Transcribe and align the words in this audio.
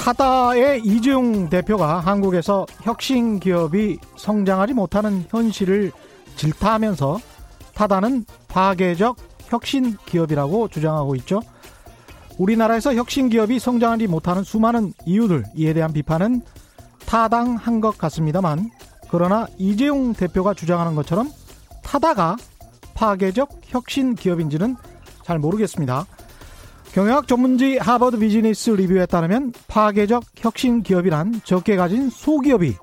타다의 0.00 0.80
이재용 0.82 1.50
대표가 1.50 2.00
한국에서 2.00 2.64
혁신 2.80 3.38
기업이 3.38 3.98
성장하지 4.16 4.72
못하는 4.72 5.26
현실을 5.28 5.92
질타하면서 6.36 7.18
타다는 7.74 8.24
파괴적 8.48 9.16
혁신 9.44 9.98
기업이라고 10.06 10.68
주장하고 10.68 11.16
있죠. 11.16 11.42
우리나라에서 12.38 12.94
혁신 12.94 13.28
기업이 13.28 13.58
성장하지 13.58 14.06
못하는 14.06 14.42
수많은 14.42 14.94
이유들 15.04 15.44
이에 15.54 15.74
대한 15.74 15.92
비판은 15.92 16.40
타당한 17.04 17.82
것 17.82 17.98
같습니다만 17.98 18.70
그러나 19.10 19.46
이재용 19.58 20.14
대표가 20.14 20.54
주장하는 20.54 20.94
것처럼 20.94 21.28
타다가 21.82 22.36
파괴적 22.94 23.50
혁신 23.66 24.14
기업인지는 24.14 24.76
잘 25.24 25.38
모르겠습니다. 25.38 26.06
경영학 26.92 27.28
전문지 27.28 27.78
하버드 27.78 28.18
비즈니스 28.18 28.70
리뷰에 28.70 29.06
따르면 29.06 29.52
파괴적 29.68 30.24
혁신 30.36 30.82
기업이란 30.82 31.40
적게 31.44 31.76
가진 31.76 32.10
소기업이 32.10 32.74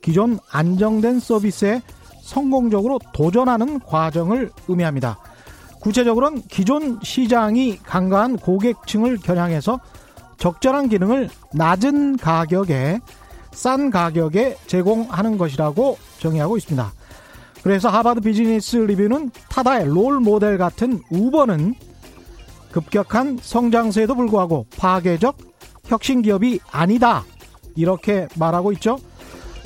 기존 0.00 0.38
안정된 0.52 1.18
서비스에 1.18 1.82
성공적으로 2.22 3.00
도전하는 3.12 3.80
과정을 3.80 4.50
의미합니다. 4.68 5.18
구체적으로는 5.80 6.42
기존 6.42 7.00
시장이 7.02 7.78
간과한 7.78 8.36
고객층을 8.36 9.18
겨냥해서 9.18 9.80
적절한 10.38 10.88
기능을 10.88 11.28
낮은 11.52 12.18
가격에 12.18 13.00
싼 13.50 13.90
가격에 13.90 14.56
제공하는 14.68 15.36
것이라고 15.36 15.98
정의하고 16.20 16.56
있습니다. 16.56 16.92
그래서 17.64 17.88
하버드 17.88 18.20
비즈니스 18.20 18.76
리뷰는 18.76 19.32
타다의 19.48 19.86
롤 19.86 20.20
모델 20.20 20.58
같은 20.58 21.00
우버는 21.10 21.74
급격한 22.72 23.38
성장세에도 23.40 24.14
불구하고 24.14 24.66
파괴적 24.76 25.36
혁신 25.84 26.22
기업이 26.22 26.60
아니다. 26.70 27.24
이렇게 27.76 28.26
말하고 28.36 28.72
있죠. 28.72 28.98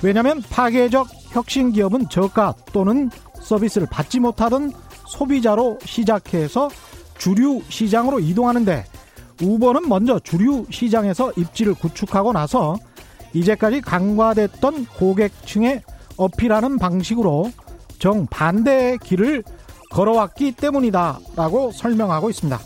왜냐하면 0.02 0.42
파괴적 0.42 1.08
혁신 1.30 1.72
기업은 1.72 2.08
저가 2.10 2.54
또는 2.72 3.10
서비스를 3.40 3.86
받지 3.90 4.20
못하던 4.20 4.72
소비자로 5.08 5.78
시작해서 5.84 6.68
주류 7.16 7.62
시장으로 7.68 8.20
이동하는데 8.20 8.84
우버는 9.42 9.88
먼저 9.88 10.18
주류 10.18 10.66
시장에서 10.70 11.32
입지를 11.36 11.74
구축하고 11.74 12.32
나서 12.32 12.76
이제까지 13.32 13.82
강화됐던 13.82 14.86
고객층에 14.86 15.82
어필하는 16.16 16.78
방식으로 16.78 17.52
정반대의 17.98 18.98
길을 18.98 19.44
걸어왔기 19.91 20.52
때문이다라고 20.52 21.72
설명하고 21.72 22.30
있습니다. 22.30 22.58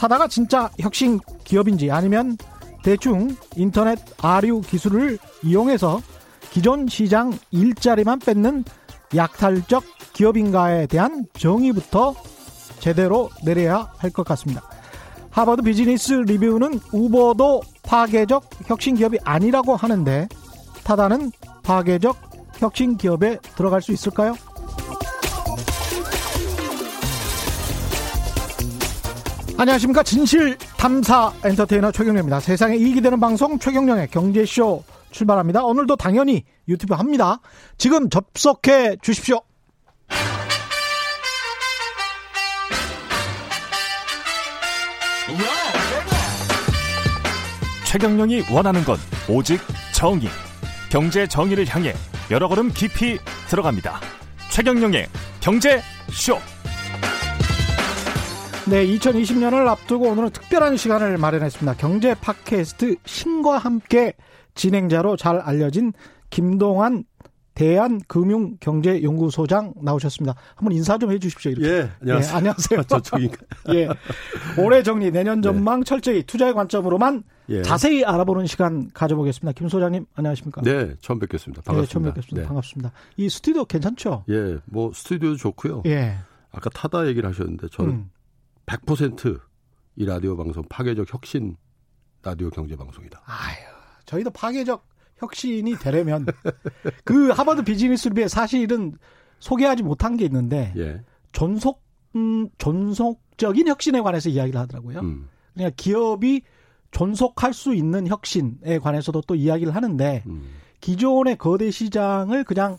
타다가 0.00 0.28
진짜 0.28 0.70
혁신 0.78 1.20
기업인지 1.44 1.90
아니면 1.90 2.38
대충 2.82 3.36
인터넷 3.54 3.98
아류 4.22 4.62
기술을 4.62 5.18
이용해서 5.42 6.00
기존 6.50 6.88
시장 6.88 7.38
일자리만 7.50 8.18
뺏는 8.20 8.64
약탈적 9.14 9.84
기업인가에 10.14 10.86
대한 10.86 11.26
정의부터 11.34 12.14
제대로 12.78 13.28
내려야 13.44 13.92
할 13.98 14.10
것 14.10 14.24
같습니다. 14.24 14.62
하버드 15.28 15.60
비즈니스 15.60 16.14
리뷰는 16.14 16.80
우버도 16.94 17.60
파괴적 17.82 18.48
혁신 18.68 18.94
기업이 18.94 19.18
아니라고 19.22 19.76
하는데 19.76 20.28
타다는 20.82 21.30
파괴적 21.62 22.16
혁신 22.56 22.96
기업에 22.96 23.38
들어갈 23.54 23.82
수 23.82 23.92
있을까요? 23.92 24.34
안녕하십니까. 29.60 30.02
진실 30.02 30.56
탐사 30.78 31.30
엔터테이너 31.44 31.92
최경련입니다. 31.92 32.40
세상에 32.40 32.76
이익이 32.78 33.02
되는 33.02 33.20
방송 33.20 33.58
최경련의 33.58 34.08
경제쇼 34.08 34.82
출발합니다. 35.10 35.62
오늘도 35.64 35.96
당연히 35.96 36.44
유튜브 36.66 36.94
합니다. 36.94 37.40
지금 37.76 38.08
접속해 38.08 38.96
주십시오. 39.02 39.42
최경영이 47.84 48.44
원하는 48.50 48.82
건 48.82 48.96
오직 49.28 49.60
정의. 49.92 50.30
경제 50.90 51.26
정의를 51.26 51.66
향해 51.68 51.92
여러 52.30 52.48
걸음 52.48 52.72
깊이 52.72 53.18
들어갑니다. 53.48 54.00
최경영의 54.50 55.06
경제 55.40 55.82
쇼. 56.10 56.38
네, 58.70 58.86
2020년을 58.86 59.66
앞두고 59.66 60.08
오늘은 60.10 60.30
특별한 60.30 60.76
시간을 60.76 61.18
마련했습니다. 61.18 61.78
경제 61.78 62.14
팟캐스트 62.14 62.98
신과 63.04 63.58
함께 63.58 64.12
진행자로 64.54 65.16
잘 65.16 65.40
알려진 65.40 65.92
김동환 66.30 67.02
대한금융경제연구소장 67.54 69.74
나오셨습니다. 69.82 70.36
한번 70.54 70.70
인사 70.72 70.96
좀 70.98 71.10
해주십시오. 71.10 71.50
이렇게. 71.50 71.68
예, 71.68 71.90
안녕하세요. 72.00 72.32
예, 72.32 72.36
안녕하세요. 72.36 72.84
저쪽인가. 72.84 73.38
예, 73.74 73.88
올해 74.56 74.84
정리, 74.84 75.10
내년 75.10 75.42
전망 75.42 75.80
네. 75.80 75.84
철저히 75.84 76.22
투자의 76.22 76.54
관점으로만 76.54 77.24
예. 77.48 77.62
자세히 77.62 78.04
알아보는 78.04 78.46
시간 78.46 78.88
가져보겠습니다. 78.94 79.50
김 79.58 79.68
소장님, 79.68 80.06
안녕하십니까? 80.14 80.62
네, 80.62 80.94
처음 81.00 81.18
뵙겠습니다. 81.18 81.62
반갑습니다. 81.62 81.88
네, 81.88 81.92
처음 81.92 82.04
뵙겠습니다. 82.04 82.40
네. 82.40 82.46
반갑습니다. 82.46 82.92
이 83.16 83.28
스튜디오 83.28 83.64
괜찮죠? 83.64 84.22
예, 84.28 84.58
뭐 84.66 84.92
스튜디오 84.94 85.34
좋고요. 85.34 85.82
예. 85.86 86.18
아까 86.52 86.70
타다 86.70 87.08
얘기를 87.08 87.28
하셨는데 87.28 87.66
저는 87.72 87.90
음. 87.90 88.08
100%이 88.70 90.04
라디오 90.04 90.36
방송 90.36 90.62
파괴적 90.68 91.12
혁신 91.12 91.56
라디오 92.22 92.50
경제 92.50 92.76
방송이다. 92.76 93.20
아유, 93.24 93.56
저희도 94.04 94.30
파괴적 94.30 94.86
혁신이 95.16 95.76
되려면 95.78 96.26
그 97.04 97.30
하버드 97.30 97.64
비즈니스 97.64 98.08
리뷰에 98.08 98.28
사실은 98.28 98.96
소개하지 99.40 99.82
못한 99.82 100.16
게 100.16 100.24
있는데 100.24 100.72
예. 100.76 101.02
존속 101.32 101.82
음, 102.14 102.48
존속적인 102.58 103.68
혁신에 103.68 104.00
관해서 104.00 104.28
이야기를 104.28 104.60
하더라고요. 104.60 105.00
음. 105.00 105.28
그러니까 105.54 105.74
기업이 105.76 106.42
존속할 106.90 107.52
수 107.52 107.74
있는 107.74 108.06
혁신에 108.06 108.78
관해서도 108.78 109.22
또 109.22 109.34
이야기를 109.34 109.74
하는데 109.74 110.22
음. 110.26 110.50
기존의 110.80 111.38
거대 111.38 111.70
시장을 111.70 112.44
그냥 112.44 112.78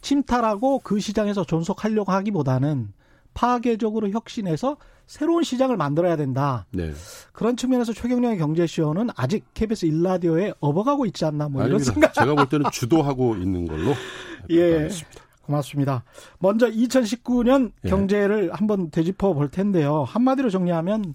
침탈하고 0.00 0.80
그 0.80 1.00
시장에서 1.00 1.44
존속하려고 1.44 2.12
하기보다는 2.12 2.92
파괴적으로 3.32 4.10
혁신해서 4.10 4.76
새로운 5.06 5.42
시장을 5.42 5.76
만들어야 5.76 6.16
된다. 6.16 6.66
네. 6.70 6.92
그런 7.32 7.56
측면에서 7.56 7.92
최경령의 7.92 8.38
경제쇼는 8.38 9.10
아직 9.16 9.44
KBS 9.54 9.86
일라디오에 9.86 10.54
업어가고 10.60 11.06
있지 11.06 11.24
않나 11.24 11.48
뭐 11.48 11.62
아닙니다. 11.62 11.66
이런 11.66 11.78
생각. 11.94 12.14
제가 12.14 12.34
볼 12.34 12.48
때는 12.48 12.70
주도하고 12.72 13.36
있는 13.36 13.66
걸로 13.66 13.92
예. 14.50 14.88
고맙습니다. 15.42 16.04
먼저 16.38 16.68
2019년 16.70 17.72
예. 17.84 17.88
경제를 17.90 18.50
한번 18.54 18.90
되짚어 18.90 19.34
볼 19.34 19.50
텐데요. 19.50 20.04
한마디로 20.04 20.48
정리하면 20.50 21.14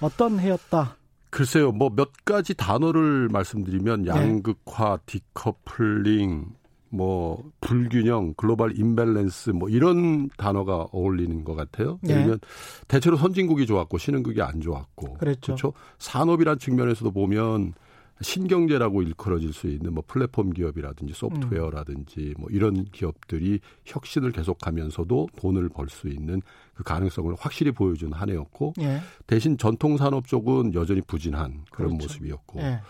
어떤 0.00 0.38
해였다? 0.40 0.96
글쎄요, 1.30 1.72
뭐 1.72 1.90
몇 1.94 2.10
가지 2.24 2.54
단어를 2.54 3.28
말씀드리면 3.30 4.04
네. 4.04 4.08
양극화, 4.10 4.96
네. 4.96 5.18
디커플링, 5.34 6.46
뭐 6.90 7.42
불균형, 7.60 8.34
글로벌 8.36 8.78
임밸런스 8.78 9.50
뭐 9.50 9.68
이런 9.68 10.28
단어가 10.36 10.86
어울리는 10.92 11.44
것 11.44 11.54
같아요. 11.54 11.98
네. 12.02 12.14
왜냐하면 12.14 12.40
대체로 12.86 13.16
선진국이 13.16 13.66
좋았고 13.66 13.98
신흥국이 13.98 14.40
안 14.42 14.60
좋았고 14.60 15.14
그랬죠. 15.14 15.54
그렇죠. 15.54 15.72
산업이란 15.98 16.58
측면에서도 16.58 17.10
보면 17.10 17.74
신경제라고 18.20 19.02
일컬어질 19.02 19.52
수 19.52 19.68
있는 19.68 19.94
뭐 19.94 20.02
플랫폼 20.06 20.50
기업이라든지 20.50 21.14
소프트웨어라든지 21.14 22.34
뭐 22.36 22.48
이런 22.50 22.84
기업들이 22.86 23.60
혁신을 23.84 24.32
계속하면서도 24.32 25.28
돈을 25.36 25.68
벌 25.68 25.88
수 25.88 26.08
있는 26.08 26.42
그 26.74 26.82
가능성을 26.82 27.32
확실히 27.38 27.70
보여준 27.70 28.12
한 28.12 28.28
해였고 28.28 28.74
예. 28.80 29.00
대신 29.26 29.56
전통 29.56 29.96
산업 29.96 30.26
쪽은 30.26 30.74
여전히 30.74 31.00
부진한 31.00 31.64
그런 31.70 31.96
그렇죠. 31.96 32.14
모습이었고 32.14 32.60
예. 32.60 32.80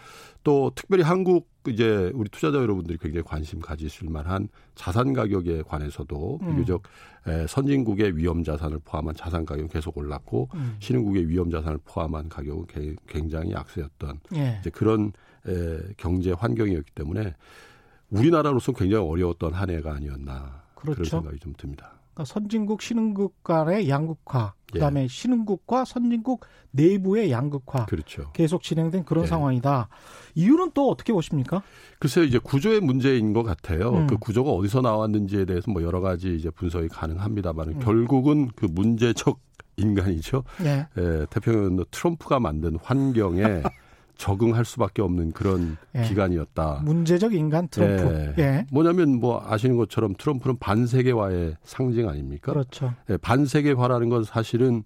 또 0.45 0.73
특별히 0.75 1.03
한국 1.03 1.49
이제 1.69 2.11
우리 2.15 2.29
투자자 2.31 2.59
여러분들이 2.59 2.99
굉장히 2.99 3.25
관심 3.25 3.61
가지실 3.61 4.11
만한 4.11 4.49
자산 4.75 5.13
가격에 5.13 5.63
관해서도 5.63 6.39
음. 6.43 6.51
비교적 6.51 6.83
에, 7.27 7.47
선진국의 7.47 8.17
위험 8.17 8.45
자산을 8.45 8.81
포함한 8.85 9.15
자산 9.15 9.45
가격은 9.45 9.69
계속 9.69 9.97
올랐고 9.97 10.49
음. 10.55 10.77
신흥국의 10.81 11.29
위험 11.29 11.51
자산을 11.51 11.79
포함한 11.85 12.29
가격은 12.29 12.67
게, 12.67 12.97
굉장히 13.07 13.53
약세였던 13.53 14.21
예. 14.37 14.59
이제 14.61 14.71
그런 14.71 15.13
에, 15.47 15.79
경제 15.97 16.33
환경이었기 16.33 16.93
때문에 16.95 17.35
우리나라로서 18.11 18.73
굉장히 18.73 19.07
어려웠던 19.07 19.53
한 19.53 19.71
해가 19.71 19.95
아니었나 19.95 20.63
그렇죠. 20.75 21.03
그런 21.03 21.23
생각이 21.23 21.39
좀 21.39 21.53
듭니다. 21.57 21.98
그러니까 22.19 22.25
선진국 22.25 22.83
신흥국 22.83 23.45
간의 23.45 23.89
양극화, 23.89 24.55
그다음에 24.73 25.05
예. 25.05 25.09
신흥국과 25.09 25.85
선진국 25.85 26.45
내부의 26.73 27.31
양극화 27.31 27.87
그렇죠. 27.87 28.31
계속 28.33 28.63
진행된 28.63 29.05
그런 29.05 29.25
예. 29.25 29.29
상황이다. 29.29 29.89
이유는 30.35 30.73
또 30.75 30.91
어떻게 30.91 31.13
보십니까? 31.13 31.63
글쎄요, 32.01 32.25
이제 32.25 32.39
구조의 32.39 32.81
문제인 32.81 33.33
것 33.33 33.45
같아요. 33.45 33.91
음. 33.91 34.07
그 34.09 34.19
구조가 34.19 34.51
어디서 34.51 34.81
나왔는지에 34.81 35.45
대해서 35.45 35.71
뭐 35.71 35.83
여러 35.83 36.01
가지 36.01 36.35
이제 36.35 36.51
분석이 36.51 36.89
가능합니다만 36.89 37.69
음. 37.69 37.79
결국은 37.79 38.49
그 38.57 38.67
문제적 38.67 39.39
인간이죠. 39.77 40.43
예. 40.65 40.89
예, 40.99 41.27
태평양 41.31 41.85
트럼프가 41.93 42.41
만든 42.41 42.77
환경에 42.83 43.63
적응할 44.19 44.65
수밖에 44.65 45.01
없는 45.01 45.33
그런 45.33 45.79
예. 45.95 46.03
기간이었다. 46.03 46.83
문제적 46.85 47.33
인간 47.33 47.69
트럼프. 47.69 48.35
예. 48.39 48.43
예. 48.43 48.67
뭐냐면 48.71 49.19
뭐 49.21 49.43
아시는 49.47 49.77
것처럼 49.77 50.15
트럼프는 50.19 50.59
반세계화의 50.59 51.57
상징 51.63 52.09
아닙니까? 52.09 52.53
그렇죠. 52.53 52.93
예, 53.09 53.17
반세계화라는 53.17 54.09
건 54.11 54.25
사실은 54.25 54.83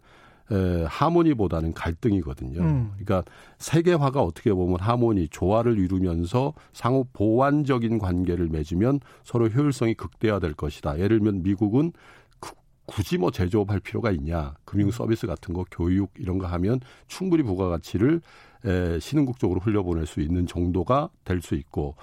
에, 0.50 0.84
하모니보다는 0.87 1.73
갈등이거든요. 1.73 2.61
음. 2.61 2.90
그러니까 2.99 3.23
세계화가 3.58 4.23
어떻게 4.23 4.52
보면 4.52 4.79
하모니, 4.81 5.29
조화를 5.29 5.79
이루면서 5.79 6.52
상호 6.75 7.06
보완적인 7.14 7.99
관계를 7.99 8.49
맺으면 8.49 9.00
서로 9.25 9.49
효율성이 9.49 9.94
극대화될 9.94 10.52
것이다. 10.55 10.99
예를 10.99 11.20
들면 11.20 11.43
미국은 11.43 11.93
굳이 12.84 13.17
뭐 13.17 13.31
제조업 13.31 13.70
할 13.70 13.81
필요가 13.81 14.11
있냐. 14.11 14.55
금융 14.64 14.90
서비스 14.90 15.26
같은 15.26 15.55
거, 15.55 15.64
교육 15.70 16.11
이런 16.19 16.38
거 16.38 16.46
하면 16.49 16.81
충분히 17.06 17.43
부가가치를 17.44 18.20
에, 18.64 18.99
신흥국 18.99 19.38
쪽으로 19.38 19.61
흘려보낼 19.61 20.06
수 20.06 20.20
있는 20.20 20.47
정도가 20.47 21.09
될 21.25 21.41
수 21.43 21.55
있고 21.55 21.94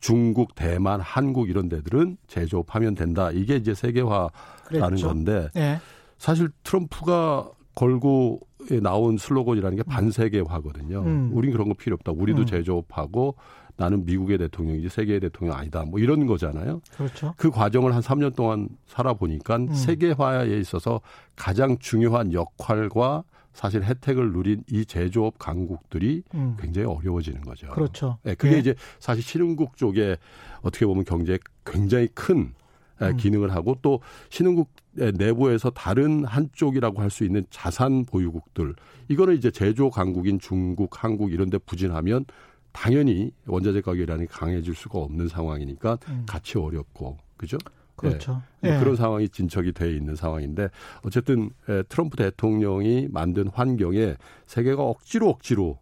중국, 0.00 0.54
대만, 0.54 1.00
한국 1.00 1.48
이런 1.50 1.68
데들은 1.68 2.18
제조업하면 2.28 2.94
된다. 2.94 3.30
이게 3.32 3.56
이제 3.56 3.74
세계화라는 3.74 4.30
그랬죠. 4.68 5.06
건데 5.08 5.48
네. 5.54 5.78
사실 6.18 6.50
트럼프가 6.62 7.50
걸고 7.74 8.40
나온 8.82 9.16
슬로건이라는 9.16 9.76
게 9.76 9.82
반세계화거든요. 9.84 11.00
음. 11.02 11.30
우린 11.32 11.52
그런 11.52 11.68
거 11.68 11.74
필요 11.74 11.94
없다. 11.94 12.12
우리도 12.12 12.42
음. 12.42 12.46
제조업하고 12.46 13.36
나는 13.76 14.04
미국의 14.04 14.38
대통령이지 14.38 14.88
세계의 14.88 15.20
대통령 15.20 15.56
아니다. 15.56 15.84
뭐 15.84 16.00
이런 16.00 16.26
거잖아요. 16.26 16.80
그렇죠. 16.96 17.34
그 17.36 17.50
과정을 17.50 17.94
한 17.94 18.02
3년 18.02 18.34
동안 18.34 18.68
살아보니까 18.86 19.56
음. 19.56 19.72
세계화에 19.72 20.58
있어서 20.58 21.00
가장 21.36 21.78
중요한 21.78 22.32
역할과 22.32 23.22
사실 23.58 23.82
혜택을 23.82 24.30
누린 24.30 24.62
이 24.70 24.84
제조업 24.84 25.36
강국들이 25.36 26.22
음. 26.34 26.56
굉장히 26.60 26.86
어려워지는 26.86 27.40
거죠. 27.40 27.66
그렇죠. 27.70 28.16
네, 28.22 28.36
그게 28.36 28.54
예. 28.54 28.58
이제 28.60 28.76
사실 29.00 29.20
신흥국 29.20 29.76
쪽에 29.76 30.16
어떻게 30.62 30.86
보면 30.86 31.04
경제에 31.04 31.40
굉장히 31.66 32.06
큰 32.14 32.54
음. 33.02 33.16
기능을 33.16 33.52
하고 33.52 33.76
또 33.82 34.00
신흥국 34.30 34.70
내부에서 34.92 35.70
다른 35.70 36.24
한쪽이라고 36.24 37.00
할 37.00 37.10
수 37.10 37.24
있는 37.24 37.44
자산 37.50 38.04
보유국들 38.04 38.76
이거는 39.08 39.34
이제 39.34 39.50
제조 39.50 39.90
강국인 39.90 40.38
중국, 40.38 41.02
한국 41.02 41.32
이런 41.32 41.50
데 41.50 41.58
부진하면 41.58 42.26
당연히 42.70 43.32
원자재 43.46 43.80
가격이라는 43.80 44.26
게 44.26 44.32
강해질 44.32 44.76
수가 44.76 45.00
없는 45.00 45.26
상황이니까 45.26 45.98
음. 46.08 46.24
같이 46.28 46.58
어렵고 46.58 47.18
그죠? 47.36 47.58
그렇죠. 47.98 48.42
네. 48.60 48.72
네. 48.72 48.78
그런 48.80 48.96
상황이 48.96 49.28
진척이 49.28 49.72
돼 49.72 49.94
있는 49.94 50.16
상황인데 50.16 50.70
어쨌든 51.02 51.50
트럼프 51.88 52.16
대통령이 52.16 53.08
만든 53.10 53.48
환경에 53.48 54.16
세계가 54.46 54.82
억지로 54.82 55.28
억지로 55.28 55.78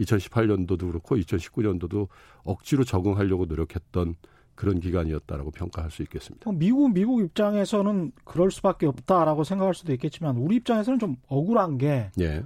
2018년도도 0.00 0.88
그렇고 0.90 1.16
2019년도도 1.16 2.08
억지로 2.44 2.84
적응하려고 2.84 3.44
노력했던 3.44 4.16
그런 4.54 4.78
기간이었다라고 4.80 5.50
평가할 5.52 5.90
수 5.90 6.02
있겠습니다. 6.02 6.50
미국 6.52 6.92
미국 6.92 7.22
입장에서는 7.22 8.12
그럴 8.24 8.50
수밖에 8.50 8.86
없다라고 8.86 9.44
생각할 9.44 9.74
수도 9.74 9.92
있겠지만 9.94 10.36
우리 10.36 10.56
입장에서는 10.56 10.98
좀 10.98 11.16
억울한 11.28 11.78
게 11.78 12.10
예. 12.20 12.44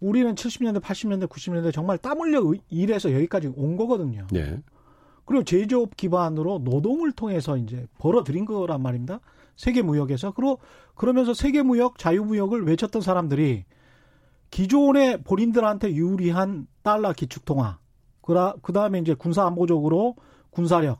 우리는 0.00 0.34
70년대, 0.34 0.80
80년대, 0.82 1.26
90년대 1.26 1.72
정말 1.72 1.96
땀 1.96 2.20
흘려 2.20 2.42
일해서 2.68 3.10
여기까지 3.12 3.50
온 3.56 3.76
거거든요. 3.76 4.26
예. 4.34 4.60
그리고 5.24 5.44
제조업 5.44 5.96
기반으로 5.96 6.58
노동을 6.58 7.12
통해서 7.12 7.56
이제 7.56 7.86
벌어들인 7.98 8.44
거란 8.44 8.82
말입니다. 8.82 9.20
세계 9.56 9.82
무역에서. 9.82 10.32
그리고 10.32 10.58
그러면서 10.94 11.34
세계 11.34 11.62
무역, 11.62 11.98
자유 11.98 12.24
무역을 12.24 12.66
외쳤던 12.66 13.02
사람들이 13.02 13.64
기존의 14.50 15.22
본인들한테 15.24 15.94
유리한 15.94 16.66
달러 16.82 17.12
기축 17.12 17.44
통화, 17.44 17.78
그 18.22 18.72
다음에 18.72 18.98
이제 19.00 19.14
군사 19.14 19.44
안보적으로 19.46 20.16
군사력, 20.50 20.98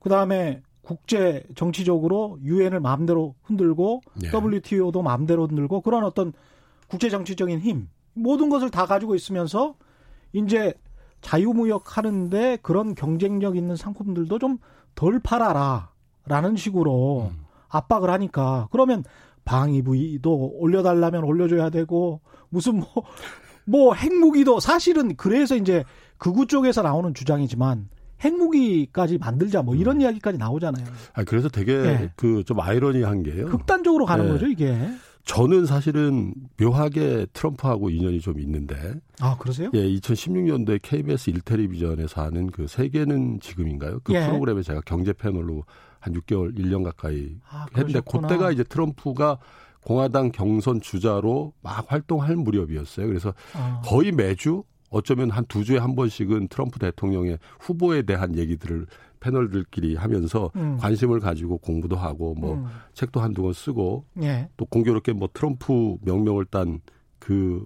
그 0.00 0.08
다음에 0.08 0.62
국제 0.82 1.44
정치적으로 1.54 2.38
유엔을 2.42 2.80
마음대로 2.80 3.36
흔들고 3.42 4.00
네. 4.14 4.30
WTO도 4.32 5.02
마음대로 5.02 5.46
흔들고 5.46 5.82
그런 5.82 6.04
어떤 6.04 6.32
국제 6.88 7.08
정치적인 7.08 7.60
힘 7.60 7.88
모든 8.14 8.48
것을 8.48 8.70
다 8.70 8.86
가지고 8.86 9.14
있으면서 9.14 9.76
이제 10.32 10.74
자유무역 11.20 11.96
하는데 11.96 12.58
그런 12.62 12.94
경쟁력 12.94 13.56
있는 13.56 13.76
상품들도 13.76 14.38
좀 14.38 14.58
덜 14.94 15.20
팔아라 15.20 15.90
라는 16.26 16.56
식으로 16.56 17.30
음. 17.32 17.44
압박을 17.68 18.10
하니까 18.10 18.68
그러면 18.70 19.04
방위부위도 19.44 20.56
올려달라면 20.58 21.24
올려줘야 21.24 21.70
되고 21.70 22.20
무슨 22.50 22.80
뭐 22.80 22.88
뭐 23.70 23.94
핵무기도 23.94 24.58
사실은 24.58 25.14
그래서 25.16 25.56
이제 25.56 25.84
극우 26.18 26.46
쪽에서 26.46 26.82
나오는 26.82 27.14
주장이지만 27.14 27.88
핵무기까지 28.22 29.18
만들자 29.18 29.62
뭐 29.62 29.76
이런 29.76 29.96
음. 29.96 30.00
이야기까지 30.02 30.38
나오잖아요. 30.38 30.84
아 31.14 31.24
그래서 31.24 31.48
되게 31.48 31.76
네. 31.78 32.12
그좀 32.16 32.60
아이러니한 32.60 33.22
게요. 33.22 33.46
극단적으로 33.46 34.04
가는 34.06 34.26
네. 34.26 34.32
거죠 34.32 34.46
이게. 34.46 34.76
저는 35.24 35.66
사실은 35.66 36.34
묘하게 36.58 37.26
트럼프하고 37.32 37.90
인연이 37.90 38.20
좀 38.20 38.40
있는데. 38.40 38.94
아, 39.20 39.36
그러세요? 39.38 39.70
예, 39.74 39.78
2016년도에 39.78 40.80
KBS 40.82 41.30
일텔레비전에서 41.30 42.22
하는 42.22 42.50
그 42.50 42.66
세계는 42.66 43.40
지금인가요? 43.40 44.00
그 44.02 44.14
예. 44.14 44.26
프로그램에 44.26 44.62
제가 44.62 44.80
경제 44.84 45.12
패널로 45.12 45.64
한 46.00 46.14
6개월, 46.14 46.56
1년 46.58 46.82
가까이 46.82 47.36
아, 47.48 47.66
했는데 47.76 48.00
그때가 48.00 48.50
이제 48.50 48.64
트럼프가 48.64 49.38
공화당 49.84 50.30
경선 50.32 50.80
주자로 50.80 51.52
막 51.62 51.90
활동할 51.90 52.36
무렵이었어요. 52.36 53.06
그래서 53.06 53.32
아. 53.54 53.82
거의 53.84 54.12
매주 54.12 54.64
어쩌면 54.90 55.30
한 55.30 55.44
두 55.46 55.64
주에 55.64 55.78
한 55.78 55.94
번씩은 55.94 56.48
트럼프 56.48 56.78
대통령의 56.78 57.38
후보에 57.60 58.02
대한 58.02 58.36
얘기들을 58.36 58.86
패널들끼리 59.20 59.96
하면서 59.96 60.50
음. 60.56 60.76
관심을 60.78 61.20
가지고 61.20 61.58
공부도 61.58 61.96
하고 61.96 62.34
뭐 62.34 62.54
음. 62.54 62.66
책도 62.94 63.20
한두 63.20 63.42
권 63.42 63.52
쓰고 63.52 64.04
예. 64.22 64.48
또 64.56 64.64
공교롭게 64.64 65.12
뭐 65.12 65.28
트럼프 65.32 65.96
명명을 66.02 66.46
딴 66.46 66.80
그 67.20 67.64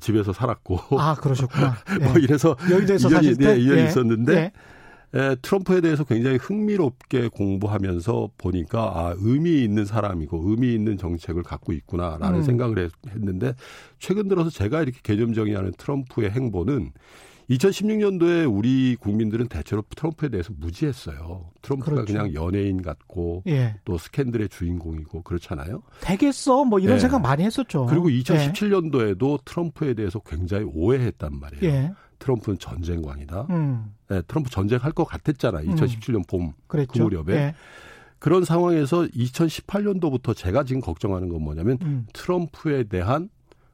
집에서 0.00 0.34
살았고 0.34 0.98
아 0.98 1.14
그러셨구나 1.14 1.76
예. 2.00 2.04
뭐 2.04 2.18
이래서 2.18 2.56
여의도에서 2.70 3.08
인연이, 3.08 3.34
네, 3.36 3.58
인연이 3.58 3.80
예. 3.80 3.84
있었는데 3.86 4.34
예. 4.34 4.52
에, 5.14 5.36
트럼프에 5.42 5.82
대해서 5.82 6.04
굉장히 6.04 6.38
흥미롭게 6.38 7.28
공부하면서 7.28 8.30
보니까 8.38 8.92
아 8.94 9.14
의미 9.18 9.62
있는 9.62 9.84
사람이고 9.84 10.42
의미 10.46 10.74
있는 10.74 10.96
정책을 10.96 11.42
갖고 11.42 11.72
있구나라는 11.72 12.40
음. 12.40 12.42
생각을 12.42 12.78
했 12.78 12.92
는데 13.16 13.54
최근 13.98 14.28
들어서 14.28 14.50
제가 14.50 14.82
이렇게 14.82 14.98
개념 15.02 15.34
정의하는 15.34 15.72
트럼프의 15.76 16.30
행보는 16.30 16.92
2016년도에 17.56 18.52
우리 18.52 18.96
국민들은 18.96 19.48
대체로 19.48 19.82
트럼프에 19.94 20.28
대해서 20.28 20.52
무지했어요. 20.56 21.50
트럼프가 21.62 22.04
그렇죠. 22.04 22.12
그냥 22.12 22.34
연예인 22.34 22.82
같고 22.82 23.42
예. 23.46 23.76
또 23.84 23.98
스캔들의 23.98 24.48
주인공이고 24.48 25.22
그렇잖아요. 25.22 25.82
되겠어 26.00 26.64
뭐 26.64 26.78
이런 26.78 26.96
예. 26.96 27.00
생각 27.00 27.20
많이 27.20 27.44
했었죠. 27.44 27.86
그리고 27.86 28.08
2017년도에도 28.08 29.32
예. 29.32 29.38
트럼프에 29.44 29.94
대해서 29.94 30.18
굉장히 30.20 30.64
오해했단 30.72 31.38
말이에요. 31.38 31.64
예. 31.64 31.92
트럼프는 32.18 32.58
전쟁광이다. 32.58 33.48
음. 33.50 33.94
네, 34.08 34.22
트럼프 34.22 34.48
전쟁할 34.48 34.92
것 34.92 35.04
같았잖아요. 35.04 35.68
2017년 35.74 36.28
봄 36.28 36.52
그랬죠. 36.68 36.92
그 36.92 36.98
무렵에. 37.00 37.34
예. 37.34 37.54
그런 38.20 38.44
상황에서 38.44 39.02
2018년도부터 39.02 40.36
제가 40.36 40.62
지금 40.62 40.80
걱정하는 40.80 41.28
건 41.28 41.42
뭐냐면 41.42 41.78
음. 41.82 42.06
트럼프에 42.12 42.84
대한 42.84 43.28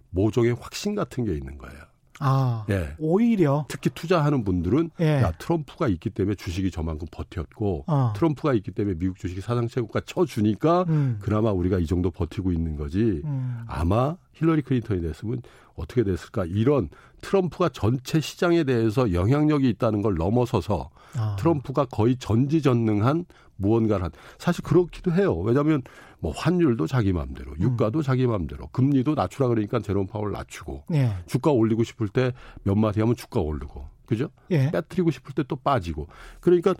모종의 0.08 0.56
확신 0.58 0.94
같은 0.94 1.26
게 1.26 1.34
있는 1.34 1.58
거예요. 1.58 1.87
아, 2.20 2.64
예. 2.70 2.94
오히려 2.98 3.64
특히 3.68 3.90
투자하는 3.90 4.44
분들은 4.44 4.90
예. 5.00 5.22
야 5.22 5.32
트럼프가 5.38 5.88
있기 5.88 6.10
때문에 6.10 6.34
주식이 6.34 6.70
저만큼 6.70 7.06
버텼고 7.10 7.84
어. 7.86 8.12
트럼프가 8.16 8.54
있기 8.54 8.72
때문에 8.72 8.98
미국 8.98 9.18
주식이 9.18 9.40
사상 9.40 9.68
최고가 9.68 10.00
쳐주니까 10.00 10.84
음. 10.88 11.18
그나마 11.20 11.52
우리가 11.52 11.78
이 11.78 11.86
정도 11.86 12.10
버티고 12.10 12.52
있는 12.52 12.76
거지. 12.76 13.22
음. 13.24 13.64
아마 13.66 14.16
힐러리 14.32 14.62
클린턴이 14.62 15.00
됐으면 15.02 15.42
어떻게 15.74 16.02
됐을까 16.02 16.44
이런 16.44 16.88
트럼프가 17.20 17.70
전체 17.70 18.20
시장에 18.20 18.64
대해서 18.64 19.12
영향력이 19.12 19.68
있다는 19.70 20.02
걸 20.02 20.16
넘어서서 20.16 20.90
아. 21.16 21.36
트럼프가 21.38 21.86
거의 21.86 22.16
전지전능한 22.16 23.24
무언가를 23.56 24.04
한 24.04 24.10
사실 24.38 24.62
그렇기도 24.64 25.12
해요. 25.12 25.36
왜냐하면 25.38 25.82
뭐 26.20 26.32
환율도 26.32 26.86
자기 26.86 27.12
마음대로, 27.12 27.52
음. 27.52 27.60
유가도 27.60 28.00
음. 28.00 28.02
자기 28.02 28.26
마음대로, 28.26 28.66
금리도 28.68 29.14
낮추라 29.14 29.48
그러니까 29.48 29.78
제롬 29.80 30.06
파월 30.06 30.32
낮추고, 30.32 30.84
예. 30.94 31.10
주가 31.26 31.52
올리고 31.52 31.84
싶을 31.84 32.08
때 32.08 32.32
몇 32.64 32.74
마디 32.74 33.00
하면 33.00 33.14
주가 33.14 33.40
오르고, 33.40 33.86
그죠? 34.06 34.28
예. 34.50 34.70
빼뜨리고 34.70 35.10
싶을 35.10 35.34
때 35.34 35.42
또 35.48 35.56
빠지고, 35.56 36.08
그러니까 36.40 36.74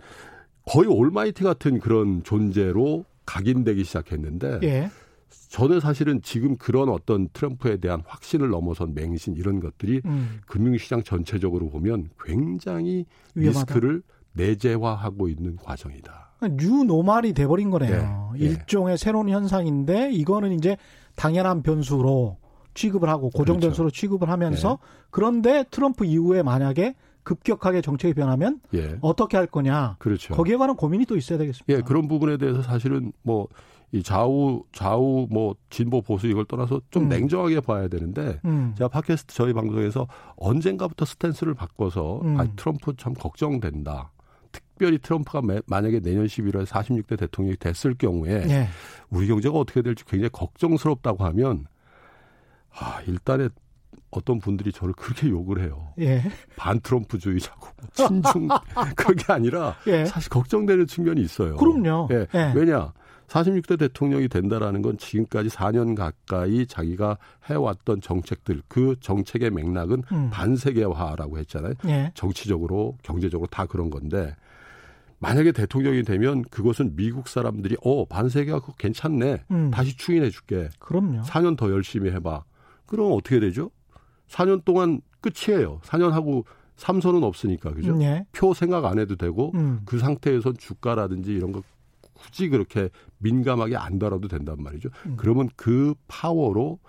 거의 0.65 0.87
올마이티 0.87 1.43
같은 1.43 1.79
그런 1.79 2.23
존재로 2.23 3.05
각인되기 3.25 3.83
시작했는데. 3.83 4.59
예. 4.63 4.89
저는 5.49 5.79
사실은 5.79 6.21
지금 6.21 6.57
그런 6.57 6.89
어떤 6.89 7.27
트럼프에 7.29 7.77
대한 7.77 8.03
확신을 8.05 8.49
넘어선 8.49 8.93
맹신 8.93 9.35
이런 9.35 9.59
것들이 9.59 10.01
음. 10.05 10.41
금융시장 10.45 11.01
전체적으로 11.01 11.69
보면 11.69 12.09
굉장히 12.23 13.05
위험하다. 13.33 13.73
리스크를 13.73 14.03
내재화하고 14.33 15.27
있는 15.27 15.55
과정이다. 15.55 16.28
뉴노말이 16.47 17.33
돼버린 17.33 17.69
거네요. 17.69 18.31
네. 18.33 18.39
일종의 18.39 18.97
새로운 18.97 19.29
현상인데 19.29 20.11
이거는 20.11 20.53
이제 20.53 20.77
당연한 21.15 21.63
변수로 21.63 22.37
취급을 22.73 23.09
하고 23.09 23.29
고정된 23.29 23.69
그렇죠. 23.69 23.75
수로 23.75 23.89
취급을 23.89 24.29
하면서 24.29 24.79
예. 24.81 25.05
그런데 25.09 25.65
트럼프 25.69 26.05
이후에 26.05 26.43
만약에 26.43 26.95
급격하게 27.23 27.81
정책이 27.81 28.13
변하면 28.13 28.61
예. 28.73 28.97
어떻게 29.01 29.35
할 29.37 29.47
거냐. 29.47 29.97
그렇죠. 29.99 30.33
거기에 30.33 30.55
관한 30.55 30.75
고민이 30.75 31.05
또 31.05 31.17
있어야 31.17 31.37
되겠습니다. 31.37 31.73
예, 31.73 31.81
그런 31.81 32.07
부분에 32.07 32.37
대해서 32.37 32.61
사실은 32.61 33.11
뭐 33.23 33.47
이 33.91 34.03
좌우 34.03 34.63
좌우 34.71 35.27
뭐 35.31 35.55
진보 35.69 36.01
보수 36.01 36.27
이걸 36.27 36.45
떠나서 36.45 36.81
좀 36.91 37.03
음. 37.03 37.09
냉정하게 37.09 37.59
봐야 37.61 37.87
되는데 37.87 38.39
음. 38.45 38.73
제가 38.77 38.87
팟캐스트 38.87 39.33
저희 39.33 39.53
방송에서 39.53 40.07
언젠가부터 40.35 41.05
스탠스를 41.05 41.55
바꿔서 41.55 42.21
음. 42.23 42.39
아 42.39 42.45
트럼프 42.55 42.93
참 42.97 43.13
걱정된다. 43.13 44.11
특별히 44.79 44.97
트럼프가 44.97 45.41
매, 45.41 45.59
만약에 45.67 45.99
내년 45.99 46.25
11월에 46.25 46.65
46대 46.65 47.19
대통령이 47.19 47.57
됐을 47.57 47.95
경우에 47.95 48.45
예. 48.49 48.67
우리 49.09 49.27
경제가 49.27 49.57
어떻게 49.57 49.81
될지 49.81 50.05
굉장히 50.05 50.29
걱정스럽다고 50.31 51.25
하면 51.25 51.65
아, 52.71 53.01
일단에 53.05 53.49
어떤 54.09 54.39
분들이 54.39 54.71
저를 54.71 54.93
그렇게 54.93 55.27
욕을 55.27 55.61
해요. 55.61 55.93
예. 55.99 56.23
반 56.55 56.79
트럼프주의자고 56.79 57.67
친중 57.93 58.47
그런 58.95 59.15
게 59.17 59.33
아니라 59.33 59.75
예. 59.87 60.05
사실 60.05 60.29
걱정되는 60.29 60.87
측면이 60.87 61.21
있어요. 61.21 61.57
그럼요. 61.57 62.07
예. 62.11 62.25
예. 62.33 62.53
왜냐? 62.55 62.93
46대 63.27 63.77
대통령이 63.77 64.29
된다라는 64.29 64.81
건 64.81 64.97
지금까지 64.97 65.49
4년 65.49 65.95
가까이 65.95 66.65
자기가 66.65 67.17
해왔던 67.45 68.01
정책들 68.01 68.63
그 68.69 68.95
정책의 69.01 69.51
맥락은 69.51 70.03
음. 70.11 70.29
반세계화라고 70.31 71.37
했잖아요. 71.39 71.73
예. 71.87 72.11
정치적으로 72.15 72.97
경제적으로 73.03 73.47
다 73.47 73.65
그런 73.65 73.89
건데 73.89 74.35
만약에 75.19 75.51
대통령이 75.51 76.03
되면 76.03 76.43
그것은 76.43 76.95
미국 76.95 77.27
사람들이 77.27 77.75
어 77.83 78.05
반세계화 78.05 78.59
그거 78.59 78.73
괜찮네 78.73 79.43
음. 79.51 79.71
다시 79.71 79.95
추인해 79.97 80.29
줄게. 80.29 80.69
그럼요. 80.79 81.21
4년 81.21 81.57
더 81.57 81.69
열심히 81.69 82.09
해봐. 82.11 82.43
그럼 82.85 83.11
어떻게 83.11 83.39
되죠? 83.39 83.69
4년 84.29 84.63
동안 84.63 85.01
끝이에요. 85.21 85.79
4년 85.83 86.11
하고 86.11 86.45
삼선은 86.77 87.23
없으니까 87.23 87.73
그죠? 87.73 87.93
네. 87.95 88.25
표 88.31 88.53
생각 88.53 88.85
안 88.85 88.97
해도 88.97 89.17
되고 89.17 89.51
음. 89.55 89.81
그 89.85 89.99
상태에선 89.99 90.55
주가라든지 90.57 91.33
이런 91.33 91.51
거 91.51 91.61
굳이 92.13 92.49
그렇게 92.49 92.89
민감하게 93.17 93.75
안 93.75 93.99
달아도 93.99 94.27
된단 94.29 94.55
말이죠. 94.59 94.89
음. 95.05 95.15
그러면 95.17 95.49
그 95.57 95.93
파워로 96.07 96.79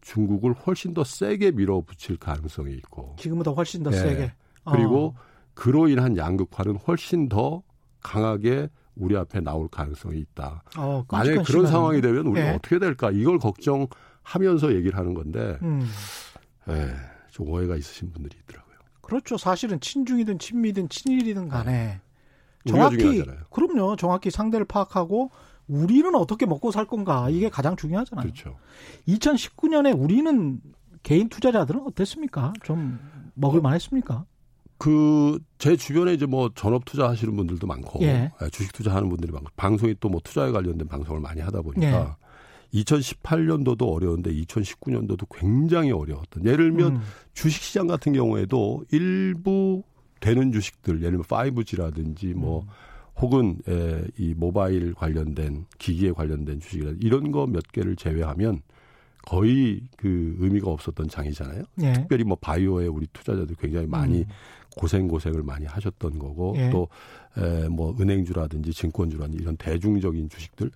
중국을 0.00 0.52
훨씬 0.52 0.94
더 0.94 1.02
세게 1.04 1.52
밀어붙일 1.52 2.18
가능성이 2.18 2.74
있고 2.74 3.16
지금보다 3.18 3.52
훨씬 3.52 3.82
더 3.82 3.90
네. 3.90 3.98
세게 3.98 4.32
그리고 4.70 5.06
어. 5.06 5.14
그로 5.54 5.88
인한 5.88 6.16
양극화는 6.16 6.76
훨씬 6.76 7.28
더 7.28 7.62
강하게 8.02 8.68
우리 8.94 9.16
앞에 9.16 9.40
나올 9.40 9.68
가능성이 9.68 10.18
있다. 10.18 10.62
어, 10.76 11.04
만약에 11.10 11.42
그런 11.42 11.66
상황이 11.66 12.00
되면 12.00 12.26
우리가 12.26 12.46
네. 12.50 12.54
어떻게 12.54 12.78
될까 12.78 13.10
이걸 13.10 13.38
걱정하면서 13.38 14.74
얘기를 14.74 14.98
하는 14.98 15.14
건데 15.14 15.58
음. 15.62 15.88
예, 16.68 16.94
좀 17.30 17.48
오해가 17.48 17.76
있으신 17.76 18.10
분들이 18.12 18.36
있더라고요. 18.42 18.76
그렇죠. 19.00 19.36
사실은 19.36 19.80
친중이든 19.80 20.38
친미든 20.38 20.88
친일이든 20.88 21.48
간에 21.48 21.72
네. 21.72 22.00
정확히 22.70 23.24
그럼요. 23.50 23.96
정확히 23.96 24.30
상대를 24.30 24.66
파악하고 24.66 25.30
우리는 25.68 26.14
어떻게 26.14 26.46
먹고 26.46 26.70
살 26.70 26.86
건가 26.86 27.28
이게 27.30 27.48
가장 27.48 27.76
중요하잖아요. 27.76 28.22
그렇죠. 28.24 28.58
2019년에 29.08 29.98
우리는 29.98 30.60
개인 31.02 31.28
투자자들은 31.28 31.82
어땠습니까? 31.86 32.52
좀 32.62 33.00
먹을 33.34 33.58
어, 33.60 33.62
만했습니까? 33.62 34.24
그 34.82 35.38
제 35.58 35.76
주변에 35.76 36.12
이제 36.14 36.26
뭐 36.26 36.50
전업 36.56 36.84
투자하시는 36.84 37.36
분들도 37.36 37.64
많고 37.68 38.00
예. 38.02 38.32
예. 38.42 38.48
주식 38.50 38.72
투자하는 38.72 39.08
분들이 39.08 39.30
많고 39.30 39.48
방송이 39.54 39.94
또 40.00 40.08
뭐 40.08 40.20
투자에 40.24 40.50
관련된 40.50 40.88
방송을 40.88 41.20
많이 41.20 41.40
하다 41.40 41.62
보니까 41.62 42.16
예. 42.74 42.80
2018년도도 42.80 43.92
어려운데 43.92 44.32
2019년도도 44.32 45.26
굉장히 45.30 45.92
어려웠던. 45.92 46.44
예를 46.46 46.72
들면 46.72 46.96
음. 46.96 47.02
주식 47.32 47.62
시장 47.62 47.86
같은 47.86 48.12
경우에도 48.12 48.82
일부 48.90 49.84
되는 50.18 50.50
주식들, 50.50 50.96
예를 51.02 51.18
들면 51.22 51.24
5G라든지 51.26 52.34
뭐 52.34 52.62
음. 52.62 52.66
혹은 53.20 53.58
에, 53.68 54.02
이 54.18 54.34
모바일 54.34 54.94
관련된 54.94 55.66
기기에 55.78 56.10
관련된 56.12 56.58
주식이라 56.60 56.94
이런 57.00 57.30
거 57.30 57.46
몇 57.46 57.62
개를 57.70 57.94
제외하면 57.94 58.62
거의 59.24 59.82
그 59.96 60.34
의미가 60.40 60.68
없었던 60.70 61.08
장이잖아요. 61.08 61.62
예. 61.82 61.92
특별히 61.92 62.24
뭐 62.24 62.36
바이오에 62.40 62.86
우리 62.88 63.06
투자자들 63.12 63.54
굉장히 63.60 63.86
많이 63.86 64.22
음. 64.22 64.26
고생 64.76 65.08
고생을 65.08 65.42
많이 65.42 65.66
하셨던 65.66 66.18
거고 66.18 66.54
예. 66.56 66.70
또뭐 66.70 67.96
은행주라든지 68.00 68.72
증권주라든지 68.72 69.42
이런 69.42 69.56
대중적인 69.56 70.28
주식들 70.28 70.70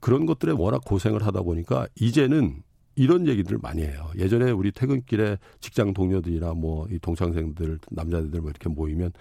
그런 0.00 0.26
것들에 0.26 0.52
워낙 0.52 0.84
고생을 0.84 1.24
하다 1.26 1.42
보니까 1.42 1.86
이제는 1.96 2.62
이런 2.98 3.26
얘기들을 3.28 3.58
많이 3.60 3.82
해요. 3.82 4.10
예전에 4.16 4.50
우리 4.50 4.72
퇴근길에 4.72 5.36
직장 5.60 5.92
동료들이나 5.92 6.54
뭐 6.54 6.86
이 6.90 6.98
동창생들 6.98 7.78
남자들 7.90 8.40
뭐 8.40 8.50
이렇게 8.50 8.68
모이면 8.68 9.12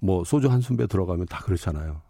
뭐 0.00 0.22
소주 0.24 0.48
한 0.50 0.60
순배 0.60 0.86
들어가면 0.86 1.26
다 1.26 1.42
그렇잖아요. 1.44 2.00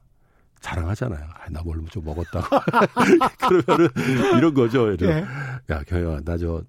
자랑하잖아요. 0.60 1.24
아, 1.24 1.48
나뭘 1.50 1.80
좀 1.90 2.04
먹었다고. 2.04 2.46
그러면은 3.64 3.88
이런 4.36 4.52
거죠. 4.54 4.90
이런. 4.90 5.10
네. 5.10 5.24
야, 5.70 5.82
경영아, 5.84 6.20
나 6.24 6.36
저, 6.36 6.62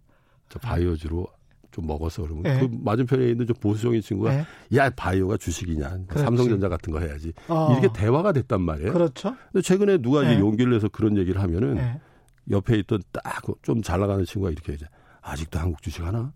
저 0.47 0.59
바이오주로 0.59 1.27
좀 1.71 1.85
먹어서 1.87 2.23
그러면 2.23 2.43
네. 2.43 2.59
그 2.59 2.69
맞은편에 2.71 3.29
있는 3.29 3.45
좀 3.47 3.55
보수적인 3.61 4.01
친구가 4.01 4.31
네. 4.35 4.45
야 4.75 4.89
바이오가 4.89 5.37
주식이냐 5.37 5.89
그렇지. 6.07 6.23
삼성전자 6.23 6.67
같은 6.69 6.91
거 6.91 6.99
해야지 6.99 7.33
어. 7.47 7.71
이렇게 7.71 7.89
대화가 7.93 8.31
됐단 8.31 8.61
말이에요. 8.61 8.91
그렇죠. 8.93 9.35
근데 9.51 9.61
최근에 9.61 9.97
누가 9.99 10.23
이제 10.23 10.35
네. 10.35 10.39
용기를 10.39 10.71
내서 10.73 10.89
그런 10.89 11.17
얘기를 11.17 11.41
하면은 11.41 11.75
네. 11.75 12.01
옆에 12.49 12.77
있던 12.79 13.01
딱 13.11 13.43
좀 13.61 13.81
잘 13.83 13.99
나가는 13.99 14.23
친구가 14.25 14.51
이렇게 14.51 14.73
이제 14.73 14.85
아직도 15.21 15.59
한국 15.59 15.81
주식 15.81 16.01
하나 16.03 16.33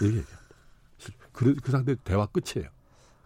이렇게 0.00 0.06
얘기합니다. 0.18 0.38
그, 1.32 1.54
그 1.56 1.70
상태 1.72 1.94
대화 2.04 2.26
끝이에요. 2.26 2.70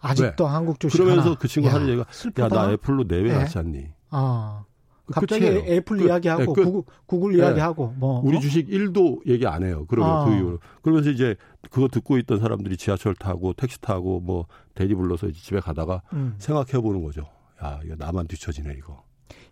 아직도 0.01 0.45
왜? 0.45 0.49
한국 0.49 0.79
주식 0.79 0.97
그러면서 0.97 1.29
하나. 1.29 1.35
그 1.39 1.47
친구 1.47 1.69
야, 1.69 1.73
하는 1.73 1.87
얘기가 1.89 2.05
야 2.39 2.47
나 2.47 2.71
애플로 2.71 3.03
내외 3.07 3.31
네. 3.31 3.35
갔지 3.39 3.59
않니? 3.59 3.85
아. 4.09 4.63
갑자기 5.11 5.45
끝이에요. 5.45 5.59
애플 5.73 5.97
끝. 5.97 6.05
이야기하고 6.05 6.41
네, 6.55 6.63
구글, 6.63 6.83
구글 7.05 7.31
네. 7.33 7.37
이야기하고 7.39 7.93
뭐 7.97 8.21
우리 8.23 8.37
어? 8.37 8.39
주식 8.39 8.67
1도 8.67 9.25
얘기 9.27 9.45
안 9.47 9.63
해요. 9.63 9.85
그러면 9.87 10.11
아. 10.11 10.25
그 10.25 10.35
이후로 10.35 10.59
그러면서 10.81 11.09
이제 11.09 11.35
그거 11.71 11.87
듣고 11.87 12.17
있던 12.19 12.39
사람들이 12.39 12.77
지하철 12.77 13.15
타고 13.15 13.53
택시 13.53 13.79
타고 13.81 14.19
뭐 14.19 14.45
대리 14.75 14.95
불러서 14.95 15.27
이제 15.27 15.39
집에 15.41 15.59
가다가 15.59 16.01
음. 16.13 16.35
생각해 16.37 16.81
보는 16.81 17.03
거죠. 17.03 17.27
야 17.63 17.79
이거 17.83 17.95
나만 17.97 18.27
뒤처지네 18.27 18.73
이거. 18.77 19.03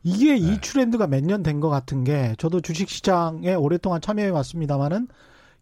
이게 0.04 0.34
네. 0.34 0.38
이 0.38 0.58
트렌드가 0.62 1.08
몇 1.08 1.24
년 1.24 1.44
된 1.44 1.60
것 1.60 1.70
같은 1.70 2.04
게 2.04 2.34
저도 2.38 2.62
주식 2.62 2.88
시장에 2.90 3.54
오랫동안 3.56 4.00
참여해 4.02 4.30
왔습니다만은 4.30 5.08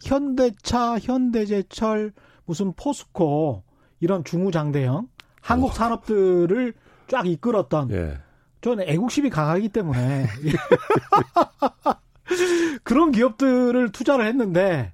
현대차, 0.04 1.00
현대제철, 1.00 2.14
무슨 2.46 2.74
포스코 2.74 3.64
이런 4.00 4.24
중우장대형 4.24 5.08
한국 5.42 5.68
오. 5.68 5.72
산업들을 5.72 6.74
쫙 7.08 7.25
이끌었던 7.28 7.92
예. 7.92 8.18
저는 8.65 8.86
애국심이 8.88 9.29
강하기 9.29 9.69
때문에 9.69 10.25
그런 12.84 13.12
기업들을 13.12 13.91
투자를 13.91 14.25
했는데 14.25 14.91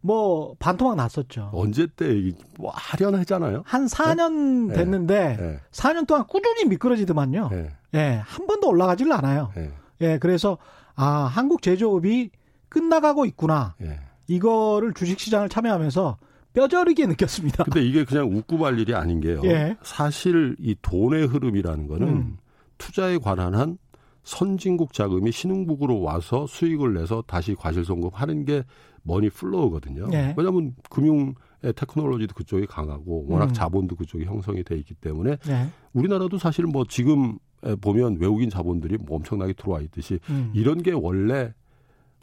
뭐 0.00 0.54
반토막 0.60 0.94
났었죠. 0.94 1.50
언제 1.52 1.88
때뭐 1.88 2.70
하려하잖아요. 2.72 3.64
한 3.66 3.86
4년 3.86 4.68
네? 4.68 4.74
됐는데 4.74 5.36
네. 5.40 5.58
4년 5.72 6.06
동안 6.06 6.24
꾸준히 6.28 6.66
미끄러지더만요. 6.66 7.48
네. 7.50 7.70
예, 7.94 8.22
한 8.24 8.46
번도 8.46 8.68
올라가질 8.68 9.10
않아요. 9.10 9.50
네. 9.56 9.72
예, 10.02 10.18
그래서 10.18 10.56
아 10.94 11.04
한국 11.04 11.62
제조업이 11.62 12.30
끝나가고 12.68 13.26
있구나. 13.26 13.74
네. 13.78 13.98
이거를 14.28 14.94
주식 14.94 15.18
시장을 15.18 15.48
참여하면서 15.48 16.16
뼈저리게 16.52 17.06
느꼈습니다. 17.06 17.64
근데 17.64 17.82
이게 17.82 18.04
그냥 18.04 18.32
웃고 18.32 18.56
말 18.56 18.78
일이 18.78 18.94
아닌 18.94 19.20
게요. 19.20 19.42
예. 19.46 19.76
사실 19.82 20.54
이 20.60 20.76
돈의 20.80 21.26
흐름이라는 21.26 21.88
거는 21.88 22.08
음. 22.08 22.38
투자에 22.80 23.18
관한 23.18 23.54
한 23.54 23.78
선진국 24.24 24.92
자금이 24.92 25.30
신흥국으로 25.32 26.00
와서 26.00 26.46
수익을 26.46 26.94
내서 26.94 27.22
다시 27.26 27.54
과실송금하는 27.54 28.44
게 28.44 28.64
money 29.02 29.30
flow거든요. 29.30 30.08
네. 30.08 30.34
왜냐하면 30.36 30.74
금융의 30.90 31.34
테크놀로지도 31.76 32.34
그쪽이 32.34 32.66
강하고 32.66 33.26
워낙 33.28 33.46
음. 33.48 33.52
자본도 33.52 33.96
그쪽이 33.96 34.24
형성이 34.24 34.62
돼 34.64 34.76
있기 34.76 34.94
때문에 34.94 35.36
네. 35.46 35.68
우리나라도 35.92 36.38
사실 36.38 36.64
뭐 36.66 36.84
지금 36.88 37.38
보면 37.80 38.16
외국인 38.20 38.50
자본들이 38.50 38.98
뭐 38.98 39.16
엄청나게 39.16 39.52
들어와 39.54 39.80
있듯이 39.80 40.18
음. 40.28 40.50
이런 40.54 40.82
게 40.82 40.92
원래 40.92 41.52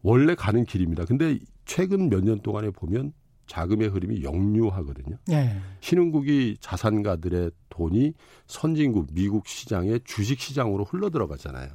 원래 0.03 0.35
가는 0.35 0.65
길입니다. 0.65 1.05
근데 1.05 1.39
최근 1.65 2.09
몇 2.09 2.23
년 2.23 2.39
동안에 2.41 2.71
보면 2.71 3.13
자금의 3.47 3.87
흐름이 3.89 4.23
역류하거든요. 4.23 5.17
네. 5.27 5.57
신흥국이 5.79 6.57
자산가들의 6.59 7.51
돈이 7.77 8.13
선진국 8.47 9.07
미국 9.13 9.47
시장의 9.47 10.01
주식 10.03 10.39
시장으로 10.39 10.83
흘러 10.83 11.09
들어가잖아요. 11.09 11.69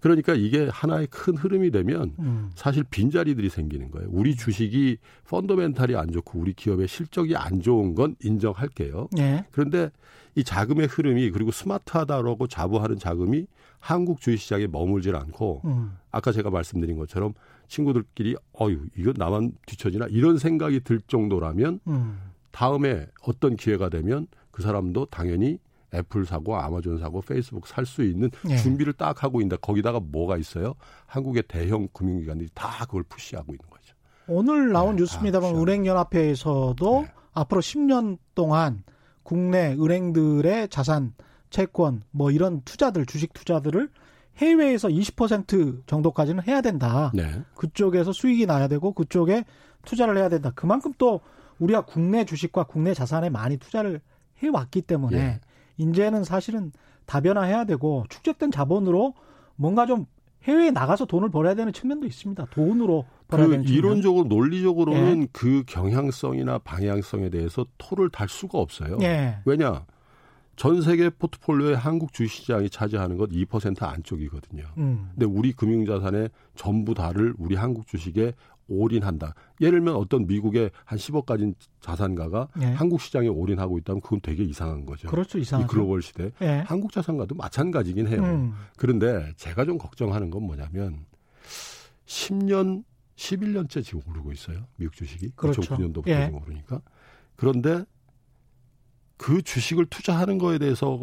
그러니까 0.00 0.32
이게 0.32 0.66
하나의 0.72 1.08
큰 1.08 1.36
흐름이 1.36 1.70
되면 1.70 2.14
음. 2.20 2.50
사실 2.54 2.84
빈자리들이 2.84 3.50
생기는 3.50 3.90
거예요. 3.90 4.08
우리 4.10 4.34
주식이 4.34 4.96
펀더멘탈이 5.28 5.94
안 5.94 6.10
좋고 6.10 6.38
우리 6.38 6.54
기업의 6.54 6.88
실적이 6.88 7.36
안 7.36 7.60
좋은 7.60 7.94
건 7.94 8.16
인정할게요. 8.22 9.08
예. 9.18 9.44
그런데 9.50 9.90
이 10.34 10.42
자금의 10.42 10.86
흐름이 10.86 11.30
그리고 11.32 11.50
스마트하다라고 11.50 12.46
자부하는 12.46 12.98
자금이 12.98 13.46
한국 13.78 14.22
주식시장에 14.22 14.68
머물질 14.68 15.16
않고 15.16 15.62
음. 15.66 15.96
아까 16.10 16.32
제가 16.32 16.48
말씀드린 16.48 16.96
것처럼 16.96 17.34
친구들끼리 17.68 18.36
어유 18.58 18.86
이거 18.96 19.12
나만 19.14 19.52
뒤처지나 19.66 20.06
이런 20.08 20.38
생각이 20.38 20.80
들 20.80 21.00
정도라면 21.02 21.80
음. 21.88 22.20
다음에 22.52 23.06
어떤 23.22 23.56
기회가 23.56 23.90
되면 23.90 24.26
그 24.50 24.62
사람도 24.62 25.06
당연히 25.06 25.58
애플 25.92 26.24
사고 26.24 26.56
아마존 26.56 26.98
사고 26.98 27.20
페이스북 27.20 27.66
살 27.66 27.84
수 27.84 28.04
있는 28.04 28.30
네. 28.44 28.56
준비를 28.56 28.92
딱 28.92 29.22
하고 29.24 29.40
있는데 29.40 29.56
거기다가 29.60 30.00
뭐가 30.00 30.36
있어요? 30.36 30.74
한국의 31.06 31.44
대형 31.48 31.88
금융기관들이 31.92 32.48
다 32.54 32.84
그걸 32.86 33.02
푸시하고 33.02 33.52
있는 33.52 33.68
거죠. 33.68 33.94
오늘 34.28 34.70
나온 34.72 34.94
네, 34.94 35.02
뉴스입니다만 35.02 35.56
은행연합회에서도 35.56 37.02
네. 37.02 37.12
앞으로 37.32 37.60
10년 37.60 38.18
동안 38.34 38.84
국내 39.22 39.72
은행들의 39.74 40.68
자산, 40.68 41.14
채권, 41.50 42.02
뭐 42.10 42.30
이런 42.30 42.62
투자들, 42.62 43.06
주식 43.06 43.32
투자들을 43.32 43.90
해외에서 44.36 44.88
20% 44.88 45.86
정도까지는 45.86 46.46
해야 46.46 46.60
된다. 46.60 47.10
네. 47.14 47.42
그쪽에서 47.56 48.12
수익이 48.12 48.46
나야 48.46 48.68
되고 48.68 48.92
그쪽에 48.92 49.44
투자를 49.84 50.16
해야 50.16 50.28
된다. 50.28 50.52
그만큼 50.54 50.92
또 50.98 51.20
우리가 51.58 51.82
국내 51.82 52.24
주식과 52.24 52.64
국내 52.64 52.94
자산에 52.94 53.28
많이 53.28 53.56
투자를 53.56 54.00
해왔기 54.42 54.82
때문에 54.82 55.16
예. 55.16 55.40
이제는 55.76 56.24
사실은 56.24 56.72
다변화해야 57.06 57.64
되고 57.64 58.04
축적된 58.08 58.50
자본으로 58.50 59.14
뭔가 59.56 59.86
좀 59.86 60.06
해외에 60.44 60.70
나가서 60.70 61.04
돈을 61.04 61.28
벌어야 61.30 61.54
되는 61.54 61.72
측면도 61.72 62.06
있습니다. 62.06 62.46
돈으로 62.50 63.04
벌어야 63.28 63.46
그 63.46 63.52
되는 63.52 63.66
측면. 63.66 63.78
이론적으로 63.78 64.24
논리적으로는 64.28 65.22
예. 65.22 65.26
그 65.32 65.64
경향성이나 65.66 66.58
방향성에 66.58 67.28
대해서 67.30 67.66
토를 67.78 68.08
달 68.10 68.28
수가 68.28 68.58
없어요. 68.58 68.98
예. 69.02 69.38
왜냐? 69.44 69.84
전 70.56 70.82
세계 70.82 71.08
포트폴리오에 71.08 71.74
한국 71.74 72.12
주식시장이 72.12 72.68
차지하는 72.68 73.16
것 73.16 73.30
2% 73.30 73.82
안쪽이거든요. 73.82 74.64
음. 74.76 75.08
근데 75.12 75.24
우리 75.24 75.52
금융자산의 75.52 76.28
전부 76.54 76.92
다를 76.92 77.34
우리 77.38 77.56
한국 77.56 77.86
주식에 77.86 78.34
올인한다. 78.70 79.34
예를 79.60 79.80
들면 79.80 79.96
어떤 79.96 80.26
미국의 80.26 80.70
한 80.84 80.98
10억 80.98 81.26
가진 81.26 81.54
자산가가 81.80 82.48
예. 82.62 82.66
한국 82.66 83.00
시장에 83.00 83.28
올인하고 83.28 83.78
있다면 83.78 84.00
그건 84.00 84.20
되게 84.22 84.44
이상한 84.44 84.86
거죠. 84.86 85.08
그렇죠, 85.08 85.38
이상이 85.38 85.66
글로벌 85.66 86.00
시대. 86.00 86.30
예. 86.40 86.64
한국 86.66 86.92
자산가도 86.92 87.34
마찬가지긴 87.34 88.06
해요. 88.08 88.22
음. 88.22 88.54
그런데 88.76 89.32
제가 89.36 89.64
좀 89.64 89.76
걱정하는 89.76 90.30
건 90.30 90.44
뭐냐면 90.44 91.04
10년, 92.06 92.84
11년째 93.16 93.84
지금 93.84 94.00
오르고 94.08 94.32
있어요. 94.32 94.66
미국 94.76 94.94
주식이. 94.94 95.32
그렇죠. 95.36 95.60
2009년도부터 95.62 96.08
예. 96.08 96.26
지금 96.26 96.40
오르니까. 96.40 96.80
그런데 97.36 97.84
그 99.16 99.42
주식을 99.42 99.86
투자하는 99.86 100.38
거에 100.38 100.58
대해서 100.58 100.98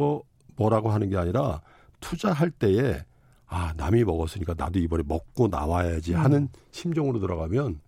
뭐라고 0.56 0.90
하는 0.90 1.10
게 1.10 1.18
아니라 1.18 1.62
투자할 2.00 2.50
때에 2.50 3.04
아, 3.48 3.74
남이 3.77 4.04
먹었으니까 4.04 4.54
나도 4.58 4.80
이번에 4.80 5.04
먹고 5.06 5.48
나와야지 5.48 6.13
음. 6.13 6.20
하는 6.20 6.50
심정으로 6.72 7.20
들어가면 7.20 7.80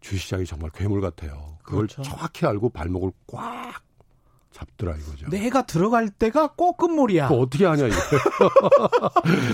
주시장이 0.00 0.44
정말 0.46 0.70
괴물 0.74 1.00
같아요. 1.00 1.58
그걸 1.62 1.86
그렇죠. 1.86 2.02
정확히 2.02 2.46
알고 2.46 2.70
발목을 2.70 3.10
꽉 3.26 3.82
잡더라 4.52 4.96
이거죠. 4.96 5.28
내가 5.28 5.66
들어갈 5.66 6.08
때가 6.08 6.52
꼭 6.56 6.78
끝물이야. 6.78 7.28
어떻게 7.28 7.66
하냐 7.66 7.86
이거. 7.88 7.96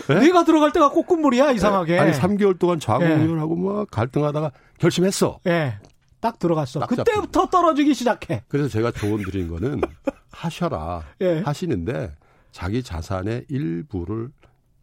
네? 0.08 0.20
내가 0.20 0.44
들어갈 0.44 0.72
때가 0.72 0.90
꼭 0.90 1.06
끝물이야 1.08 1.50
이상하게. 1.52 1.98
아니 1.98 2.12
3개월 2.12 2.56
동안 2.58 2.78
좌공연하고 2.78 3.56
네. 3.56 3.62
막 3.62 3.90
갈등하다가 3.90 4.52
결심했어. 4.78 5.40
예. 5.46 5.50
네. 5.50 5.78
딱 6.20 6.38
들어갔어. 6.38 6.78
딱 6.78 6.86
그때부터. 6.86 7.46
떨어지기 7.46 7.94
시작해. 7.94 8.44
그래서 8.46 8.68
제가 8.68 8.92
조언 8.92 9.22
드린 9.24 9.48
거는 9.48 9.80
하셔라. 10.30 11.02
예. 11.20 11.40
하시는데 11.40 12.14
자기 12.52 12.84
자산의 12.84 13.46
일부를 13.48 14.28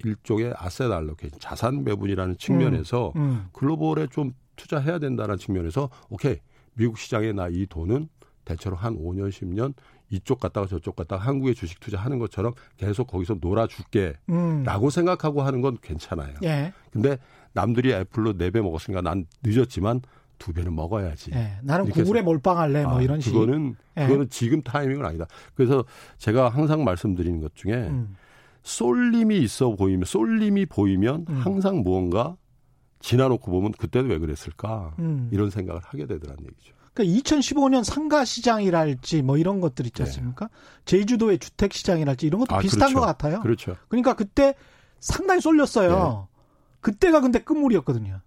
일종의 0.04 0.54
아셋 0.58 0.92
알로케이션, 0.92 1.40
자산 1.40 1.84
배분이라는 1.84 2.38
측면에서 2.38 3.12
음, 3.16 3.22
음. 3.22 3.46
글로벌에 3.54 4.08
좀 4.08 4.34
투자해야 4.56 5.00
된다는 5.00 5.38
측면에서 5.38 5.90
오케이 6.10 6.38
미국 6.74 6.98
시장에 6.98 7.32
나 7.34 7.48
이 7.50 7.66
돈은 7.68 8.08
대체로 8.46 8.76
한 8.76 8.96
5년, 8.98 9.30
10년 9.30 9.74
이쪽 10.10 10.40
갔다가 10.40 10.66
저쪽 10.66 10.96
갔다가 10.96 11.22
한국에 11.24 11.54
주식 11.54 11.80
투자하는 11.80 12.18
것처럼 12.18 12.54
계속 12.78 13.06
거기서 13.08 13.38
놀아줄게라고 13.42 14.18
음. 14.30 14.90
생각하고 14.90 15.44
하는 15.44 15.62
건 15.62 15.78
괜찮아요. 15.82 16.34
예. 16.44 16.74
근데 16.92 17.18
남들이 17.54 17.94
애플로 17.94 18.34
4배 18.34 18.62
먹었으니까 18.62 19.02
난 19.02 19.26
늦었지만 19.44 20.02
두 20.40 20.52
배는 20.54 20.74
먹어야지. 20.74 21.32
예. 21.36 21.58
나는 21.62 21.90
구글에 21.90 22.22
몰빵할래 22.24 22.84
뭐 22.84 22.98
아, 22.98 23.02
이런 23.02 23.20
식. 23.22 23.34
그거는 23.34 23.76
예. 23.98 24.08
그거는 24.08 24.30
지금 24.30 24.62
타이밍은 24.64 25.06
아니다. 25.06 25.26
그래서 25.54 25.84
제가 26.18 26.50
항상 26.50 26.84
말씀드리는 26.84 27.40
것 27.42 27.54
중에 27.56 27.74
음. 27.74 28.16
쏠림이 28.70 29.40
있어 29.40 29.76
보이면 29.76 30.06
쏠림이 30.06 30.68
보이면 30.68 31.26
음. 31.28 31.36
항상 31.42 31.82
무언가 31.82 32.38
지나놓고 33.00 33.50
보면 33.52 33.72
그때는 33.72 34.10
왜 34.10 34.20
그랬을까 34.20 34.94
음. 35.00 35.30
이런 35.32 35.50
생각을 35.50 35.82
하게 35.84 36.06
되더라는 36.06 36.44
얘기죠. 36.44 36.76
그러니까 36.94 37.20
2015년 37.20 37.84
상가 37.84 38.26
시장이랄지 38.26 39.22
뭐 39.22 39.38
이런 39.38 39.62
것들 39.62 39.86
있지 39.86 40.04
네. 40.04 40.04
않습니까? 40.04 40.48
네. 40.48 40.54
제주도의 40.86 41.40
주택 41.40 41.74
시장이랄지 41.74 42.28
이런 42.28 42.40
것도 42.42 42.56
아, 42.56 42.60
비슷한 42.60 42.90
그렇죠. 42.90 43.00
것 43.00 43.06
같아요. 43.06 43.40
그렇죠. 43.42 43.76
그러니까 43.88 44.14
그때 44.14 44.54
상당히 45.00 45.42
쏠렸어요. 45.42 46.28
네. 46.32 46.40
그때가 46.82 47.22
근데 47.22 47.40
끝물이었거든요. 47.40 48.22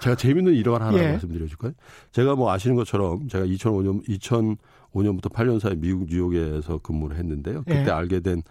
제가 0.00 0.16
재밌는 0.16 0.54
일화를 0.54 0.84
하나 0.84 0.98
예. 0.98 1.12
말씀드려 1.12 1.46
줄까요? 1.46 1.72
제가 2.10 2.34
뭐 2.34 2.50
아시는 2.50 2.74
것처럼 2.74 3.28
제가 3.28 3.46
2005년 3.46 4.04
2005년부터 4.08 5.32
8년 5.32 5.60
사이 5.60 5.76
미국 5.76 6.06
뉴욕에서 6.08 6.78
근무를 6.78 7.16
했는데요. 7.16 7.62
그때 7.62 7.84
예. 7.86 7.90
알게 7.90 8.20
된 8.20 8.42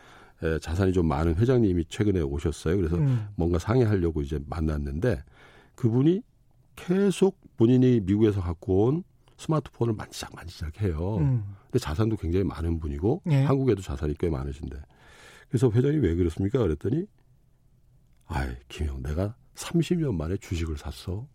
자산이 0.61 0.93
좀 0.93 1.07
많은 1.07 1.35
회장님이 1.35 1.85
최근에 1.85 2.21
오셨어요. 2.21 2.77
그래서 2.77 2.97
음. 2.97 3.27
뭔가 3.35 3.59
상의하려고 3.59 4.21
이제 4.21 4.39
만났는데 4.47 5.23
그분이 5.75 6.21
계속 6.75 7.39
본인이 7.57 7.99
미국에서 7.99 8.41
갖고 8.41 8.85
온 8.85 9.03
스마트폰을 9.37 9.93
만지작 9.93 10.35
만지작 10.35 10.81
해요. 10.81 11.17
음. 11.19 11.55
근데 11.65 11.79
자산도 11.79 12.17
굉장히 12.17 12.43
많은 12.45 12.79
분이고 12.79 13.21
예. 13.31 13.43
한국에도 13.43 13.81
자산이 13.81 14.15
꽤 14.19 14.29
많으신데 14.29 14.77
그래서 15.49 15.69
회장님 15.71 16.01
왜 16.01 16.15
그렇습니까? 16.15 16.59
그랬더니 16.59 17.05
아이 18.25 18.55
김영 18.69 19.03
내가 19.03 19.35
30년 19.55 20.15
만에 20.15 20.37
주식을 20.37 20.77
샀어. 20.77 21.27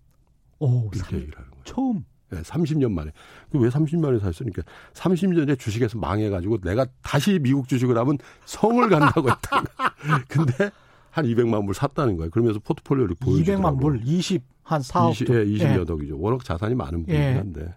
오, 0.58 0.90
이렇게 0.92 0.98
3, 0.98 1.18
얘기를 1.20 1.36
하는 1.36 1.50
거예요. 1.50 1.64
처음. 1.64 2.04
네, 2.30 2.42
30년 2.42 2.92
만에. 2.92 3.12
왜 3.52 3.68
30년 3.68 4.00
만에 4.00 4.18
샀으니까 4.18 4.62
30년 4.94 5.36
전에 5.36 5.56
주식에서 5.56 5.98
망해가지고 5.98 6.58
내가 6.60 6.86
다시 7.02 7.38
미국 7.38 7.68
주식을 7.68 7.96
하면 7.98 8.18
성을 8.44 8.88
간다고 8.88 9.30
했다. 9.30 9.62
근데 10.28 10.70
한 11.10 11.24
200만 11.24 11.64
불 11.64 11.74
샀다는 11.74 12.16
거예요. 12.16 12.30
그러면서 12.30 12.58
포트폴리오를 12.60 13.16
보여주더라고요. 13.20 13.70
200만 13.76 13.80
불, 13.80 14.00
20, 14.04 14.42
한 14.64 14.80
4억. 14.82 15.12
20, 15.12 15.30
예, 15.30 15.44
20여 15.44 15.88
억이죠. 15.88 16.16
예. 16.16 16.18
워낙 16.20 16.44
자산이 16.44 16.74
많은 16.74 17.04
분이긴 17.06 17.14
예. 17.14 17.34
한데. 17.34 17.74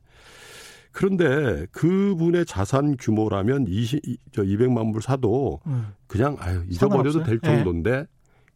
그런데 0.91 1.67
그분의 1.71 2.45
자산 2.45 2.97
규모라면 2.97 3.67
20, 3.67 4.01
저 4.33 4.41
200만 4.41 4.91
불 4.91 5.01
사도 5.01 5.61
음. 5.67 5.93
그냥 6.07 6.35
아유 6.39 6.63
잊어버려도 6.67 7.23
될 7.23 7.39
예. 7.43 7.47
정도인데 7.47 7.91
예. 7.91 8.05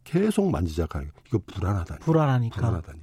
계속 0.02 0.50
만지작하는 0.50 1.10
이거 1.28 1.40
불안하다니. 1.46 2.00
불안하니까. 2.00 2.56
불안하다니. 2.56 3.00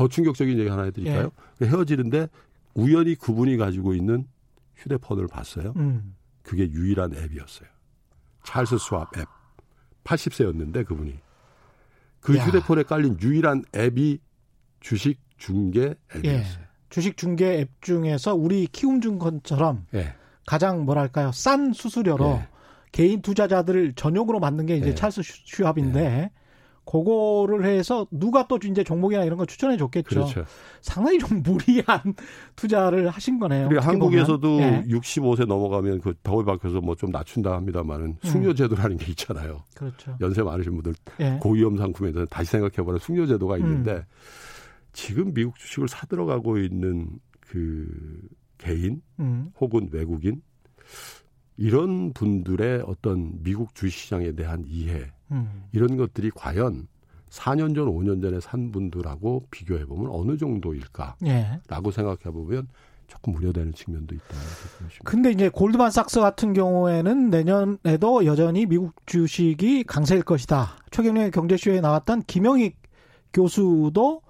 더 0.00 0.08
충격적인 0.08 0.58
얘기 0.58 0.66
하나 0.70 0.84
해드릴까요? 0.84 1.30
예. 1.60 1.66
헤어지는데 1.66 2.28
우연히 2.72 3.14
그분이 3.16 3.58
가지고 3.58 3.92
있는 3.92 4.26
휴대폰을 4.76 5.26
봤어요. 5.26 5.74
음. 5.76 6.16
그게 6.42 6.70
유일한 6.70 7.14
앱이었어요. 7.14 7.68
찰스 8.42 8.78
수압 8.78 9.14
앱. 9.18 9.26
80세였는데 10.04 10.86
그분이. 10.86 11.18
그 12.20 12.34
야. 12.38 12.46
휴대폰에 12.46 12.84
깔린 12.84 13.18
유일한 13.20 13.62
앱이 13.76 14.20
주식 14.80 15.20
중개 15.36 15.94
앱이었어요. 16.16 16.62
예. 16.62 16.68
주식 16.88 17.18
중개 17.18 17.60
앱 17.60 17.68
중에서 17.82 18.34
우리 18.34 18.68
키움증권처럼 18.68 19.84
예. 19.92 20.14
가장 20.46 20.86
뭐랄까요 20.86 21.30
싼 21.32 21.74
수수료로 21.74 22.40
예. 22.42 22.48
개인 22.92 23.20
투자자들을 23.20 23.92
전용으로 23.96 24.40
만든 24.40 24.64
게 24.64 24.78
이제 24.78 24.88
예. 24.88 24.94
찰스 24.94 25.20
슈압인데 25.22 26.00
예. 26.00 26.30
그거를 26.90 27.64
해서 27.64 28.06
누가 28.10 28.46
또 28.48 28.58
이제 28.62 28.82
종목이나 28.82 29.24
이런 29.24 29.38
거 29.38 29.46
추천해 29.46 29.76
줬겠죠. 29.76 30.08
그렇죠. 30.08 30.44
상당히 30.80 31.18
좀 31.18 31.42
무리한 31.44 32.14
투자를 32.56 33.08
하신 33.08 33.38
거네요. 33.38 33.68
그리고 33.68 33.82
한국에서도 33.82 34.60
예. 34.60 34.84
65세 34.88 35.46
넘어가면 35.46 36.00
그 36.00 36.14
벽을 36.22 36.44
박혀서 36.44 36.80
뭐 36.80 36.94
좀 37.00 37.10
낮춘다 37.10 37.52
합니다만은 37.54 38.06
음. 38.06 38.16
숙려제도라는 38.22 38.98
게 38.98 39.06
있잖아요. 39.12 39.62
그렇죠. 39.74 40.16
연세 40.20 40.42
많으신 40.42 40.74
분들 40.74 40.94
예. 41.20 41.38
고위험 41.40 41.78
상품에 41.78 42.12
대해서 42.12 42.28
다시 42.28 42.50
생각해보는 42.50 42.98
숙려제도가 42.98 43.56
있는데 43.56 43.92
음. 43.92 44.02
지금 44.92 45.32
미국 45.32 45.56
주식을 45.58 45.88
사들어가고 45.88 46.58
있는 46.58 47.08
그 47.40 47.88
개인 48.58 49.00
음. 49.18 49.50
혹은 49.60 49.88
외국인 49.92 50.42
이런 51.56 52.12
분들의 52.12 52.82
어떤 52.86 53.42
미국 53.42 53.74
주식시장에 53.74 54.32
대한 54.32 54.64
이해 54.66 55.10
음. 55.30 55.64
이런 55.72 55.96
것들이 55.96 56.30
과연 56.34 56.88
4년 57.30 57.74
전, 57.74 57.86
5년 57.86 58.20
전에 58.20 58.40
산 58.40 58.72
분들하고 58.72 59.46
비교해 59.50 59.86
보면 59.86 60.10
어느 60.12 60.36
정도일까라고 60.36 61.26
예. 61.26 61.60
생각해 61.68 62.32
보면 62.32 62.68
조금 63.06 63.34
우려되는 63.34 63.72
측면도 63.72 64.14
있다. 64.14 64.36
근데 65.04 65.30
이제 65.32 65.48
골드만삭스 65.48 66.20
같은 66.20 66.52
경우에는 66.52 67.30
내년에도 67.30 68.24
여전히 68.24 68.66
미국 68.66 68.94
주식이 69.06 69.84
강세일 69.84 70.22
것이다. 70.22 70.76
최경련의 70.90 71.32
경제쇼에 71.32 71.80
나왔던 71.80 72.22
김영익 72.22 72.78
교수도 73.32 74.22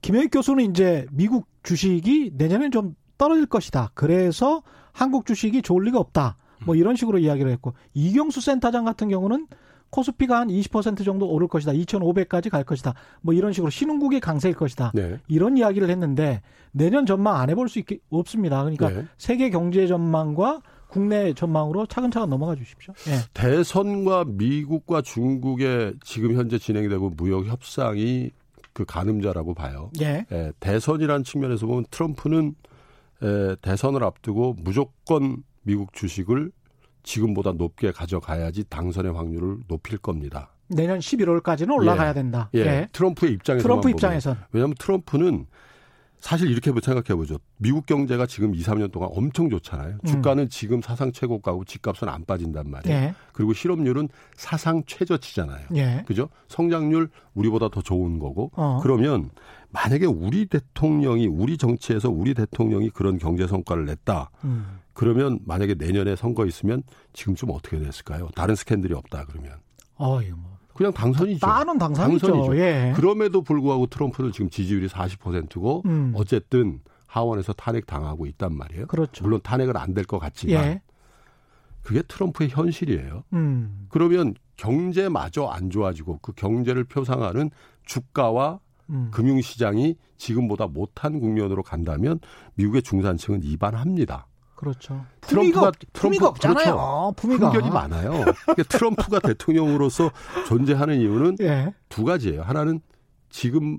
김영익 0.00 0.30
교수는 0.30 0.70
이제 0.70 1.06
미국 1.12 1.46
주식이 1.62 2.32
내년에 2.34 2.70
좀 2.70 2.94
떨어질 3.18 3.46
것이다. 3.46 3.90
그래서 3.94 4.62
한국 4.92 5.26
주식이 5.26 5.62
좋을 5.62 5.84
리가 5.84 5.98
없다. 5.98 6.36
뭐 6.64 6.74
이런 6.76 6.96
식으로 6.96 7.18
이야기를 7.18 7.50
했고 7.50 7.74
이경수 7.92 8.40
센터장 8.40 8.84
같은 8.84 9.08
경우는 9.08 9.46
코스피가 9.94 10.40
한 10.40 10.48
20% 10.48 11.04
정도 11.04 11.28
오를 11.28 11.46
것이다. 11.46 11.72
2,500까지 11.72 12.50
갈 12.50 12.64
것이다. 12.64 12.94
뭐 13.20 13.32
이런 13.32 13.52
식으로 13.52 13.70
신흥국이 13.70 14.18
강세일 14.18 14.56
것이다. 14.56 14.90
네. 14.92 15.20
이런 15.28 15.56
이야기를 15.56 15.88
했는데 15.88 16.42
내년 16.72 17.06
전망 17.06 17.36
안 17.36 17.48
해볼 17.48 17.68
수 17.68 17.78
있, 17.78 17.86
없습니다. 18.10 18.64
그러니까 18.64 18.88
네. 18.88 19.06
세계 19.18 19.50
경제 19.50 19.86
전망과 19.86 20.62
국내 20.88 21.32
전망으로 21.32 21.86
차근차근 21.86 22.28
넘어가 22.28 22.56
주십시오. 22.56 22.92
네. 23.06 23.18
대선과 23.34 24.24
미국과 24.26 25.02
중국의 25.02 25.94
지금 26.02 26.34
현재 26.34 26.58
진행되고 26.58 27.10
무역 27.10 27.46
협상이 27.46 28.32
그 28.72 28.84
가늠자라고 28.84 29.54
봐요. 29.54 29.90
예. 30.00 30.26
예 30.32 30.52
대선이라는 30.58 31.22
측면에서 31.22 31.66
보면 31.66 31.84
트럼프는 31.92 32.56
에, 33.22 33.56
대선을 33.62 34.02
앞두고 34.02 34.56
무조건 34.58 35.44
미국 35.62 35.92
주식을 35.92 36.50
지금보다 37.04 37.52
높게 37.52 37.92
가져가야지 37.92 38.64
당선의 38.68 39.12
확률을 39.12 39.58
높일 39.68 39.98
겁니다. 39.98 40.50
내년 40.68 40.98
11월까지는 40.98 41.72
올라가야 41.72 42.10
예. 42.10 42.14
된다. 42.14 42.50
예. 42.54 42.60
예. 42.60 42.88
트럼프의 42.92 43.32
입장에서 43.32 43.62
트럼프 43.62 43.90
입장에선 43.90 44.38
왜냐하면 44.52 44.74
트럼프는 44.78 45.46
사실 46.20 46.50
이렇게 46.50 46.72
생각해 46.72 47.16
보죠. 47.16 47.38
미국 47.58 47.84
경제가 47.84 48.26
지금 48.26 48.54
2, 48.54 48.62
3년 48.62 48.90
동안 48.90 49.10
엄청 49.12 49.50
좋잖아요. 49.50 49.98
음. 50.02 50.06
주가는 50.06 50.44
음. 50.44 50.48
지금 50.48 50.80
사상 50.80 51.12
최고가고 51.12 51.64
집값은 51.64 52.08
안 52.08 52.24
빠진단 52.24 52.70
말이에요. 52.70 52.96
예. 52.96 53.14
그리고 53.32 53.52
실업률은 53.52 54.08
사상 54.34 54.82
최저치잖아요. 54.86 55.66
예. 55.76 56.04
그죠? 56.06 56.30
성장률 56.48 57.10
우리보다 57.34 57.68
더 57.68 57.82
좋은 57.82 58.18
거고. 58.18 58.50
어. 58.54 58.80
그러면 58.82 59.30
만약에 59.70 60.06
우리 60.06 60.46
대통령이 60.46 61.26
우리 61.26 61.58
정치에서 61.58 62.08
우리 62.08 62.32
대통령이 62.32 62.90
그런 62.90 63.18
경제 63.18 63.46
성과를 63.46 63.84
냈다. 63.84 64.30
음. 64.44 64.78
그러면 64.94 65.40
만약에 65.44 65.74
내년에 65.74 66.16
선거 66.16 66.46
있으면 66.46 66.84
지금쯤 67.12 67.50
어떻게 67.50 67.78
됐을까요? 67.78 68.30
다른 68.34 68.54
스캔들이 68.54 68.94
없다 68.94 69.26
그러면. 69.26 69.58
어이 69.96 70.30
뭐. 70.30 70.53
그냥 70.74 70.92
당선이죠. 70.92 71.46
나는 71.46 71.78
당선이죠. 71.78 72.26
당선이죠. 72.26 72.58
예. 72.58 72.92
그럼에도 72.96 73.42
불구하고 73.42 73.86
트럼프는 73.86 74.32
지금 74.32 74.50
지지율이 74.50 74.88
40%고 74.88 75.82
음. 75.86 76.12
어쨌든 76.16 76.80
하원에서 77.06 77.52
탄핵 77.52 77.86
당하고 77.86 78.26
있단 78.26 78.54
말이에요. 78.56 78.86
그렇죠. 78.86 79.22
물론 79.24 79.40
탄핵은 79.42 79.76
안 79.76 79.94
될 79.94 80.04
것 80.06 80.18
같지만 80.18 80.64
예. 80.64 80.82
그게 81.82 82.02
트럼프의 82.02 82.50
현실이에요. 82.50 83.24
음. 83.34 83.86
그러면 83.88 84.34
경제마저 84.56 85.46
안 85.46 85.70
좋아지고 85.70 86.18
그 86.22 86.32
경제를 86.32 86.84
표상하는 86.84 87.50
주가와 87.84 88.58
음. 88.90 89.08
금융시장이 89.12 89.96
지금보다 90.16 90.66
못한 90.66 91.20
국면으로 91.20 91.62
간다면 91.62 92.18
미국의 92.54 92.82
중산층은 92.82 93.42
이반합니다. 93.44 94.26
그렇죠. 94.64 95.04
트럼프가 95.20 95.72
품위가 95.92 96.28
없잖아요. 96.28 96.64
그렇죠. 96.64 97.12
품위가 97.16 97.50
편견이 97.50 97.70
많아요. 97.72 98.10
그러니까 98.10 98.62
트럼프가 98.68 99.20
대통령으로서 99.28 100.10
존재하는 100.48 101.00
이유는 101.00 101.36
예. 101.42 101.74
두 101.88 102.04
가지예요. 102.04 102.42
하나는 102.42 102.80
지금 103.28 103.78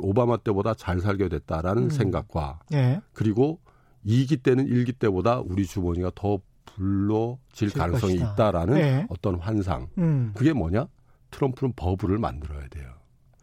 오바마 0.00 0.38
때보다 0.38 0.74
잘 0.74 1.00
살게 1.00 1.28
됐다라는 1.28 1.84
음. 1.84 1.90
생각과 1.90 2.60
예. 2.72 3.00
그리고 3.12 3.60
2기 4.06 4.42
때는 4.42 4.66
1기 4.66 4.98
때보다 4.98 5.40
우리 5.40 5.66
주머니가 5.66 6.10
더 6.14 6.40
불러질 6.64 7.70
가능성이 7.74 8.18
것이다. 8.18 8.32
있다라는 8.32 8.78
예. 8.78 9.06
어떤 9.10 9.36
환상. 9.38 9.88
음. 9.98 10.32
그게 10.34 10.52
뭐냐? 10.52 10.86
트럼프는 11.30 11.74
버블을 11.76 12.18
만들어야 12.18 12.66
돼요. 12.68 12.90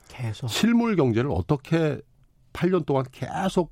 계속. 0.07 0.47
실물 0.49 0.95
경제를 0.95 1.29
어떻게 1.31 2.01
8년 2.53 2.85
동안 2.85 3.05
계속 3.11 3.71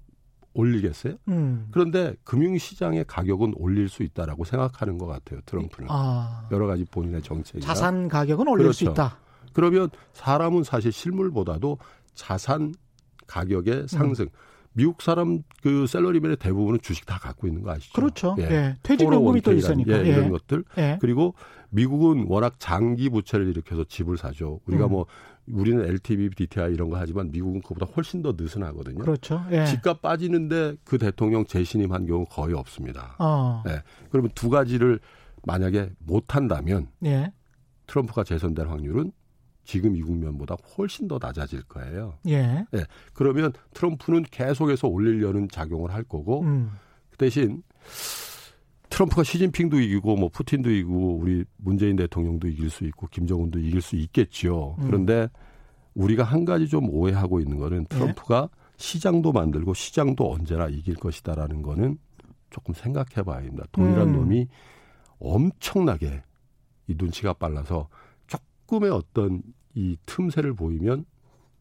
올리겠어요? 0.58 1.16
음. 1.28 1.68
그런데 1.72 2.16
금융시장의 2.24 3.06
가격은 3.08 3.54
올릴 3.58 3.88
수 3.90 4.04
있다라고 4.04 4.44
생각하는 4.44 4.98
것 4.98 5.06
같아요. 5.06 5.40
트럼프는 5.46 5.88
아. 5.90 6.48
여러 6.52 6.66
가지 6.68 6.84
본인의 6.86 7.22
정책이 7.22 7.62
자산 7.62 8.08
가격은 8.08 8.48
올릴 8.48 8.64
그렇죠. 8.64 8.86
수 8.86 8.92
있다. 8.92 9.20
그러면 9.54 9.90
사람은 10.14 10.64
사실 10.64 10.92
실물보다도 10.92 11.78
자산 12.14 12.74
가격의 13.28 13.88
상승. 13.88 14.26
음. 14.26 14.30
미국 14.74 15.02
사람 15.02 15.42
그 15.64 15.88
셀러리맨의 15.88 16.38
대부분은 16.38 16.82
주식 16.82 17.08
다 17.08 17.18
갖고 17.18 17.48
있는 17.48 17.64
거 17.64 17.72
아시죠? 17.72 17.94
그렇죠. 17.94 18.36
예. 18.40 18.44
예. 18.44 18.76
퇴직연금이 18.84 19.42
또 19.42 19.52
있으니까. 19.54 20.06
예. 20.06 20.10
이런 20.10 20.30
것들. 20.30 20.64
예. 20.78 20.98
그리고 21.02 21.34
미국은 21.70 22.26
워낙 22.28 22.60
장기 22.60 23.10
부채를 23.10 23.48
일으켜서 23.48 23.84
집을 23.84 24.18
사죠. 24.18 24.60
우리가 24.68 24.86
음. 24.86 24.92
뭐 24.92 25.06
우리는 25.52 25.84
LTV, 25.84 26.30
DTI 26.32 26.74
이런 26.74 26.90
거 26.90 26.98
하지만 26.98 27.32
미국은 27.32 27.62
그보다 27.62 27.86
훨씬 27.86 28.22
더 28.22 28.34
느슨하거든요. 28.38 29.00
그렇죠. 29.00 29.46
예. 29.52 29.66
집값 29.66 30.02
빠지는데 30.02 30.76
그 30.84 30.98
대통령 30.98 31.46
재신임한 31.46 32.06
경우 32.06 32.26
거의 32.26 32.54
없습니다. 32.54 33.16
어. 33.20 33.64
예. 33.68 33.82
그러면 34.10 34.32
두 34.36 34.50
가지를 34.50 35.00
만약에 35.44 35.92
못 36.00 36.36
한다면 36.36 36.88
예. 37.06 37.32
트럼프가 37.88 38.24
재선될 38.24 38.68
확률은 38.68 39.12
지금 39.64 39.96
이 39.96 40.02
국면보다 40.02 40.56
훨씬 40.78 41.08
더 41.08 41.20
낮아질 41.22 41.64
거예요. 41.64 42.16
예. 42.28 42.66
예. 42.74 42.86
그러면 43.14 43.54
트럼프는 43.74 44.24
계속해서 44.32 44.88
올리려는 44.88 45.50
작용을 45.50 45.94
할 45.94 46.04
거고 46.04 46.42
음. 46.42 46.72
그 47.12 47.18
대신 47.18 47.64
트럼프가 48.98 49.22
시진핑도 49.22 49.80
이기고 49.80 50.16
뭐 50.16 50.28
푸틴도 50.30 50.72
이기고 50.72 51.18
우리 51.18 51.46
문재인 51.58 51.96
대통령도 51.98 52.48
이길 52.48 52.72
수 52.72 52.84
있고 52.86 53.06
김정은도 53.06 53.60
이길 53.60 53.80
수 53.80 53.96
있겠죠. 53.96 54.76
음. 54.80 54.88
그런데 54.88 55.28
우리가 55.94 56.24
한 56.24 56.46
가지 56.46 56.68
좀 56.68 56.90
오해하고 56.90 57.40
있는 57.40 57.60
거는 57.60 57.82
예. 57.82 57.96
트럼프가 57.96 58.50
네. 58.52 58.62
시장도 58.78 59.34
만들고 59.34 59.76
시장도 59.76 60.32
언제나 60.32 60.68
이길 60.68 60.96
것이다라는 60.96 61.62
거는 61.62 62.00
조금 62.50 62.74
생각해 62.74 63.22
봐야 63.24 63.44
됩니다. 63.44 63.66
동일한 63.72 64.08
음. 64.08 64.14
놈이 64.14 64.48
엄청나게 65.20 66.24
이 66.88 66.96
눈치가 66.98 67.34
빨라서 67.34 67.90
조금의 68.26 68.90
어떤 68.90 69.44
이 69.76 69.96
틈새를 70.08 70.56
보이면 70.56 71.06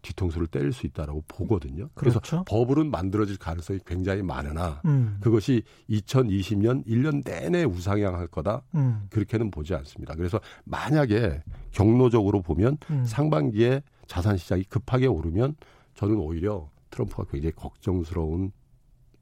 뒤통수를 0.07 0.47
때릴 0.47 0.73
수 0.73 0.87
있다라고 0.87 1.25
보거든요. 1.27 1.89
그래서 1.95 2.21
그렇죠. 2.21 2.45
버블은 2.47 2.91
만들어질 2.91 3.39
가능성이 3.39 3.81
굉장히 3.85 4.23
많으나 4.23 4.81
음. 4.85 5.19
그것이 5.21 5.63
2020년 5.91 6.87
1년 6.87 7.25
내내 7.25 7.65
우상향할 7.65 8.29
거다. 8.29 8.63
음. 8.75 9.07
그렇게는 9.11 9.51
보지 9.51 9.75
않습니다. 9.75 10.15
그래서 10.15 10.41
만약에 10.65 11.43
경로적으로 11.73 12.43
보면 12.43 12.79
음. 12.91 13.05
상반기에 13.05 13.83
자산 14.07 14.37
시장이 14.37 14.65
급하게 14.65 15.07
오르면 15.07 15.57
저는 15.95 16.17
오히려 16.17 16.71
트럼프가 16.91 17.25
굉장히 17.31 17.53
걱정스러운 17.53 18.53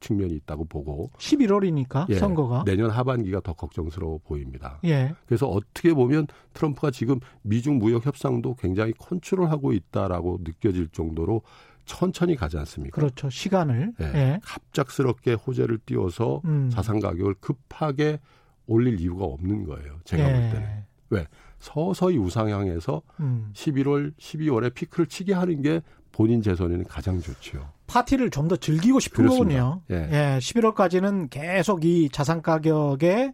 측면이 0.04 0.34
있다고 0.34 0.66
보고 0.66 1.10
11월이니까 1.18 2.06
예, 2.10 2.14
선거가 2.16 2.64
내년 2.66 2.90
하반기가 2.90 3.40
더 3.40 3.54
걱정스러워 3.54 4.20
보입니다. 4.24 4.78
예. 4.84 5.14
그래서 5.26 5.48
어떻게 5.48 5.94
보면 5.94 6.26
트럼프가 6.52 6.90
지금 6.90 7.20
미중 7.42 7.78
무역 7.78 8.04
협상도 8.04 8.54
굉장히 8.56 8.92
컨트롤하고 8.98 9.72
있다라고 9.72 10.40
느껴질 10.42 10.88
정도로 10.88 11.42
천천히 11.86 12.36
가지 12.36 12.56
않습니까? 12.58 12.94
그렇죠. 12.94 13.30
시간을 13.30 13.92
예. 14.00 14.04
예. 14.04 14.40
갑작스럽게 14.42 15.34
호재를 15.34 15.78
띄워서 15.84 16.42
음. 16.44 16.70
자산 16.70 17.00
가격을 17.00 17.34
급하게 17.40 18.20
올릴 18.66 19.00
이유가 19.00 19.24
없는 19.24 19.64
거예요. 19.64 19.98
제가 20.04 20.22
볼 20.24 20.34
예. 20.34 20.50
때는 20.50 20.68
왜 21.10 21.26
서서히 21.58 22.18
우상향해서 22.18 23.02
음. 23.20 23.50
11월, 23.54 24.14
12월에 24.16 24.74
피크를 24.74 25.06
치게 25.06 25.32
하는 25.32 25.62
게 25.62 25.82
본인 26.14 26.42
재선에는 26.42 26.84
가장 26.84 27.20
좋죠. 27.20 27.68
파티를 27.88 28.30
좀 28.30 28.48
더 28.48 28.56
즐기고 28.56 29.00
싶은 29.00 29.24
그렇습니다. 29.24 29.64
거군요. 29.64 29.82
예. 29.90 30.08
예. 30.12 30.38
11월까지는 30.38 31.28
계속 31.30 31.84
이 31.84 32.08
자산 32.10 32.40
가격의 32.40 33.32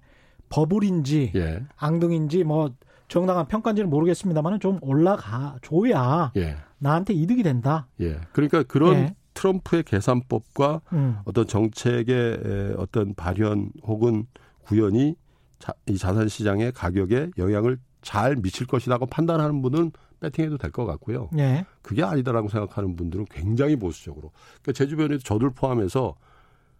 버블인지 0.48 1.32
예. 1.34 1.62
앙등인지 1.76 2.44
뭐 2.44 2.70
정당한 3.08 3.46
평가인지는 3.48 3.90
모르겠습니다만은 3.90 4.60
좀 4.60 4.78
올라가 4.82 5.56
줘야 5.62 6.32
예. 6.36 6.56
나한테 6.78 7.12
이득이 7.12 7.42
된다. 7.42 7.86
예. 8.00 8.18
그러니까 8.32 8.62
그런 8.62 8.94
예. 8.94 9.14
트럼프의 9.34 9.82
계산법과 9.82 10.80
음. 10.92 11.18
어떤 11.24 11.46
정책의 11.46 12.74
어떤 12.78 13.14
발현 13.14 13.70
혹은 13.82 14.26
구현이 14.62 15.16
자, 15.58 15.74
이 15.86 15.98
자산 15.98 16.28
시장의 16.28 16.72
가격에 16.72 17.30
영향을 17.36 17.78
잘 18.00 18.36
미칠 18.36 18.66
것이라고 18.66 19.06
판단하는 19.06 19.60
분은 19.60 19.92
배팅해도 20.20 20.58
될 20.58 20.70
것 20.70 20.84
같고요. 20.86 21.28
네. 21.32 21.64
그게 21.82 22.02
아니다라고 22.02 22.48
생각하는 22.48 22.94
분들은 22.96 23.26
굉장히 23.30 23.76
보수적으로. 23.76 24.30
그러니까 24.62 24.72
제 24.72 24.86
주변에도 24.86 25.18
저들 25.22 25.50
포함해서 25.50 26.14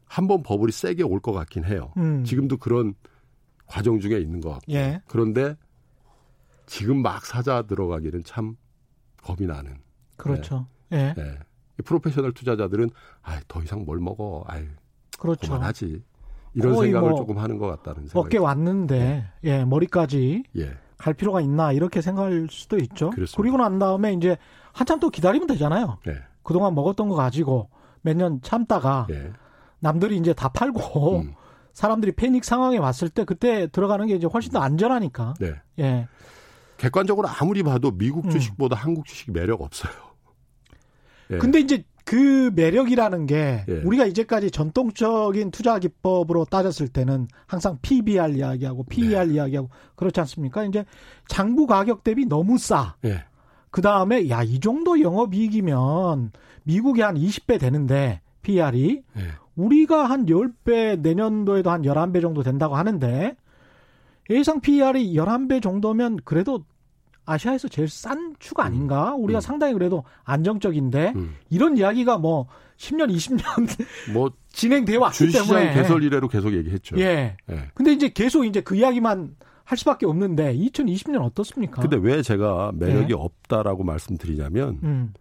한 0.06 0.26
번 0.26 0.42
버블이 0.42 0.72
세게 0.72 1.02
올 1.04 1.20
것 1.20 1.32
같긴 1.32 1.64
해요. 1.64 1.92
음. 1.96 2.24
지금도 2.24 2.56
그런 2.58 2.94
과정 3.66 3.98
중에 4.00 4.18
있는 4.18 4.40
것 4.40 4.50
같고. 4.50 4.72
예. 4.72 5.00
그런데 5.06 5.54
지금 6.66 7.02
막 7.02 7.24
사자 7.24 7.62
들어가기는 7.62 8.24
참 8.24 8.56
겁이 9.22 9.46
나는. 9.46 9.76
그렇죠. 10.16 10.66
예. 10.92 10.96
네. 10.96 11.14
네. 11.16 11.38
프로페셔널 11.84 12.32
투자자들은 12.32 12.90
아, 13.22 13.40
더 13.48 13.62
이상 13.62 13.84
뭘 13.84 13.98
먹어. 14.00 14.44
아유. 14.46 14.66
그렇죠. 15.18 15.46
그만하지. 15.52 16.02
이런 16.54 16.76
생각을 16.78 17.10
뭐 17.10 17.18
조금 17.18 17.38
하는 17.38 17.56
것 17.58 17.68
같다는 17.68 18.08
생각. 18.08 18.18
어깨 18.18 18.36
왔는데 18.38 18.98
네. 18.98 19.26
예, 19.44 19.64
머리까지 19.64 20.42
예. 20.58 20.76
갈 21.00 21.14
필요가 21.14 21.40
있나 21.40 21.72
이렇게 21.72 22.02
생각할 22.02 22.46
수도 22.50 22.76
있죠. 22.78 23.10
그렇습니다. 23.10 23.36
그리고 23.36 23.56
난 23.56 23.78
다음에 23.78 24.12
이제 24.12 24.36
한참 24.72 25.00
또 25.00 25.08
기다리면 25.08 25.48
되잖아요. 25.48 25.98
예. 26.06 26.16
그동안 26.42 26.74
먹었던 26.74 27.08
거 27.08 27.14
가지고 27.14 27.70
몇 28.02 28.14
년 28.16 28.40
참다가 28.42 29.06
예. 29.10 29.32
남들이 29.78 30.16
이제 30.18 30.32
다 30.34 30.48
팔고 30.50 31.20
음. 31.20 31.34
사람들이 31.72 32.12
패닉 32.12 32.44
상황에 32.44 32.76
왔을 32.76 33.08
때 33.08 33.24
그때 33.24 33.66
들어가는 33.68 34.06
게 34.08 34.14
이제 34.14 34.26
훨씬 34.26 34.52
더 34.52 34.60
안전하니까. 34.60 35.34
네. 35.40 35.54
예. 35.78 36.06
객관적으로 36.76 37.28
아무리 37.28 37.62
봐도 37.62 37.90
미국 37.90 38.26
음. 38.26 38.30
주식보다 38.30 38.76
음. 38.76 38.78
한국 38.84 39.06
주식이 39.06 39.32
매력 39.32 39.62
없어요. 39.62 39.92
예. 41.30 41.38
근데 41.38 41.60
이제 41.60 41.82
그 42.10 42.50
매력이라는 42.56 43.26
게 43.26 43.64
예. 43.68 43.72
우리가 43.84 44.04
이제까지 44.04 44.50
전통적인 44.50 45.52
투자 45.52 45.78
기법으로 45.78 46.44
따졌을 46.44 46.88
때는 46.88 47.28
항상 47.46 47.78
PBR 47.82 48.30
이야기하고 48.30 48.82
PER 48.82 49.28
네. 49.28 49.34
이야기하고 49.34 49.70
그렇지 49.94 50.18
않습니까? 50.18 50.64
이제 50.64 50.84
장부 51.28 51.68
가격 51.68 52.02
대비 52.02 52.26
너무 52.26 52.58
싸. 52.58 52.96
예. 53.04 53.22
그 53.70 53.80
다음에 53.80 54.28
야 54.28 54.42
이 54.42 54.58
정도 54.58 55.00
영업 55.00 55.34
이익이면 55.36 56.32
미국이 56.64 57.00
한 57.00 57.14
20배 57.14 57.60
되는데 57.60 58.20
PR이 58.42 59.04
예. 59.16 59.22
우리가 59.54 60.06
한 60.06 60.26
10배 60.26 60.98
내년도에도 60.98 61.70
한 61.70 61.82
11배 61.82 62.20
정도 62.20 62.42
된다고 62.42 62.74
하는데 62.74 63.36
예상 64.30 64.60
PR이 64.60 65.14
11배 65.14 65.62
정도면 65.62 66.18
그래도 66.24 66.64
아시아에서 67.26 67.68
제일 67.68 67.88
싼 67.88 68.34
추가 68.38 68.64
아닌가? 68.64 69.14
우리가 69.14 69.38
음. 69.38 69.40
상당히 69.40 69.72
그래도 69.74 70.04
안정적인데 70.24 71.12
음. 71.16 71.34
이런 71.48 71.76
이야기가 71.76 72.18
뭐 72.18 72.46
10년, 72.76 73.14
20년 73.14 73.42
뭐 74.12 74.30
진행되어 74.52 75.00
왔기 75.00 75.30
때문에 75.30 75.74
개설 75.74 76.02
이래로 76.02 76.28
계속 76.28 76.52
얘기했죠. 76.54 76.98
예. 76.98 77.36
예. 77.50 77.70
근데 77.74 77.92
이제 77.92 78.08
계속 78.08 78.44
이제 78.44 78.60
그 78.60 78.74
이야기만 78.74 79.36
할 79.64 79.78
수밖에 79.78 80.06
없는데 80.06 80.56
2020년 80.56 81.22
어떻습니까? 81.22 81.82
근데 81.82 81.96
왜 81.96 82.22
제가 82.22 82.72
매력이 82.74 83.12
예. 83.12 83.16
없다라고 83.16 83.84
말씀드리냐면 83.84 84.80
음. 84.82 85.12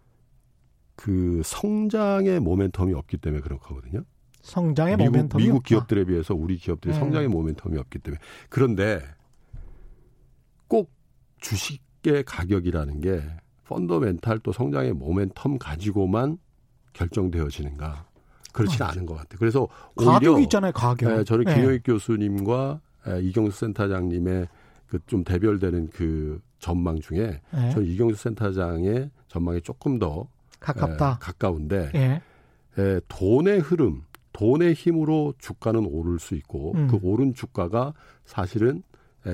그 0.96 1.42
성장의 1.46 2.40
모멘텀이 2.40 2.98
없기 2.98 3.18
때문에 3.18 3.42
그런 3.42 3.60
거거든요. 3.60 4.04
성장의 4.42 4.98
미국, 4.98 5.12
모멘텀이 5.14 5.38
미국 5.38 5.58
없다. 5.58 5.68
기업들에 5.68 6.06
비해서 6.06 6.34
우리 6.34 6.58
기업들이 6.58 6.94
네. 6.94 7.00
성장의 7.00 7.30
모멘텀이 7.30 7.78
없기 7.78 8.00
때문에 8.00 8.20
그런데 8.50 9.02
꼭 10.68 10.92
주식 11.40 11.82
의 12.06 12.24
가격이라는 12.24 13.02
게 13.02 13.22
펀더멘탈 13.66 14.40
또 14.40 14.52
성장의 14.52 14.94
모멘텀 14.94 15.58
가지고만 15.60 16.38
결정되어지는가 16.94 18.06
그렇지는 18.54 18.88
않은 18.88 19.06
것 19.06 19.16
같아요. 19.16 19.38
그래서 19.38 19.68
가격이 19.96 20.44
있잖아요, 20.44 20.72
가격. 20.72 21.10
네, 21.14 21.24
저는 21.24 21.46
네. 21.46 21.56
김효익 21.56 21.84
교수님과 21.86 22.80
이경수 23.22 23.60
센터장님의 23.60 24.48
그 24.88 25.00
좀 25.06 25.24
대별되는 25.24 25.90
그 25.92 26.42
전망 26.58 27.00
중에 27.00 27.42
네. 27.54 27.70
저는 27.72 27.88
이경수 27.88 28.22
센터장의 28.24 29.12
전망이 29.28 29.62
조금 29.62 30.00
더 30.00 30.28
가깝다. 30.60 31.12
에, 31.12 31.16
가까운데 31.20 32.22
에, 32.78 33.02
돈의 33.08 33.60
흐름, 33.60 34.04
돈의 34.34 34.74
힘으로 34.74 35.34
주가는 35.38 35.86
오를 35.86 36.20
수 36.20 36.36
있고 36.36 36.74
음. 36.76 36.88
그 36.88 36.98
오른 37.02 37.34
주가가 37.34 37.94
사실은 38.26 38.84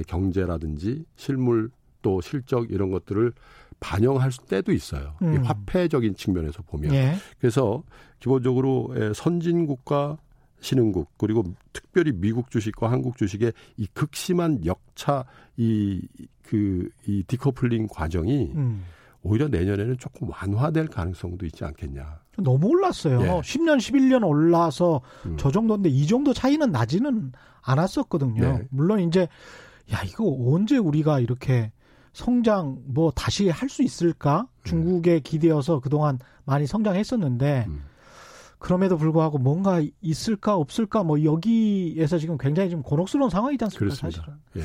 경제라든지 0.07 1.05
실물 1.15 1.69
또 2.05 2.21
실적 2.21 2.69
이런 2.69 2.91
것들을 2.91 3.33
반영할 3.79 4.29
때도 4.47 4.71
있어요. 4.71 5.15
음. 5.23 5.43
화폐적인 5.43 6.15
측면에서 6.15 6.61
보면. 6.61 6.93
예. 6.93 7.15
그래서 7.39 7.81
기본적으로 8.19 8.93
선진국과 9.15 10.19
신흥국 10.59 11.17
그리고 11.17 11.43
특별히 11.73 12.11
미국 12.13 12.51
주식과 12.51 12.91
한국 12.91 13.17
주식의 13.17 13.53
이 13.77 13.87
극심한 13.87 14.63
역차 14.65 15.25
이 15.57 15.99
그이 16.43 16.89
그, 17.03 17.23
디커플링 17.27 17.87
과정이 17.87 18.51
음. 18.55 18.85
오히려 19.23 19.47
내년에는 19.47 19.97
조금 19.97 20.29
완화될 20.29 20.87
가능성도 20.87 21.47
있지 21.47 21.65
않겠냐. 21.65 22.19
너무 22.37 22.67
올랐어요. 22.67 23.19
예. 23.21 23.27
10년, 23.41 23.77
11년 23.77 24.27
올라서 24.27 25.01
음. 25.25 25.37
저 25.39 25.51
정도인데 25.51 25.89
이 25.89 26.05
정도 26.05 26.33
차이는 26.33 26.71
나지는 26.71 27.31
않았었거든요. 27.63 28.41
네. 28.41 28.67
물론 28.69 28.99
이제 28.99 29.27
야 29.91 30.03
이거 30.03 30.23
언제 30.47 30.77
우리가 30.77 31.19
이렇게 31.19 31.71
성장 32.15 32.77
뭐 32.85 33.11
다시 33.11 33.49
할 33.49 33.67
수 33.67 33.83
있을까? 33.83 34.47
중국에 34.63 35.19
기대어서 35.19 35.81
그동안 35.81 36.17
많이 36.45 36.65
성장했었는데 36.65 37.65
음. 37.67 37.83
그럼에도 38.57 38.97
불구하고 38.97 39.37
뭔가 39.37 39.81
있을까 40.01 40.55
없을까 40.55 41.03
뭐 41.03 41.23
여기에서 41.23 42.17
지금 42.17 42.37
굉장히 42.37 42.69
좀 42.69 42.81
곤혹스러운 42.83 43.29
상황이지 43.29 43.65
않습니까? 43.65 43.95
그렇습니다. 43.95 44.21
사실은. 44.21 44.39
예. 44.55 44.61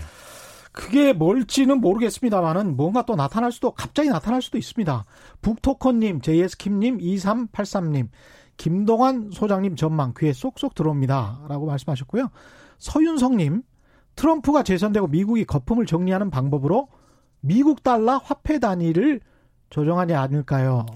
그게 0.70 1.12
뭘지는 1.12 1.80
모르겠습니다만은 1.80 2.76
뭔가 2.76 3.04
또 3.04 3.16
나타날 3.16 3.50
수도 3.50 3.72
갑자기 3.72 4.08
나타날 4.08 4.40
수도 4.40 4.56
있습니다. 4.56 5.04
북토커님, 5.42 6.20
JS킴님, 6.20 6.98
2383님, 6.98 8.08
김동환 8.58 9.30
소장님 9.32 9.74
전망 9.74 10.14
귀에 10.16 10.32
쏙쏙 10.32 10.76
들어옵니다라고 10.76 11.66
말씀하셨고요. 11.66 12.30
서윤성님, 12.78 13.62
트럼프가 14.14 14.62
재선되고 14.62 15.08
미국이 15.08 15.44
거품을 15.44 15.86
정리하는 15.86 16.30
방법으로 16.30 16.88
미국 17.40 17.82
달러 17.82 18.18
화폐 18.18 18.58
단위를 18.58 19.20
조정하지 19.70 20.14
않을까요? 20.14 20.86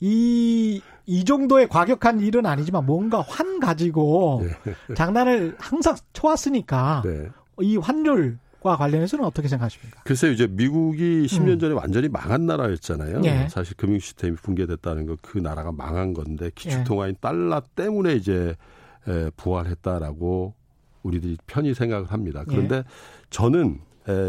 이, 0.00 0.82
이 1.06 1.24
정도의 1.24 1.68
과격한 1.68 2.20
일은 2.20 2.44
아니지만 2.44 2.84
뭔가 2.84 3.22
환 3.22 3.60
가지고 3.60 4.42
네. 4.64 4.94
장난을 4.94 5.56
항상 5.58 5.96
쳐왔으니까 6.12 7.02
네. 7.04 7.28
이 7.60 7.78
환율과 7.78 8.76
관련해서는 8.76 9.24
어떻게 9.24 9.48
생각하십니까? 9.48 10.02
글쎄요, 10.04 10.32
이제 10.32 10.46
미국이 10.46 11.26
10년 11.26 11.58
전에 11.58 11.72
음. 11.72 11.78
완전히 11.78 12.08
망한 12.08 12.44
나라였잖아요. 12.44 13.22
예. 13.24 13.48
사실 13.48 13.74
금융 13.76 13.98
시스템이 13.98 14.36
붕괴됐다는 14.36 15.06
거 15.06 15.16
그 15.22 15.38
나라가 15.38 15.72
망한 15.72 16.12
건데 16.12 16.50
기축통화인 16.54 17.14
예. 17.14 17.18
달러 17.20 17.62
때문에 17.74 18.14
이제 18.14 18.54
부활했다라고 19.36 20.54
우리들이 21.02 21.38
편히 21.46 21.72
생각을 21.72 22.06
합니다. 22.12 22.44
그런데 22.46 22.76
예. 22.76 22.84
저는 23.30 23.80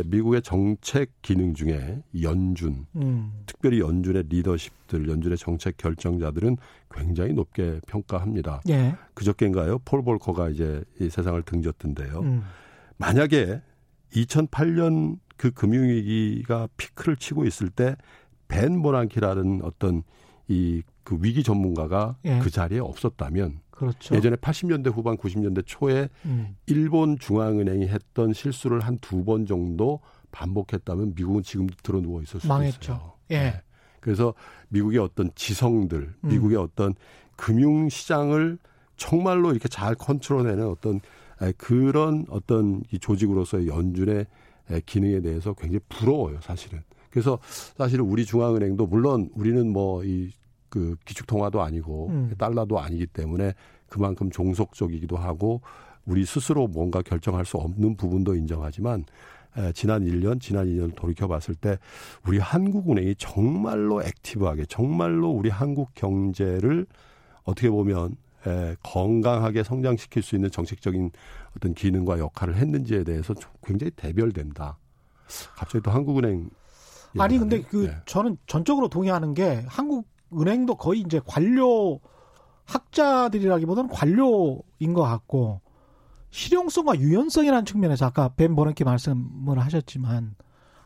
미국의 0.06 0.42
정책 0.42 1.12
기능 1.22 1.54
중에 1.54 2.02
연준, 2.22 2.86
음. 2.96 3.32
특별히 3.46 3.80
연준의 3.80 4.24
리더십들, 4.30 5.08
연준의 5.08 5.38
정책 5.38 5.78
결정자들은 5.78 6.58
굉장히 6.92 7.34
높게 7.34 7.80
평가합니다. 7.88 8.62
예. 8.70 8.96
그저께인가요? 9.14 9.80
폴 9.80 10.04
볼커가 10.04 10.50
이제 10.50 10.84
이 11.00 11.10
세상을 11.10 11.42
등졌던데요. 11.44 12.20
음. 12.22 12.44
만약에 12.98 13.62
2008년 14.14 15.20
그 15.36 15.52
금융위기가 15.52 16.68
피크를 16.78 17.18
치고 17.18 17.46
있을 17.46 17.70
때 17.70 17.96
벤 18.48 18.78
모란키라는 18.78 19.62
어떤 19.64 20.04
이 20.48 20.82
그 21.08 21.18
위기 21.22 21.42
전문가가 21.42 22.18
예. 22.26 22.40
그 22.40 22.50
자리에 22.50 22.80
없었다면 22.80 23.62
그렇죠. 23.78 24.16
예전에 24.16 24.36
80년대 24.38 24.92
후반 24.94 25.18
90년대 25.18 25.64
초에 25.66 26.10
음. 26.26 26.56
일본 26.66 27.18
중앙은행이 27.20 27.88
했던 27.88 28.34
실수를 28.34 28.80
한 28.82 28.98
두 29.00 29.24
번 29.24 29.46
정도 29.46 30.00
반복했다면 30.32 31.14
미국은 31.16 31.44
지금도 31.44 31.76
들어 31.84 32.02
누워 32.02 32.22
있을 32.22 32.40
수도 32.40 32.54
망했죠. 32.54 32.80
있어요. 32.94 33.14
예. 33.32 33.38
네. 33.40 33.62
그래서 34.00 34.34
미국의 34.70 35.00
어떤 35.00 35.30
지성들, 35.36 36.14
음. 36.24 36.30
미국의 36.30 36.58
어떤 36.58 36.94
금융 37.36 37.88
시장을 37.90 38.58
정말로 38.96 39.52
이렇게 39.52 39.68
잘 39.68 39.94
컨트롤해내는 39.96 40.68
어떤 40.68 41.00
그런 41.58 42.26
어떤 42.30 42.82
이 42.92 42.98
조직으로서의 43.00 43.68
연준의 43.68 44.26
기능에 44.86 45.22
대해서 45.22 45.54
굉장히 45.54 45.80
부러워요, 45.88 46.40
사실은. 46.42 46.82
그래서 47.12 47.38
사실은 47.78 48.06
우리 48.06 48.26
중앙은행도 48.26 48.88
물론 48.88 49.30
우리는 49.34 49.72
뭐 49.72 50.04
이 50.04 50.32
그 50.70 50.96
기축통화도 51.06 51.62
아니고 51.62 52.08
음. 52.10 52.36
달러도 52.38 52.80
아니기 52.80 53.08
때문에 53.08 53.54
그만큼 53.88 54.30
종속적이기도 54.30 55.18
하고 55.18 55.62
우리 56.06 56.26
스스로 56.26 56.68
뭔가 56.68 57.02
결정할 57.02 57.46
수 57.46 57.58
없는 57.58 57.98
부분도 57.98 58.36
인정하지만 58.36 59.06
에, 59.58 59.72
지난 59.74 60.06
1년, 60.06 60.40
지난 60.40 60.68
2년 60.68 60.96
돌이켜 60.96 61.28
봤을 61.28 61.56
때 61.56 61.78
우리 62.26 62.38
한국은행이 62.38 63.16
정말로 63.16 64.02
액티브하게 64.04 64.66
정말로 64.66 65.30
우리 65.30 65.50
한국 65.50 65.94
경제를 65.96 66.86
어떻게 67.44 67.70
보면 67.70 68.16
에, 68.46 68.76
건강하게 68.84 69.64
성장시킬 69.64 70.22
수 70.24 70.36
있는 70.36 70.52
정책적인 70.52 71.12
어떤 71.56 71.74
기능과 71.74 72.20
역할을 72.20 72.56
했는지에 72.56 73.04
대해서 73.04 73.34
굉장히 73.64 73.92
대별된다. 73.92 74.78
갑자기 75.56 75.84
또 75.84 75.92
한국은행 75.92 76.50
아니 77.20 77.38
근데 77.38 77.62
그 77.62 77.88
네. 77.88 77.96
저는 78.06 78.38
전적으로 78.46 78.90
동의하는 78.90 79.34
게 79.34 79.64
한국 79.68 80.08
은행도 80.34 80.76
거의 80.76 81.02
이제 81.02 81.20
관료 81.26 82.00
학자들이라기보다는 82.66 83.90
관료인 83.90 84.94
것 84.94 85.02
같고 85.04 85.62
실용성과 86.30 87.00
유연성이라는 87.00 87.66
측면에서 87.66 88.06
아까 88.06 88.30
벤 88.30 88.56
버냉키 88.56 88.84
말씀을 88.84 89.60
하셨지만 89.60 90.36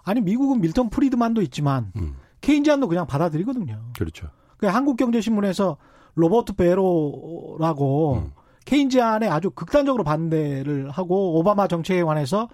아니 0.04 0.22
미국은 0.22 0.62
밀턴 0.62 0.90
프리드만도 0.90 1.42
있지만 1.42 1.92
음. 1.96 2.16
Keynesian도 2.42 2.88
그냥 2.88 3.08
받아들이거든요. 3.08 3.80
그렇죠. 3.98 4.30
그 4.58 4.68
한국경제신문에서 4.68 5.78
로버트 6.16 6.54
배로라고 6.54 8.14
음. 8.16 8.32
Keynesian에 8.66 9.28
아주 9.28 9.50
극단적으로 9.50 10.04
반대를 10.04 10.90
하고 10.92 11.40
오바마 11.40 11.68
정책에 11.68 12.04
관해서 12.04 12.48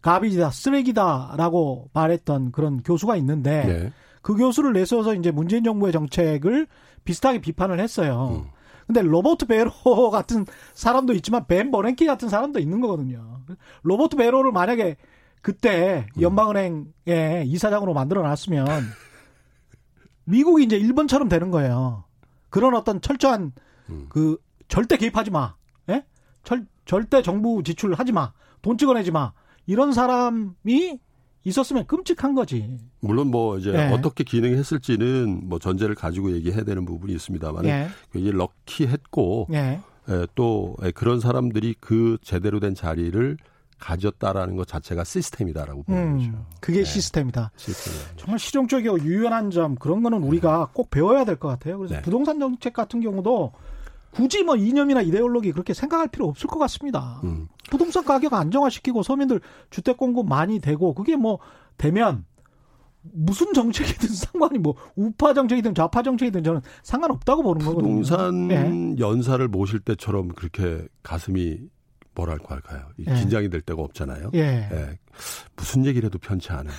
garbage다 0.00 0.50
쓰레기다라고 0.50 1.90
말했던 1.92 2.50
그런 2.50 2.82
교수가 2.82 3.16
있는데 3.16 3.64
네. 3.64 3.92
그 4.22 4.34
교수를 4.34 4.72
내세워서 4.72 5.14
이제 5.14 5.30
문재인 5.30 5.64
정부의 5.64 5.92
정책을 5.92 6.66
비슷하게 7.04 7.40
비판을 7.40 7.80
했어요. 7.80 8.44
음. 8.44 8.50
근데 8.86 9.02
로버트 9.02 9.46
베로 9.46 9.70
같은 10.10 10.46
사람도 10.74 11.12
있지만 11.14 11.46
벤 11.46 11.70
버랭키 11.70 12.06
같은 12.06 12.28
사람도 12.28 12.58
있는 12.58 12.80
거거든요. 12.80 13.40
로버트 13.82 14.16
베로를 14.16 14.52
만약에 14.52 14.96
그때 15.40 16.06
음. 16.16 16.22
연방은행에 16.22 17.44
이사장으로 17.46 17.94
만들어 17.94 18.22
놨으면 18.22 18.66
미국이 20.24 20.64
이제 20.64 20.76
일본처럼 20.76 21.28
되는 21.28 21.50
거예요. 21.50 22.04
그런 22.48 22.74
어떤 22.74 23.00
철저한 23.00 23.52
음. 23.90 24.06
그 24.08 24.38
절대 24.68 24.96
개입하지 24.96 25.30
마. 25.30 25.54
예? 25.88 26.04
절, 26.44 26.66
절대 26.84 27.22
정부 27.22 27.62
지출하지 27.62 28.12
마. 28.12 28.32
돈 28.62 28.78
찍어내지 28.78 29.10
마. 29.10 29.32
이런 29.66 29.92
사람이 29.92 31.00
있었으면 31.44 31.86
끔찍한 31.86 32.34
거지. 32.34 32.78
물론 33.00 33.28
뭐 33.30 33.58
이제 33.58 33.72
예. 33.72 33.92
어떻게 33.92 34.24
기능했을지는 34.24 35.48
뭐 35.48 35.58
전제를 35.58 35.94
가지고 35.94 36.32
얘기해야 36.32 36.62
되는 36.64 36.84
부분이 36.84 37.12
있습니다만 37.14 37.64
예. 37.66 37.88
굉장히 38.12 38.36
럭키했고 38.36 39.48
예. 39.52 39.80
예, 40.08 40.26
또 40.34 40.76
예, 40.84 40.90
그런 40.90 41.20
사람들이 41.20 41.74
그 41.80 42.18
제대로 42.22 42.58
된 42.60 42.74
자리를 42.74 43.36
가졌다라는 43.78 44.54
것 44.56 44.68
자체가 44.68 45.02
시스템이다라고 45.02 45.82
보는 45.82 46.00
음, 46.02 46.18
거죠. 46.18 46.46
그게 46.60 46.78
네. 46.78 46.84
시스템이다. 46.84 47.50
시스템. 47.56 47.92
정말 48.16 48.38
실용적이고 48.38 49.00
유연한 49.00 49.50
점 49.50 49.74
그런 49.74 50.02
거는 50.04 50.22
우리가 50.22 50.68
꼭 50.72 50.90
배워야 50.90 51.24
될 51.24 51.36
것 51.36 51.48
같아요. 51.48 51.78
그래서 51.78 51.96
네. 51.96 52.02
부동산 52.02 52.38
정책 52.38 52.72
같은 52.74 53.00
경우도 53.00 53.52
굳이 54.12 54.44
뭐 54.44 54.56
이념이나 54.56 55.00
이데올로기 55.02 55.52
그렇게 55.52 55.74
생각할 55.74 56.08
필요 56.08 56.28
없을 56.28 56.46
것 56.46 56.58
같습니다. 56.60 57.20
음. 57.24 57.48
부동산 57.70 58.04
가격 58.04 58.34
안정화시키고 58.34 59.02
서민들 59.02 59.40
주택 59.70 59.96
공급 59.96 60.28
많이 60.28 60.60
되고 60.60 60.94
그게 60.94 61.16
뭐 61.16 61.38
되면 61.78 62.24
무슨 63.02 63.52
정책이든 63.52 64.08
상관이 64.14 64.58
뭐 64.58 64.76
우파 64.94 65.34
정책이든 65.34 65.74
좌파 65.74 66.02
정책이든 66.02 66.44
저는 66.44 66.60
상관없다고 66.82 67.42
보는 67.42 67.64
거거든요. 67.64 67.88
부동산 67.88 68.48
네. 68.48 68.94
연사를 68.98 69.46
모실 69.48 69.80
때처럼 69.80 70.28
그렇게 70.28 70.86
가슴이 71.02 71.58
뭐랄까 72.14 72.54
할까요? 72.54 72.86
예. 72.98 73.14
긴장이 73.14 73.48
될 73.48 73.62
때가 73.62 73.80
없잖아요. 73.82 74.30
예. 74.34 74.68
예. 74.70 74.98
무슨 75.56 75.86
얘기를 75.86 76.06
해도 76.06 76.18
편치 76.18 76.52
않아요. 76.52 76.74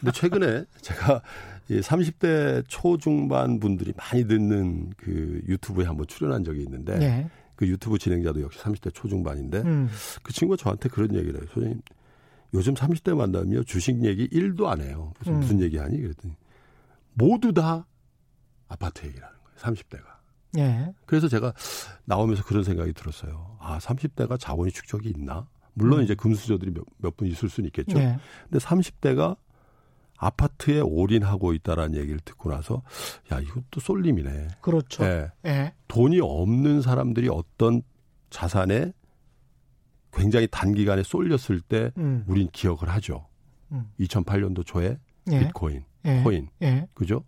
근데 0.00 0.12
최근에 0.12 0.64
제가 0.82 1.22
이 1.68 1.80
30대 1.80 2.64
초중반 2.68 3.60
분들이 3.60 3.92
많이 3.96 4.26
듣는 4.26 4.90
그 4.96 5.40
유튜브에 5.48 5.84
한번 5.86 6.06
출연한 6.06 6.44
적이 6.44 6.62
있는데 6.62 7.00
예. 7.00 7.30
그 7.54 7.66
유튜브 7.66 7.98
진행자도 7.98 8.42
역시 8.42 8.58
30대 8.60 8.92
초중반인데 8.94 9.58
음. 9.62 9.88
그 10.22 10.32
친구가 10.32 10.56
저한테 10.62 10.88
그런 10.88 11.14
얘기를 11.14 11.40
해요. 11.40 11.48
선생님 11.52 11.80
요즘 12.54 12.74
30대 12.74 13.14
만나면 13.16 13.64
주식 13.64 14.04
얘기 14.04 14.28
1도 14.28 14.66
안 14.66 14.80
해요. 14.80 15.12
그래서 15.18 15.30
음. 15.32 15.40
무슨 15.40 15.60
얘기 15.60 15.78
하니? 15.78 16.00
그랬더니 16.00 16.34
모두 17.14 17.52
다 17.52 17.86
아파트 18.68 19.06
얘기라는 19.06 19.34
거예요. 19.44 19.56
30대가. 19.58 20.04
예. 20.58 20.92
그래서 21.06 21.28
제가 21.28 21.54
나오면서 22.04 22.44
그런 22.44 22.64
생각이 22.64 22.92
들었어요. 22.92 23.56
아, 23.60 23.78
30대가 23.78 24.38
자본이 24.38 24.70
축적이 24.72 25.10
있나? 25.16 25.46
물론 25.74 26.00
음. 26.00 26.04
이제 26.04 26.14
금수저들이 26.14 26.72
몇, 26.72 26.84
몇 26.98 27.16
분 27.16 27.28
있을 27.28 27.48
수는 27.48 27.68
있겠죠. 27.68 27.98
예. 27.98 28.18
근데 28.50 28.58
30대가 28.62 29.36
아파트에 30.22 30.78
올인하고 30.80 31.52
있다라는 31.52 31.98
얘기를 31.98 32.20
듣고 32.24 32.50
나서 32.50 32.82
야, 33.32 33.40
이것도 33.40 33.80
쏠림이네. 33.80 34.48
그렇죠. 34.60 35.04
예. 35.04 35.30
예. 35.46 35.72
돈이 35.88 36.20
없는 36.22 36.80
사람들이 36.80 37.28
어떤 37.28 37.82
자산에 38.30 38.92
굉장히 40.12 40.46
단기간에 40.48 41.02
쏠렸을 41.02 41.60
때 41.60 41.90
음. 41.98 42.24
우린 42.28 42.48
기억을 42.52 42.88
하죠. 42.88 43.26
음. 43.72 43.90
2008년도 43.98 44.64
초에 44.64 44.96
예. 45.32 45.38
비트코인, 45.40 45.84
예. 46.04 46.22
코인. 46.22 46.48
예. 46.62 46.86
그죠? 46.94 47.24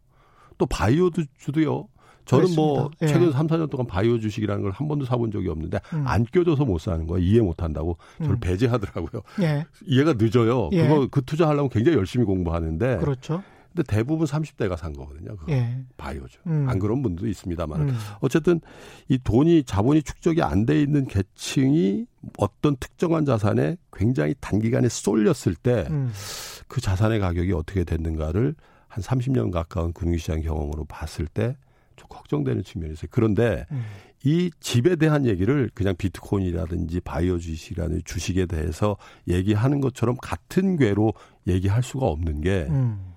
또 0.57 0.67
바이오주도요. 0.67 1.89
저는 2.25 2.55
뭐 2.55 2.89
그렇습니다. 2.91 3.07
뭐 3.07 3.09
최근 3.09 3.27
예. 3.29 3.33
3, 3.33 3.47
4년 3.47 3.71
동안 3.71 3.87
바이오 3.87 4.19
주식이라는 4.19 4.63
걸 4.63 4.73
한 4.73 4.89
번도 4.89 5.05
사본 5.05 5.31
적이 5.31 5.49
없는데 5.51 5.79
음. 5.93 6.05
안 6.07 6.25
껴줘서 6.25 6.65
못 6.65 6.79
사는 6.81 7.07
거예요. 7.07 7.25
이해 7.25 7.41
못 7.41 7.63
한다고 7.63 7.97
저를 8.19 8.35
음. 8.35 8.41
배제하더라고요. 8.41 9.23
예. 9.43 9.65
이해가 9.87 10.15
늦어요. 10.15 10.71
예. 10.73 10.89
그거 10.89 11.07
그 11.11 11.23
투자하려면 11.23 11.69
굉장히 11.71 11.97
열심히 11.99 12.25
공부하는데 12.25 12.99
그렇죠. 12.99 13.43
근데 13.73 13.83
대부분 13.93 14.27
30대가 14.27 14.77
산 14.77 14.93
거거든요. 14.93 15.37
그거. 15.37 15.53
예. 15.53 15.79
바이오죠. 15.97 16.41
음. 16.47 16.67
안 16.69 16.79
그런 16.79 17.03
분도 17.03 17.27
있습니다만 17.27 17.81
음. 17.89 17.97
어쨌든 18.21 18.61
이 19.09 19.19
돈이 19.19 19.65
자본이 19.65 20.03
축적이 20.03 20.43
안 20.43 20.65
돼 20.65 20.81
있는 20.81 21.07
계층이 21.07 22.07
어떤 22.39 22.77
특정한 22.77 23.25
자산에 23.25 23.77
굉장히 23.93 24.35
단기간에 24.41 24.89
쏠렸을 24.89 25.55
때그 25.57 25.93
음. 25.93 26.13
그 26.69 26.81
자산의 26.81 27.19
가격이 27.21 27.53
어떻게 27.53 27.85
됐는가를 27.85 28.55
한 28.89 29.03
30년 29.03 29.51
가까운 29.51 29.93
금융시장 29.93 30.41
경험으로 30.41 30.85
봤을 30.85 31.27
때 31.27 31.57
좀 31.97 32.07
걱정되는 32.09 32.63
측면이 32.63 32.93
있어요. 32.95 33.09
그런데 33.11 33.67
음. 33.71 33.83
이 34.25 34.51
집에 34.61 34.97
대한 34.97 35.27
얘기를 35.27 35.71
그냥 35.75 35.95
비트코인이라든지 35.97 37.01
바이오 37.01 37.39
주식이라는 37.39 38.03
주식에 38.05 38.47
대해서 38.47 38.97
얘기하는 39.29 39.81
것처럼 39.81 40.17
같은 40.17 40.77
궤로 40.77 41.13
얘기할 41.47 41.83
수가 41.83 42.07
없는 42.07 42.41
게 42.41 42.67
음. 42.71 43.13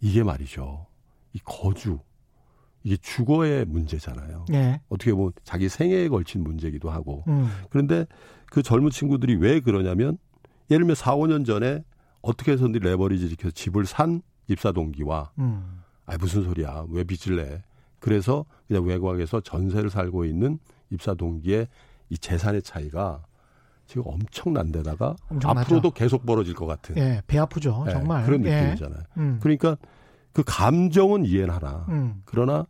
이게 0.00 0.22
말이죠. 0.22 0.86
이 1.32 1.38
거주 1.44 1.98
이게 2.84 2.96
주거의 2.96 3.64
문제잖아요. 3.64 4.46
네. 4.48 4.80
어떻게 4.88 5.12
보면 5.12 5.32
자기 5.44 5.68
생애에 5.68 6.08
걸친 6.08 6.42
문제기도 6.42 6.90
하고. 6.90 7.24
음. 7.28 7.48
그런데 7.70 8.06
그 8.46 8.62
젊은 8.62 8.90
친구들이 8.90 9.36
왜 9.36 9.60
그러냐면 9.60 10.18
예를 10.70 10.82
들면 10.82 10.94
4, 10.94 11.16
5년 11.16 11.46
전에 11.46 11.82
어떻게 12.22 12.52
해서든 12.52 12.72
레버리지 12.80 13.28
지켜서 13.28 13.50
집을 13.52 13.86
산 13.86 14.22
입사 14.48 14.72
동기와 14.72 15.32
음. 15.38 15.82
아 16.06 16.16
무슨 16.18 16.42
소리야 16.44 16.86
왜 16.90 17.04
빚을 17.04 17.36
내 17.36 17.62
그래서 18.02 18.44
그냥 18.66 18.84
외곽에서 18.84 19.40
전세를 19.40 19.88
살고 19.88 20.24
있는 20.24 20.58
입사 20.90 21.14
동기의 21.14 21.68
이 22.10 22.18
재산의 22.18 22.62
차이가 22.62 23.22
지금 23.86 24.02
엄청난 24.06 24.72
데다가 24.72 25.14
엄청나죠. 25.28 25.60
앞으로도 25.60 25.90
계속 25.92 26.26
벌어질 26.26 26.52
것 26.54 26.66
같은. 26.66 26.96
예, 26.96 27.22
배 27.28 27.38
아프죠. 27.38 27.84
예, 27.86 27.92
정말. 27.92 28.24
그런 28.26 28.44
예. 28.44 28.60
느낌이잖아요. 28.60 29.00
예. 29.00 29.20
음. 29.20 29.38
그러니까 29.40 29.76
그 30.32 30.42
감정은 30.44 31.24
이해는 31.24 31.54
하나. 31.54 31.86
음. 31.90 32.22
그러나 32.24 32.66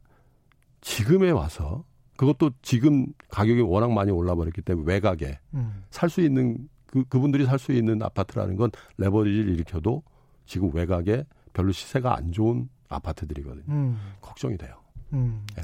지금에 0.82 1.30
와서 1.30 1.84
그것도 2.16 2.50
지금 2.60 3.06
가격이 3.30 3.62
워낙 3.62 3.90
많이 3.90 4.10
올라버렸기 4.10 4.60
때문에 4.60 4.86
외곽에 4.92 5.38
음. 5.54 5.82
살수 5.90 6.20
있는 6.20 6.68
그, 6.86 7.04
그분들이 7.04 7.46
살 7.46 7.58
수 7.58 7.72
있는 7.72 8.02
아파트라는 8.02 8.56
건 8.56 8.70
레버리지를 8.98 9.54
일으켜도 9.54 10.02
지금 10.44 10.74
외곽에 10.74 11.24
별로 11.54 11.72
시세가 11.72 12.16
안 12.16 12.32
좋은 12.32 12.68
아파트들이거든요. 12.90 13.64
음. 13.68 13.98
걱정이 14.20 14.58
돼요. 14.58 14.81
음. 15.12 15.44
네. 15.56 15.62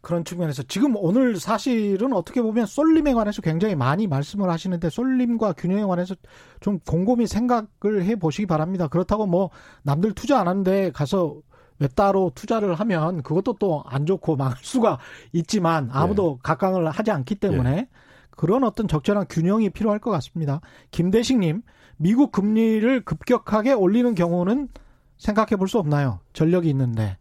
그런 0.00 0.24
측면에서 0.24 0.62
지금 0.64 0.94
오늘 0.96 1.36
사실은 1.36 2.12
어떻게 2.12 2.42
보면 2.42 2.66
쏠림에 2.66 3.14
관해서 3.14 3.40
굉장히 3.40 3.74
많이 3.74 4.06
말씀을 4.06 4.50
하시는데 4.50 4.90
쏠림과 4.90 5.54
균형에 5.54 5.84
관해서 5.84 6.14
좀 6.60 6.78
곰곰이 6.80 7.26
생각을 7.26 8.02
해 8.04 8.16
보시기 8.16 8.46
바랍니다. 8.46 8.86
그렇다고 8.88 9.26
뭐 9.26 9.50
남들 9.82 10.12
투자 10.12 10.40
안 10.40 10.48
하는데 10.48 10.90
가서 10.92 11.36
외따로 11.78 12.30
투자를 12.34 12.74
하면 12.74 13.22
그것도 13.22 13.54
또 13.54 13.82
안 13.86 14.06
좋고 14.06 14.36
망할 14.36 14.56
수가 14.62 14.98
있지만 15.32 15.88
아무도 15.92 16.34
네. 16.34 16.38
각광을 16.42 16.88
하지 16.90 17.10
않기 17.10 17.36
때문에 17.36 17.74
네. 17.74 17.88
그런 18.30 18.64
어떤 18.64 18.86
적절한 18.88 19.26
균형이 19.30 19.70
필요할 19.70 20.00
것 20.00 20.10
같습니다. 20.10 20.60
김대식님, 20.90 21.62
미국 21.96 22.32
금리를 22.32 23.04
급격하게 23.04 23.72
올리는 23.72 24.14
경우는 24.14 24.68
생각해 25.16 25.56
볼 25.56 25.68
수 25.68 25.78
없나요? 25.78 26.18
전력이 26.32 26.68
있는데. 26.70 27.16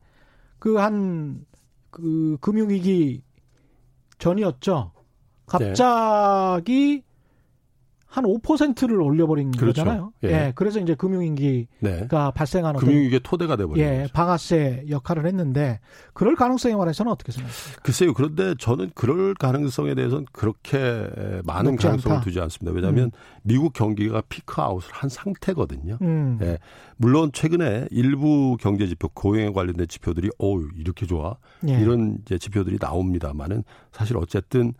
그한그 0.63 1.43
그 1.91 2.37
금융위기 2.39 3.21
전이었죠. 4.17 4.93
갑자기 5.45 7.03
네. 7.05 7.12
한 8.13 8.25
5%를 8.25 9.01
올려버린 9.01 9.49
그렇죠. 9.53 9.81
거잖아요. 9.81 10.13
예. 10.23 10.27
예. 10.27 10.51
그래서 10.53 10.79
이제 10.79 10.93
금융위기가 10.93 11.67
네. 11.79 12.07
발생하는 12.35 12.79
금융위기의 12.79 13.21
토대가 13.23 13.55
돼버린 13.55 13.83
예, 13.83 14.01
거죠. 14.03 14.13
방아쇠 14.13 14.85
역할을 14.87 15.25
했는데 15.25 15.79
그럴 16.13 16.35
가능성에 16.35 16.75
관해서는 16.75 17.11
어떻게 17.11 17.31
생각하십니까? 17.31 17.81
글쎄요. 17.81 18.13
그런데 18.13 18.53
저는 18.59 18.91
그럴 18.93 19.33
가능성에 19.33 19.95
대해서는 19.95 20.27
그렇게 20.31 21.09
많은 21.43 21.75
가능성을 21.75 22.17
않다. 22.17 22.23
두지 22.23 22.39
않습니다. 22.39 22.71
왜냐하면 22.75 23.05
음. 23.05 23.11
미국 23.41 23.73
경기가 23.73 24.21
피크아웃을 24.29 24.91
한 24.93 25.09
상태거든요. 25.09 25.97
음. 26.03 26.37
예. 26.43 26.59
물론 26.97 27.31
최근에 27.33 27.87
일부 27.89 28.57
경제 28.59 28.85
지표, 28.85 29.09
고용에 29.09 29.51
관련된 29.51 29.87
지표들이 29.87 30.29
어우 30.37 30.67
이렇게 30.77 31.07
좋아 31.07 31.35
예. 31.67 31.81
이런 31.81 32.19
이제 32.21 32.37
지표들이 32.37 32.77
나옵니다만은 32.79 33.63
사실 33.91 34.17
어쨌든 34.17 34.75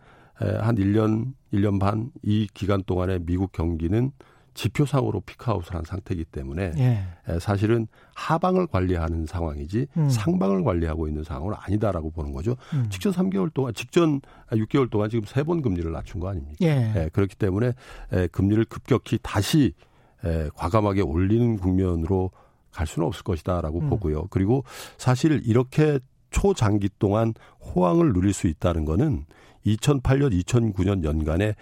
한 0.60 0.76
1년, 0.76 1.32
1년 1.52 1.78
반 1.80 2.10
이 2.22 2.46
기간 2.54 2.82
동안에 2.84 3.20
미국 3.20 3.52
경기는 3.52 4.10
지표상으로 4.54 5.20
피크아웃을 5.22 5.74
한 5.74 5.82
상태이기 5.84 6.26
때문에 6.26 6.72
예. 6.78 7.38
사실은 7.40 7.88
하방을 8.14 8.68
관리하는 8.68 9.26
상황이지 9.26 9.88
음. 9.96 10.08
상방을 10.08 10.62
관리하고 10.62 11.08
있는 11.08 11.24
상황은 11.24 11.54
아니다라고 11.58 12.12
보는 12.12 12.32
거죠. 12.32 12.54
음. 12.72 12.86
직전 12.88 13.12
3개월 13.12 13.52
동안 13.52 13.74
직전 13.74 14.20
6개월 14.52 14.88
동안 14.90 15.10
지금 15.10 15.24
세 15.26 15.42
번 15.42 15.60
금리를 15.60 15.90
낮춘 15.90 16.20
거 16.20 16.28
아닙니까? 16.28 16.56
예. 16.62 16.92
예. 16.96 17.10
그렇기 17.12 17.34
때문에 17.34 17.72
에, 18.12 18.26
금리를 18.28 18.64
급격히 18.66 19.18
다시 19.22 19.72
에, 20.24 20.48
과감하게 20.54 21.00
올리는 21.02 21.56
국면으로 21.56 22.30
갈 22.70 22.86
수는 22.86 23.08
없을 23.08 23.24
것이다라고 23.24 23.80
음. 23.80 23.88
보고요. 23.90 24.28
그리고 24.30 24.62
사실 24.98 25.42
이렇게 25.44 25.98
초장기 26.30 26.90
동안 27.00 27.34
호황을 27.74 28.12
누릴 28.12 28.32
수 28.32 28.46
있다는 28.46 28.84
거는 28.84 29.24
2008년, 29.66 30.42
2009년 30.42 31.04
연간에 31.04 31.54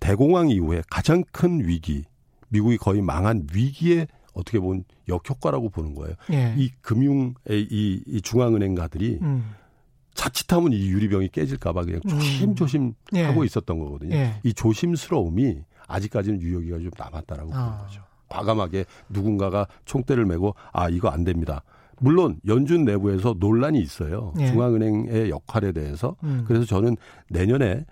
대공황 0.00 0.50
이후에 0.50 0.82
가장 0.90 1.24
큰 1.32 1.66
위기, 1.66 2.04
미국이 2.48 2.76
거의 2.76 3.00
망한 3.00 3.46
위기에 3.52 4.06
어떻게 4.34 4.58
보면 4.58 4.84
역효과라고 5.08 5.70
보는 5.70 5.94
거예요. 5.94 6.14
예. 6.32 6.54
이 6.56 6.70
금융의 6.80 7.34
이, 7.48 8.02
이 8.06 8.20
중앙은행가들이 8.22 9.18
음. 9.22 9.54
자칫하면 10.14 10.72
이 10.72 10.88
유리병이 10.88 11.28
깨질까봐 11.28 11.84
그냥 11.84 12.00
조심조심 12.08 12.82
음. 12.82 12.94
예. 13.14 13.24
하고 13.24 13.44
있었던 13.44 13.78
거거든요. 13.78 14.14
예. 14.14 14.40
이 14.42 14.52
조심스러움이 14.52 15.58
아직까지는 15.86 16.40
유효기가 16.40 16.78
좀 16.78 16.90
남았다라고 16.96 17.54
아. 17.54 17.64
보는 17.64 17.78
거죠. 17.78 18.02
과감하게 18.28 18.86
누군가가 19.10 19.66
총대를 19.84 20.24
메고 20.24 20.54
아 20.72 20.88
이거 20.88 21.08
안 21.08 21.24
됩니다. 21.24 21.62
물론 22.02 22.40
연준 22.46 22.84
내부에서 22.84 23.36
논란이 23.38 23.78
있어요. 23.80 24.34
예. 24.40 24.46
중앙은행의 24.46 25.30
역할에 25.30 25.72
대해서. 25.72 26.16
음. 26.24 26.44
그래서 26.46 26.64
저는 26.66 26.96
내년에 27.30 27.84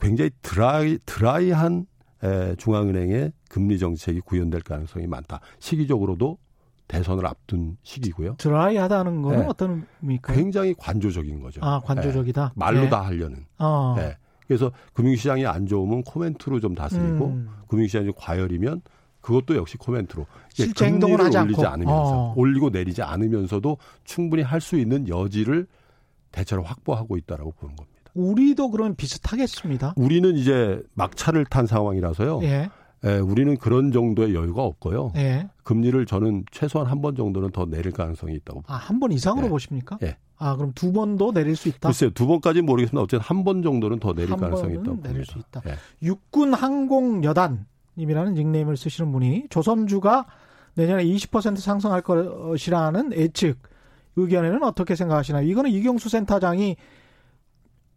굉장히 0.00 0.30
드라이 0.42 0.98
드라이한 1.04 1.86
에, 2.24 2.54
중앙은행의 2.56 3.32
금리 3.48 3.78
정책이 3.78 4.20
구현될 4.20 4.62
가능성이 4.62 5.06
많다. 5.06 5.40
시기적으로도 5.58 6.38
대선을 6.88 7.26
앞둔 7.26 7.76
시기고요. 7.82 8.36
드라이하다는 8.38 9.22
건 9.22 9.36
네. 9.36 9.46
어떤 9.46 9.86
의미일까요? 10.02 10.36
굉장히 10.36 10.74
관조적인 10.76 11.40
거죠. 11.40 11.60
아, 11.62 11.80
관조적이다. 11.84 12.44
네. 12.46 12.52
말로 12.56 12.80
네. 12.80 12.88
다 12.88 13.02
하려는. 13.02 13.44
어. 13.58 13.94
네. 13.96 14.16
그래서 14.46 14.72
금융시장이 14.94 15.44
안 15.46 15.66
좋으면 15.66 16.02
코멘트로 16.04 16.60
좀 16.60 16.74
다스리고 16.74 17.26
음. 17.26 17.50
금융시장이 17.68 18.06
좀 18.06 18.14
과열이면 18.16 18.80
그것도 19.28 19.56
역시 19.56 19.76
코멘트로 19.76 20.24
실제 20.48 20.86
행동을 20.86 21.20
하지 21.20 21.36
올리지 21.36 21.60
않고. 21.60 21.68
않으면서 21.74 22.02
어. 22.30 22.34
올리고 22.36 22.70
내리지 22.70 23.02
않으면서도 23.02 23.76
충분히 24.04 24.42
할 24.42 24.60
수 24.62 24.78
있는 24.78 25.06
여지를 25.06 25.66
대체로 26.32 26.62
확보하고 26.62 27.16
있다라고 27.18 27.52
보는 27.52 27.76
겁니다. 27.76 27.98
우리도 28.14 28.70
그런 28.70 28.94
비슷하겠습니다. 28.96 29.92
우리는 29.96 30.34
이제 30.36 30.82
막차를 30.94 31.44
탄 31.44 31.66
상황이라서요. 31.66 32.40
예. 32.44 32.70
예, 33.04 33.18
우리는 33.18 33.56
그런 33.58 33.92
정도의 33.92 34.34
여유가 34.34 34.64
없고요. 34.64 35.12
예. 35.16 35.48
금리를 35.62 36.04
저는 36.06 36.44
최소한 36.50 36.88
한 36.90 37.00
번 37.02 37.14
정도는 37.14 37.50
더 37.50 37.64
내릴 37.66 37.92
가능성이 37.92 38.34
있다고. 38.36 38.64
아, 38.66 38.74
한 38.74 38.98
번 38.98 39.12
이상으로 39.12 39.46
예. 39.46 39.50
보십니까? 39.50 39.98
예. 40.02 40.16
아, 40.36 40.56
그럼 40.56 40.72
두 40.74 40.92
번도 40.92 41.32
내릴 41.32 41.54
수 41.54 41.68
있다? 41.68 41.88
글쎄요, 41.90 42.10
두 42.10 42.26
번까지는 42.26 42.64
모르겠습니다. 42.66 43.00
어쨌든 43.02 43.20
한 43.20 43.44
번 43.44 43.62
정도는 43.62 44.00
더 44.00 44.14
내릴 44.14 44.34
가능성이 44.36 44.72
있다고. 44.74 44.96
내릴 45.02 45.24
봅니다. 45.24 45.32
수 45.32 45.38
있다. 45.38 45.62
예. 45.68 45.76
육군 46.02 46.54
항공여단 46.54 47.66
님이라는 47.98 48.34
닉네임을 48.34 48.76
쓰시는 48.76 49.12
분이 49.12 49.48
조선주가 49.50 50.26
내년에 50.74 51.04
20% 51.04 51.56
상승할 51.56 52.02
것이라는 52.02 53.12
예측 53.12 53.58
의견에는 54.16 54.62
어떻게 54.62 54.94
생각하시나요? 54.94 55.46
이거는 55.46 55.70
이경수 55.70 56.08
센터장이 56.08 56.76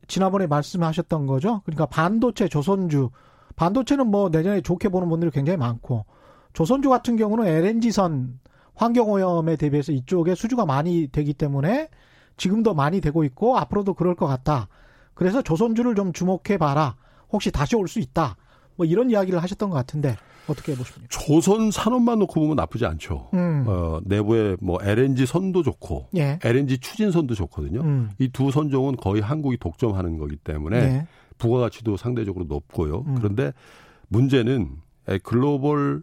지난번에 0.08 0.48
말씀하셨던 0.48 1.28
거죠. 1.28 1.62
그러니까 1.66 1.86
반도체 1.86 2.48
조선주 2.48 3.12
반도체는 3.56 4.08
뭐 4.08 4.30
내년에 4.30 4.62
좋게 4.62 4.90
보는 4.90 5.08
분들이 5.10 5.32
굉장히 5.32 5.58
많고 5.58 6.06
조선주 6.54 6.90
같은 6.90 7.16
경우는 7.16 7.46
LNG선 7.46 8.40
환경오염에 8.76 9.56
대비해서 9.58 9.92
이쪽에 9.92 10.36
수주가 10.36 10.66
많이 10.66 11.08
되기 11.12 11.34
때문에 11.34 11.90
지금도 12.38 12.74
많이 12.74 13.02
되고 13.02 13.24
있고 13.24 13.58
앞으로도 13.58 13.94
그럴 13.94 14.16
것 14.16 14.26
같다. 14.26 14.68
그래서 15.14 15.42
조선주를 15.42 15.94
좀 15.96 16.14
주목해 16.14 16.58
봐라. 16.58 16.96
혹시 17.32 17.52
다시 17.52 17.76
올 17.76 17.88
수 17.88 18.00
있다. 18.00 18.36
뭐 18.76 18.86
이런 18.86 19.10
이야기를 19.10 19.42
하셨던 19.42 19.70
것 19.70 19.76
같은데 19.76 20.16
어떻게 20.48 20.76
보십니까? 20.76 21.08
조선 21.10 21.72
산업만 21.72 22.20
놓고 22.20 22.40
보면 22.40 22.56
나쁘지 22.56 22.86
않죠. 22.86 23.30
음. 23.34 23.64
어, 23.68 24.00
내부에 24.06 24.58
뭐 24.60 24.80
LNG 24.82 25.26
선도 25.26 25.64
좋고 25.64 26.08
예. 26.18 26.40
LNG 26.44 26.80
추진선도 26.80 27.36
좋거든요. 27.36 27.82
음. 27.82 28.10
이두 28.18 28.52
선종은 28.52 28.98
거의 28.98 29.22
한국이 29.22 29.58
독점하는 29.58 30.18
거기 30.18 30.36
때문에 30.36 30.78
예. 30.78 31.08
부가가치도 31.38 31.98
상대적으로 31.98 32.46
높고요. 32.46 33.04
음. 33.08 33.16
그런데 33.16 33.54
문제는 34.10 34.78
글로벌 35.24 36.02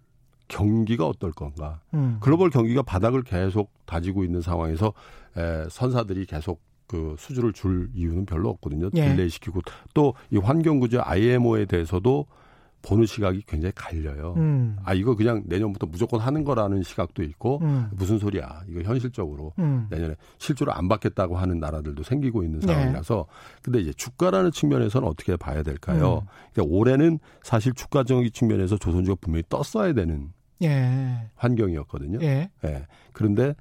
경기가 0.49 1.07
어떨 1.07 1.33
건가. 1.33 1.81
음. 1.95 2.17
글로벌 2.21 2.51
경기가 2.51 2.83
바닥을 2.83 3.23
계속 3.23 3.71
다지고 3.87 4.25
있는 4.25 4.41
상황에서 4.41 4.93
에, 5.37 5.65
선사들이 5.69 6.27
계속 6.27 6.61
그 6.87 7.15
수주를 7.19 7.53
줄 7.53 7.91
이유는 7.95 8.25
별로 8.25 8.49
없거든요. 8.51 8.89
예. 8.95 9.11
delay 9.11 9.29
시키고 9.29 9.61
또 9.95 10.15
이 10.31 10.39
환경규제 10.39 11.01
IMO에 11.03 11.67
대해서도 11.67 12.27
보는 12.83 13.07
시각이 13.07 13.43
굉장히 13.47 13.73
갈려요. 13.75 14.35
음. 14.37 14.77
아 14.85 14.95
이거 14.95 15.17
그냥 15.17 15.43
내년부터 15.47 15.87
무조건 15.87 16.21
하는 16.21 16.45
거라는 16.45 16.83
시각도 16.83 17.23
있고 17.23 17.59
음. 17.63 17.89
무슨 17.93 18.19
소리야? 18.19 18.63
이거 18.69 18.83
현실적으로 18.83 19.53
음. 19.59 19.87
내년에 19.91 20.15
실제로 20.39 20.73
안 20.73 20.89
받겠다고 20.89 21.37
하는 21.37 21.59
나라들도 21.59 22.03
생기고 22.03 22.45
있는 22.45 22.61
네. 22.61 22.67
상황이라서 22.67 23.27
네. 23.29 23.61
근데 23.63 23.81
이제 23.81 23.93
주가라는 23.93 24.53
측면에서는 24.53 25.09
어떻게 25.09 25.37
봐야 25.37 25.63
될까요? 25.63 26.23
음. 26.25 26.29
그러니까 26.53 26.77
올해는 26.77 27.19
사실 27.43 27.73
주가적인 27.73 28.31
측면에서 28.33 28.77
조선주가 28.79 29.19
분명히 29.21 29.43
떴어야 29.49 29.93
되는 29.93 30.33
예. 30.63 31.31
환경이었거든요. 31.37 32.19
예. 32.23 32.51
예. 32.65 32.87
그런데 33.13 33.55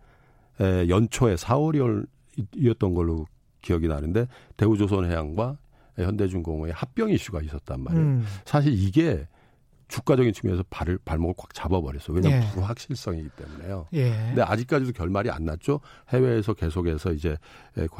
에, 0.59 0.89
연초에 0.89 1.35
4월이었던 1.35 2.95
걸로 2.95 3.25
기억이 3.61 3.87
나는데 3.87 4.27
대우조선해양과 4.57 5.57
현대중공업의 6.05 6.73
합병 6.73 7.09
이슈가 7.09 7.41
있었단 7.41 7.81
말이에요. 7.81 8.05
음. 8.05 8.25
사실 8.45 8.73
이게 8.73 9.27
주가적인 9.87 10.33
측면에서 10.33 10.63
발을 10.69 10.99
발목을 11.05 11.35
꽉 11.37 11.53
잡아버렸어요. 11.53 12.17
왜냐하면 12.17 12.43
예. 12.43 12.51
불확실성이기 12.51 13.29
때문에요. 13.37 13.87
예. 13.93 14.09
근데 14.09 14.41
아직까지도 14.41 14.91
결말이 14.91 15.29
안 15.29 15.45
났죠. 15.45 15.79
해외에서 16.09 16.53
계속해서 16.53 17.13
이제 17.13 17.37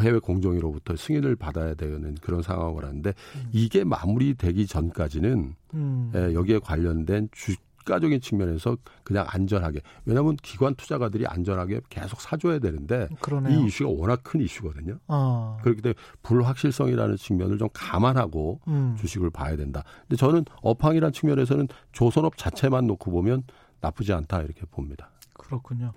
해외 0.02 0.20
공정위로부터 0.20 0.98
승인을 0.98 1.38
받아야 1.38 1.74
되는 1.76 2.16
그런 2.16 2.42
상황을 2.42 2.84
하는데 2.84 3.14
음. 3.36 3.50
이게 3.54 3.86
마무리되기 3.86 4.68
전까지는 4.68 5.56
음. 5.76 6.12
여기에 6.14 6.60
관련된 6.60 7.30
주, 7.32 7.56
국가적인 7.88 8.20
측면에서 8.20 8.78
그냥 9.04 9.26
안전하게 9.30 9.80
왜냐하면 10.06 10.36
기관 10.36 10.76
투자가들이 10.76 11.26
안전하게 11.26 11.82
계속 11.90 12.20
사줘야 12.20 12.60
되는데 12.60 13.08
그러네요. 13.22 13.60
이 13.60 13.66
이슈가 13.66 13.90
워낙 13.90 14.20
큰 14.24 14.42
이슈거든요. 14.42 14.98
어. 15.08 15.58
그렇기 15.64 15.82
때문에 15.82 15.96
불확실성이라는 16.22 17.16
측면을 17.16 17.58
좀 17.58 17.70
감안하고 17.74 18.60
음. 18.68 18.96
주식을 19.00 19.30
봐야 19.30 19.56
된다. 19.56 19.84
근데 20.02 20.18
저는 20.18 20.46
업황이라는 20.62 21.14
측면에서는 21.14 21.68
조선업 21.94 22.38
자체만 22.38 22.86
놓고 22.88 23.10
보면 23.10 23.44
나쁘지 23.80 24.12
않다 24.14 24.42
이렇게 24.42 24.66
봅니다. 24.70 25.10
그렇군요. 25.34 25.94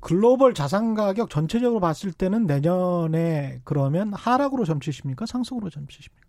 글로벌 0.00 0.54
자산 0.54 0.94
가격 0.94 1.30
전체적으로 1.30 1.80
봤을 1.80 2.12
때는 2.12 2.46
내년에 2.46 3.60
그러면 3.64 4.12
하락으로 4.14 4.64
점치십니까? 4.64 5.26
상승으로 5.26 5.68
점치십니까? 5.68 6.25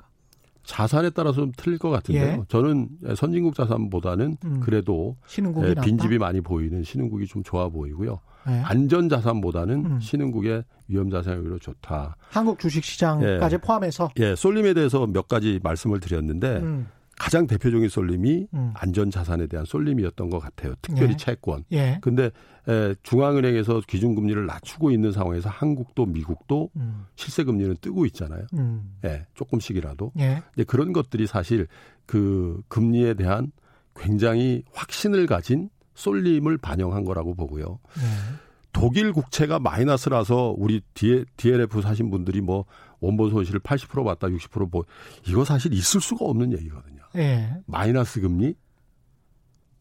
자산에 0.67 1.09
따라서 1.11 1.37
좀 1.37 1.51
틀릴 1.55 1.79
것 1.79 1.89
같은데요. 1.89 2.25
예. 2.25 2.41
저는 2.49 2.89
선진국 3.15 3.55
자산보다는 3.55 4.37
음. 4.43 4.59
그래도 4.59 5.15
예, 5.63 5.73
빈집이 5.81 6.17
많이 6.19 6.41
보이는 6.41 6.83
신흥국이 6.83 7.25
좀 7.25 7.41
좋아 7.41 7.69
보이고요. 7.69 8.19
예. 8.49 8.51
안전 8.65 9.07
자산보다는 9.07 9.85
음. 9.85 9.99
신흥국의 9.99 10.63
위험 10.89 11.09
자산이 11.09 11.41
오히려 11.41 11.57
좋다. 11.57 12.17
한국 12.29 12.59
주식 12.59 12.83
시장까지 12.83 13.55
예. 13.55 13.57
포함해서 13.57 14.09
예, 14.19 14.35
쏠림에 14.35 14.73
대해서 14.73 15.07
몇 15.07 15.29
가지 15.29 15.59
말씀을 15.63 16.01
드렸는데 16.01 16.57
음. 16.57 16.87
가장 17.19 17.47
대표적인 17.47 17.89
쏠림이 17.89 18.47
음. 18.53 18.71
안전 18.75 19.09
자산에 19.09 19.47
대한 19.47 19.65
쏠림이었던 19.65 20.29
것 20.29 20.39
같아요. 20.39 20.73
특별히 20.81 21.13
예. 21.13 21.17
채권. 21.17 21.63
예. 21.71 21.97
근데 22.01 22.29
에, 22.67 22.95
중앙은행에서 23.03 23.81
기준금리를 23.87 24.45
낮추고 24.45 24.91
있는 24.91 25.11
상황에서 25.11 25.49
한국도 25.49 26.05
미국도 26.05 26.69
음. 26.75 27.05
실세 27.15 27.43
금리는 27.43 27.75
뜨고 27.81 28.05
있잖아요. 28.07 28.45
음. 28.53 28.97
예, 29.03 29.25
조금씩이라도. 29.33 30.11
예. 30.19 30.43
근데 30.53 30.63
그런 30.65 30.93
것들이 30.93 31.25
사실 31.27 31.67
그 32.05 32.61
금리에 32.67 33.15
대한 33.15 33.51
굉장히 33.95 34.63
확신을 34.73 35.25
가진 35.25 35.69
쏠림을 35.95 36.57
반영한 36.59 37.03
거라고 37.03 37.33
보고요. 37.33 37.79
예. 37.97 38.46
독일 38.79 39.11
국채가 39.11 39.59
마이너스라서 39.59 40.53
우리 40.57 40.81
DLF 40.93 41.81
사신 41.81 42.09
분들이 42.09 42.41
뭐 42.41 42.65
원본 42.99 43.31
손실을 43.31 43.59
80% 43.59 44.05
받다 44.05 44.27
60% 44.27 44.71
보, 44.71 44.85
이거 45.27 45.43
사실 45.43 45.73
있을 45.73 46.01
수가 46.01 46.25
없는 46.25 46.53
얘기거든요. 46.53 47.01
예. 47.15 47.55
마이너스 47.65 48.21
금리 48.21 48.55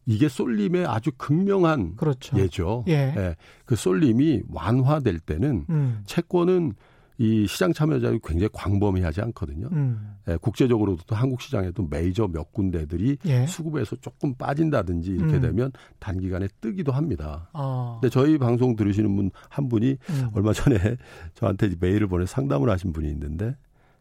이게 0.05 0.29
쏠림의 0.29 0.85
아주 0.85 1.11
극명한 1.17 1.95
그렇죠. 1.95 2.37
예죠. 2.39 2.85
예. 2.87 3.13
예. 3.15 3.35
그 3.65 3.75
쏠림이 3.75 4.43
완화될 4.49 5.19
때는 5.19 5.65
음. 5.69 6.01
채권은 6.05 6.73
이 7.19 7.47
시장 7.47 7.73
참여자율이 7.73 8.19
굉장히 8.23 8.49
광범위하지 8.53 9.21
않거든요. 9.21 9.69
음. 9.71 10.15
예, 10.27 10.37
국제적으로도 10.37 11.15
한국 11.15 11.41
시장에도 11.41 11.87
메이저 11.89 12.27
몇 12.27 12.51
군데들이 12.51 13.17
예. 13.25 13.47
수급에서 13.47 13.95
조금 13.97 14.35
빠진다든지 14.35 15.11
이렇게 15.11 15.35
음. 15.35 15.41
되면 15.41 15.71
단기간에 15.99 16.47
뜨기도 16.61 16.91
합니다. 16.91 17.49
어. 17.53 17.97
근데 18.01 18.11
저희 18.11 18.37
방송 18.37 18.75
들으시는 18.75 19.15
분 19.15 19.31
한 19.49 19.69
분이 19.69 19.97
음. 20.09 20.29
얼마 20.33 20.53
전에 20.53 20.77
저한테 21.33 21.71
메일을 21.79 22.07
보내 22.07 22.25
상담을 22.25 22.69
하신 22.69 22.93
분이 22.93 23.09
있는데 23.09 23.55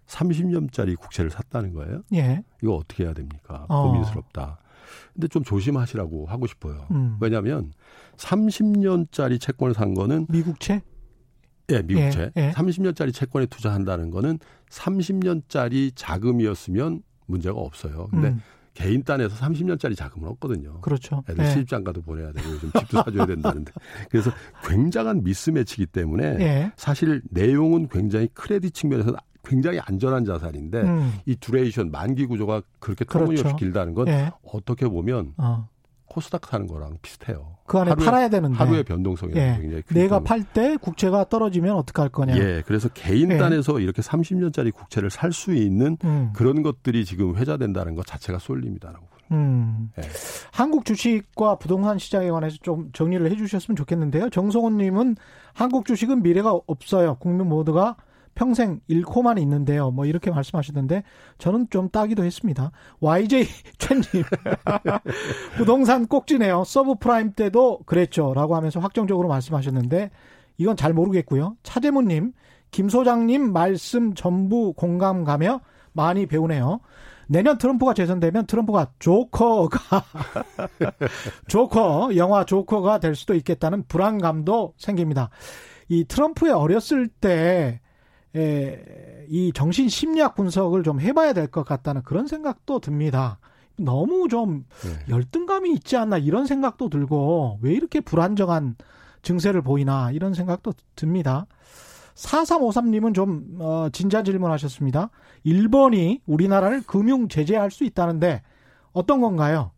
30년짜리 0.07 0.97
국채를 0.97 1.31
샀다는 1.31 1.73
거예요. 1.73 2.03
예. 2.15 2.43
이거 2.63 2.75
어떻게 2.77 3.05
해야 3.05 3.13
됩니까? 3.13 3.67
어. 3.69 3.89
고민스럽다. 3.89 4.59
근데 5.15 5.29
좀 5.29 5.43
조심하시라고 5.43 6.27
하고 6.27 6.47
싶어요. 6.47 6.87
음. 6.93 7.17
왜냐하면 7.21 7.73
30년짜리 8.17 9.41
채권을 9.41 9.75
산 9.75 9.95
거는 9.95 10.27
미국채? 10.29 10.83
예, 11.71 11.83
미국채. 11.83 12.31
예, 12.37 12.49
예. 12.49 12.51
30년짜리 12.53 13.13
채권에 13.13 13.47
투자한다는 13.47 14.11
거는 14.11 14.39
30년짜리 14.71 15.93
자금이었으면 15.95 17.03
문제가 17.27 17.59
없어요. 17.59 18.09
근데 18.11 18.29
음. 18.29 18.43
개인 18.75 19.03
딴에서 19.03 19.35
30년짜리 19.37 19.97
자금은 19.97 20.29
없거든요. 20.29 20.81
그렇죠. 20.83 21.25
애들 21.29 21.45
예. 21.45 21.49
시집장가도 21.49 22.03
보내야 22.03 22.31
되고 22.33 22.51
요즘 22.51 22.71
집도 22.79 23.03
사줘야 23.03 23.25
된다는데. 23.27 23.73
그래서 24.11 24.31
굉장한 24.69 25.25
미스매치기 25.25 25.87
때문에 25.87 26.37
예. 26.41 26.73
사실 26.77 27.23
내용은 27.31 27.89
굉장히 27.89 28.29
크레딧 28.35 28.75
측면에서 28.75 29.15
굉장히 29.43 29.79
안전한 29.81 30.25
자산인데 30.25 30.83
음. 30.83 31.13
이 31.25 31.37
두레이션 31.37 31.91
만기 31.91 32.27
구조가 32.27 32.63
그렇게 32.79 33.05
터무니없이 33.05 33.45
그렇죠. 33.45 33.57
길다는 33.57 33.95
건 33.95 34.09
예. 34.09 34.31
어떻게 34.43 34.87
보면 34.89 35.33
어. 35.39 35.69
코스닥 36.09 36.47
사는 36.47 36.67
거랑 36.67 36.99
비슷해요. 37.03 37.57
그 37.67 37.79
안에 37.79 37.91
하루에, 37.91 38.05
팔아야 38.05 38.29
되는데 38.29 38.57
하루의 38.57 38.85
변동성이 38.85 39.33
예. 39.37 39.59
굉장히 39.61 39.83
내가 39.89 40.21
팔 40.21 40.45
때 40.45 40.77
국채가 40.77 41.29
떨어지면 41.29 41.75
어떻게 41.75 42.01
할 42.01 42.09
거냐. 42.09 42.37
예, 42.37 42.63
그래서 42.67 42.89
개인 42.89 43.33
예. 43.33 43.37
단에서 43.37 43.81
이렇게 43.81 44.03
30년짜리 44.03 44.73
국채를 44.73 45.11
살 45.11 45.33
수 45.33 45.53
있는 45.53 45.99
음. 46.05 46.31
그런 46.35 46.63
것들이 46.63 47.05
지금 47.05 47.37
회자된다는 47.37 47.95
것 47.95 48.07
자체가 48.07 48.39
쏠립니다라고. 48.39 49.07
음. 49.33 49.91
예. 49.99 50.03
한국 50.53 50.85
주식과 50.85 51.57
부동산 51.57 51.99
시장에 51.99 52.31
관해서 52.31 52.57
좀 52.63 52.91
정리를 52.93 53.29
해주셨으면 53.31 53.77
좋겠는데요. 53.77 54.31
정성훈님은 54.31 55.17
한국 55.53 55.85
주식은 55.85 56.23
미래가 56.23 56.59
없어요. 56.67 57.17
국민 57.17 57.49
모두가 57.49 57.97
평생 58.37 58.81
잃고만 58.87 59.39
있는데요. 59.39 59.91
뭐 59.91 60.05
이렇게 60.05 60.31
말씀하시던데 60.31 61.03
저는 61.39 61.67
좀 61.71 61.89
따기도 61.89 62.23
했습니다. 62.23 62.71
YJ 63.01 63.47
최님 63.79 64.05
부동산 65.57 66.07
꼭지네요. 66.07 66.63
서브프라임 66.65 67.33
때도 67.33 67.81
그랬죠라고 67.87 68.55
하면서 68.55 68.79
확정적으로 68.79 69.27
말씀하셨는데 69.27 70.11
이건 70.59 70.77
잘 70.77 70.93
모르겠고요. 70.93 71.57
차재무님, 71.65 72.33
김 72.71 72.89
소장님 72.89 73.53
말씀 73.53 74.15
전부 74.15 74.73
공감 74.75 75.25
가며 75.25 75.61
많이 75.93 76.27
배우네요. 76.27 76.81
내년 77.29 77.59
트럼프가 77.59 77.95
재선되면 77.95 78.47
트럼프가 78.47 78.93
조커가 78.99 80.05
조커 81.49 82.11
영화 82.17 82.45
조커가 82.45 83.01
될 83.01 83.15
수도 83.15 83.35
있겠다는 83.35 83.85
불안감도 83.89 84.75
생깁니다. 84.77 85.31
이 85.89 86.05
트럼프의 86.05 86.53
어렸을 86.53 87.09
때 87.09 87.81
이 89.29 89.53
정신 89.55 89.89
심리학 89.89 90.35
분석을 90.35 90.83
좀 90.83 91.01
해봐야 91.01 91.33
될 91.33 91.47
것 91.49 91.65
같다는 91.65 92.03
그런 92.03 92.27
생각도 92.27 92.81
듭니다. 92.81 93.39
너무 93.79 94.29
좀 94.29 94.65
네. 94.85 94.91
열등감이 95.09 95.73
있지 95.75 95.97
않나 95.97 96.19
이런 96.19 96.47
생각도 96.47 96.89
들고 96.89 97.59
왜 97.61 97.73
이렇게 97.73 98.01
불안정한 98.01 98.77
증세를 99.23 99.63
보이나 99.63 100.11
이런 100.13 100.35
생각도 100.35 100.73
듭니다. 100.95 101.47
4353님은 102.15 103.15
좀, 103.15 103.57
어, 103.61 103.89
진짜 103.93 104.23
질문 104.23 104.51
하셨습니다. 104.53 105.11
일본이 105.45 106.21
우리나라를 106.27 106.83
금융 106.87 107.29
제재할 107.29 107.71
수 107.71 107.85
있다는데 107.85 108.43
어떤 108.93 109.21
건가요? 109.21 109.73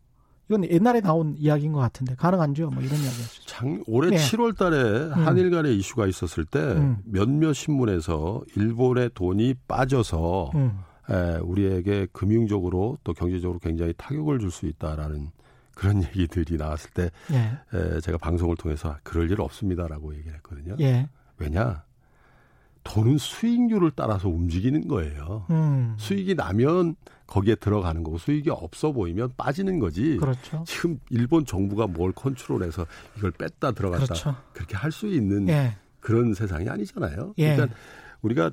이건 0.49 0.65
옛날에 0.69 0.99
나온 0.99 1.35
이야기인 1.37 1.73
것 1.73 1.79
같은데 1.79 2.15
가능한지요? 2.15 2.71
뭐 2.71 2.81
이런 2.81 2.95
이야기였죠. 2.99 3.43
장 3.45 3.83
올해 3.87 4.09
네. 4.09 4.17
7월 4.17 4.57
달에 4.57 4.77
음. 4.77 5.13
한일 5.13 5.51
간의 5.51 5.77
이슈가 5.77 6.07
있었을 6.07 6.45
때 6.45 6.59
음. 6.59 6.97
몇몇 7.05 7.53
신문에서 7.53 8.41
일본의 8.55 9.11
돈이 9.13 9.53
빠져서 9.67 10.51
음. 10.55 10.79
에, 11.09 11.37
우리에게 11.37 12.07
금융적으로 12.11 12.97
또 13.03 13.13
경제적으로 13.13 13.59
굉장히 13.59 13.93
타격을 13.97 14.39
줄 14.39 14.49
수 14.51 14.65
있다라는 14.65 15.29
그런 15.75 16.01
얘기들이 16.15 16.57
나왔을 16.57 16.89
때 16.91 17.09
예. 17.31 17.37
에, 17.77 17.99
제가 18.01 18.17
방송을 18.17 18.55
통해서 18.57 18.95
그럴 19.03 19.29
일 19.31 19.39
없습니다라고 19.41 20.15
얘기를 20.15 20.33
했거든요. 20.37 20.75
예. 20.79 21.07
왜냐? 21.37 21.83
돈은 22.83 23.17
수익률을 23.17 23.91
따라서 23.95 24.29
움직이는 24.29 24.87
거예요. 24.87 25.45
음. 25.49 25.95
수익이 25.97 26.35
나면 26.35 26.95
거기에 27.27 27.55
들어가는 27.55 28.03
거고 28.03 28.17
수익이 28.17 28.49
없어 28.49 28.91
보이면 28.91 29.33
빠지는 29.37 29.77
거지. 29.79 30.17
그렇죠. 30.17 30.63
지금 30.65 30.99
일본 31.11 31.45
정부가 31.45 31.85
뭘 31.87 32.11
컨트롤해서 32.11 32.85
이걸 33.17 33.31
뺐다 33.31 33.71
들어갔다 33.73 34.05
그렇죠. 34.05 34.35
그렇게 34.53 34.75
할 34.75 34.91
수 34.91 35.07
있는 35.07 35.47
예. 35.49 35.75
그런 35.99 36.33
세상이 36.33 36.67
아니잖아요. 36.69 37.33
예. 37.37 37.55
그러니까 37.55 37.77
우리가 38.21 38.49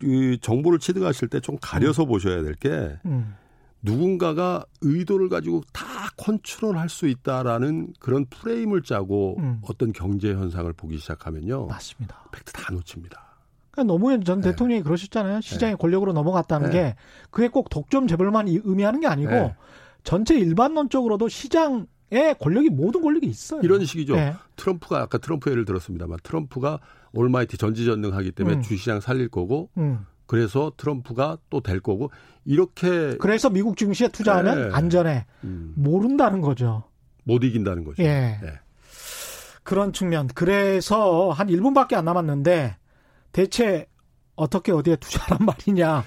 그 0.00 0.36
정보를 0.40 0.78
취득하실 0.80 1.28
때 1.28 1.40
좀 1.40 1.56
가려서 1.60 2.04
음. 2.04 2.08
보셔야 2.08 2.42
될게 2.42 2.98
음. 3.06 3.34
누군가가 3.82 4.64
의도를 4.80 5.28
가지고 5.28 5.62
다 5.72 5.84
컨트롤할 6.16 6.88
수 6.88 7.06
있다라는 7.06 7.92
그런 8.00 8.26
프레임을 8.26 8.82
짜고 8.82 9.36
음. 9.38 9.60
어떤 9.62 9.92
경제 9.92 10.32
현상을 10.34 10.72
보기 10.72 10.98
시작하면요. 10.98 11.66
맞습니다. 11.68 12.24
팩트 12.32 12.52
다 12.52 12.72
놓칩니다. 12.72 13.27
그러니까 13.78 13.84
노무현 13.84 14.24
전 14.24 14.40
네. 14.40 14.50
대통령이 14.50 14.82
그러셨잖아요. 14.82 15.40
시장의 15.40 15.74
네. 15.74 15.78
권력으로 15.78 16.12
넘어갔다는 16.12 16.70
네. 16.70 16.76
게 16.76 16.94
그게 17.30 17.48
꼭 17.48 17.68
독점 17.68 18.08
재벌만 18.08 18.48
의미하는 18.48 19.00
게 19.00 19.06
아니고 19.06 19.30
네. 19.30 19.54
전체 20.02 20.36
일반론적으로도 20.36 21.28
시장에 21.28 22.34
권력이 22.40 22.70
모든 22.70 23.02
권력이 23.02 23.26
있어요. 23.26 23.60
이런 23.62 23.84
식이죠. 23.84 24.16
네. 24.16 24.34
트럼프가 24.56 25.00
아까 25.00 25.18
트럼프 25.18 25.50
예를 25.50 25.64
들었습니다만 25.64 26.18
트럼프가 26.22 26.80
almighty 27.12 27.56
전지전능하기 27.56 28.32
때문에 28.32 28.56
음. 28.56 28.62
주식시장 28.62 29.00
살릴 29.00 29.28
거고 29.28 29.70
음. 29.78 30.04
그래서 30.26 30.72
트럼프가 30.76 31.38
또 31.48 31.60
될 31.60 31.80
거고 31.80 32.10
이렇게 32.44 33.16
그래서 33.18 33.48
미국 33.50 33.76
증시에 33.76 34.08
투자하면 34.08 34.68
네. 34.68 34.74
안전해 34.74 35.26
음. 35.44 35.72
모른다는 35.76 36.40
거죠. 36.40 36.82
못 37.24 37.44
이긴다는 37.44 37.84
거죠. 37.84 38.02
예. 38.02 38.38
네. 38.42 38.52
그런 39.62 39.92
측면. 39.92 40.28
그래서 40.34 41.30
한 41.30 41.48
1분밖에 41.48 41.94
안 41.94 42.06
남았는데 42.06 42.76
대체 43.38 43.86
어떻게 44.34 44.72
어디에 44.72 44.96
투자란 45.00 45.46
말이냐. 45.46 46.02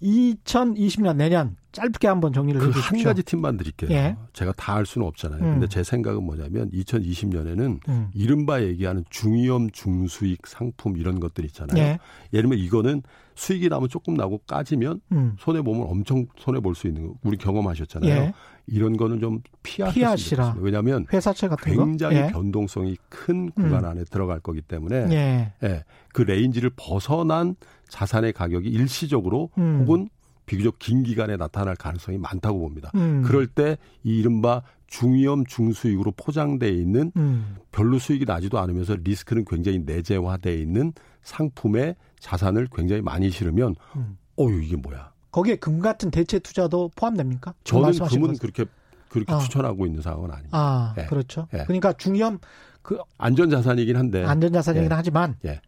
2020년 0.00 1.16
내년 1.16 1.56
짧게 1.76 2.08
한번 2.08 2.32
정리를 2.32 2.58
그 2.60 2.68
해주십시오. 2.68 2.96
한 2.98 3.04
가지 3.04 3.22
팁만 3.22 3.56
드릴게요. 3.58 3.90
예. 3.90 4.16
제가 4.32 4.52
다할 4.52 4.86
수는 4.86 5.06
없잖아요. 5.08 5.42
음. 5.42 5.50
근데 5.52 5.68
제 5.68 5.82
생각은 5.82 6.22
뭐냐면 6.24 6.70
2020년에는 6.70 7.78
음. 7.88 8.08
이른바 8.14 8.62
얘기하는 8.62 9.04
중위험 9.10 9.70
중수익 9.70 10.46
상품 10.46 10.96
이런 10.96 11.20
것들 11.20 11.44
있잖아요. 11.46 11.78
예. 11.78 11.98
예를 12.32 12.48
들면 12.48 12.58
이거는 12.58 13.02
수익이 13.34 13.68
나면 13.68 13.90
조금 13.90 14.14
나고 14.14 14.38
까지면 14.46 15.00
음. 15.12 15.36
손해 15.38 15.60
보면 15.60 15.86
엄청 15.88 16.26
손해 16.38 16.60
볼 16.60 16.74
수 16.74 16.86
있는 16.86 17.06
거 17.08 17.14
우리 17.22 17.36
경험하셨잖아요. 17.36 18.10
예. 18.10 18.32
이런 18.66 18.96
거는 18.96 19.20
좀 19.20 19.40
피하시라. 19.62 20.56
왜냐하면 20.58 21.06
회사채 21.12 21.48
같은 21.48 21.76
굉장히 21.76 22.16
예. 22.16 22.26
변동성이 22.28 22.96
큰 23.08 23.50
구간 23.50 23.84
음. 23.84 23.90
안에 23.90 24.04
들어갈 24.04 24.40
거기 24.40 24.60
때문에 24.62 25.06
예. 25.10 25.52
예. 25.62 25.84
그 26.12 26.22
range를 26.22 26.70
벗어난 26.76 27.54
자산의 27.88 28.32
가격이 28.32 28.68
일시적으로 28.68 29.50
음. 29.58 29.80
혹은 29.82 30.08
비교적 30.46 30.78
긴 30.78 31.02
기간에 31.02 31.36
나타날 31.36 31.76
가능성이 31.76 32.18
많다고 32.18 32.58
봅니다. 32.60 32.90
음. 32.94 33.22
그럴 33.22 33.46
때 33.46 33.76
이 34.04 34.16
이른바 34.18 34.62
중위험 34.86 35.44
중수익으로 35.46 36.12
포장돼 36.12 36.68
있는 36.68 37.10
음. 37.16 37.56
별로 37.72 37.98
수익이 37.98 38.24
나지도 38.24 38.58
않으면서 38.60 38.96
리스크는 39.02 39.44
굉장히 39.44 39.80
내재화돼 39.80 40.56
있는 40.60 40.92
상품에 41.22 41.96
자산을 42.20 42.68
굉장히 42.72 43.02
많이 43.02 43.30
실으면 43.30 43.74
음. 43.96 44.16
어유 44.38 44.62
이게 44.62 44.76
뭐야? 44.76 45.10
거기에 45.32 45.56
금 45.56 45.80
같은 45.80 46.10
대체 46.12 46.38
투자도 46.38 46.92
포함됩니까? 46.94 47.52
저는 47.64 47.92
금은 47.92 48.28
것은? 48.28 48.38
그렇게 48.38 48.64
그렇게 49.08 49.32
아. 49.32 49.38
추천하고 49.38 49.86
있는 49.86 50.02
상황은 50.02 50.30
아닙니다. 50.30 50.56
아, 50.56 50.94
예. 50.98 51.06
그렇죠. 51.06 51.48
예. 51.54 51.64
그러니까 51.64 51.92
중위험 51.92 52.38
그 52.82 52.98
안전 53.18 53.50
자산이긴 53.50 53.96
한데 53.96 54.24
안전 54.24 54.52
자산이긴 54.52 54.90
예. 54.90 54.94
하지만 54.94 55.36
예. 55.44 55.60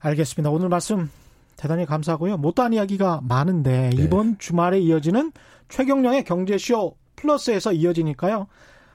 알겠습니다. 0.00 0.50
오늘 0.50 0.68
말씀 0.68 1.08
대단히 1.56 1.86
감사하고요. 1.86 2.36
못다한 2.36 2.72
이야기가 2.72 3.20
많은데 3.22 3.90
네. 3.94 4.02
이번 4.02 4.38
주말에 4.38 4.78
이어지는 4.78 5.32
최경령의 5.68 6.24
경제쇼 6.24 6.96
플러스에서 7.16 7.72
이어지니까요. 7.72 8.46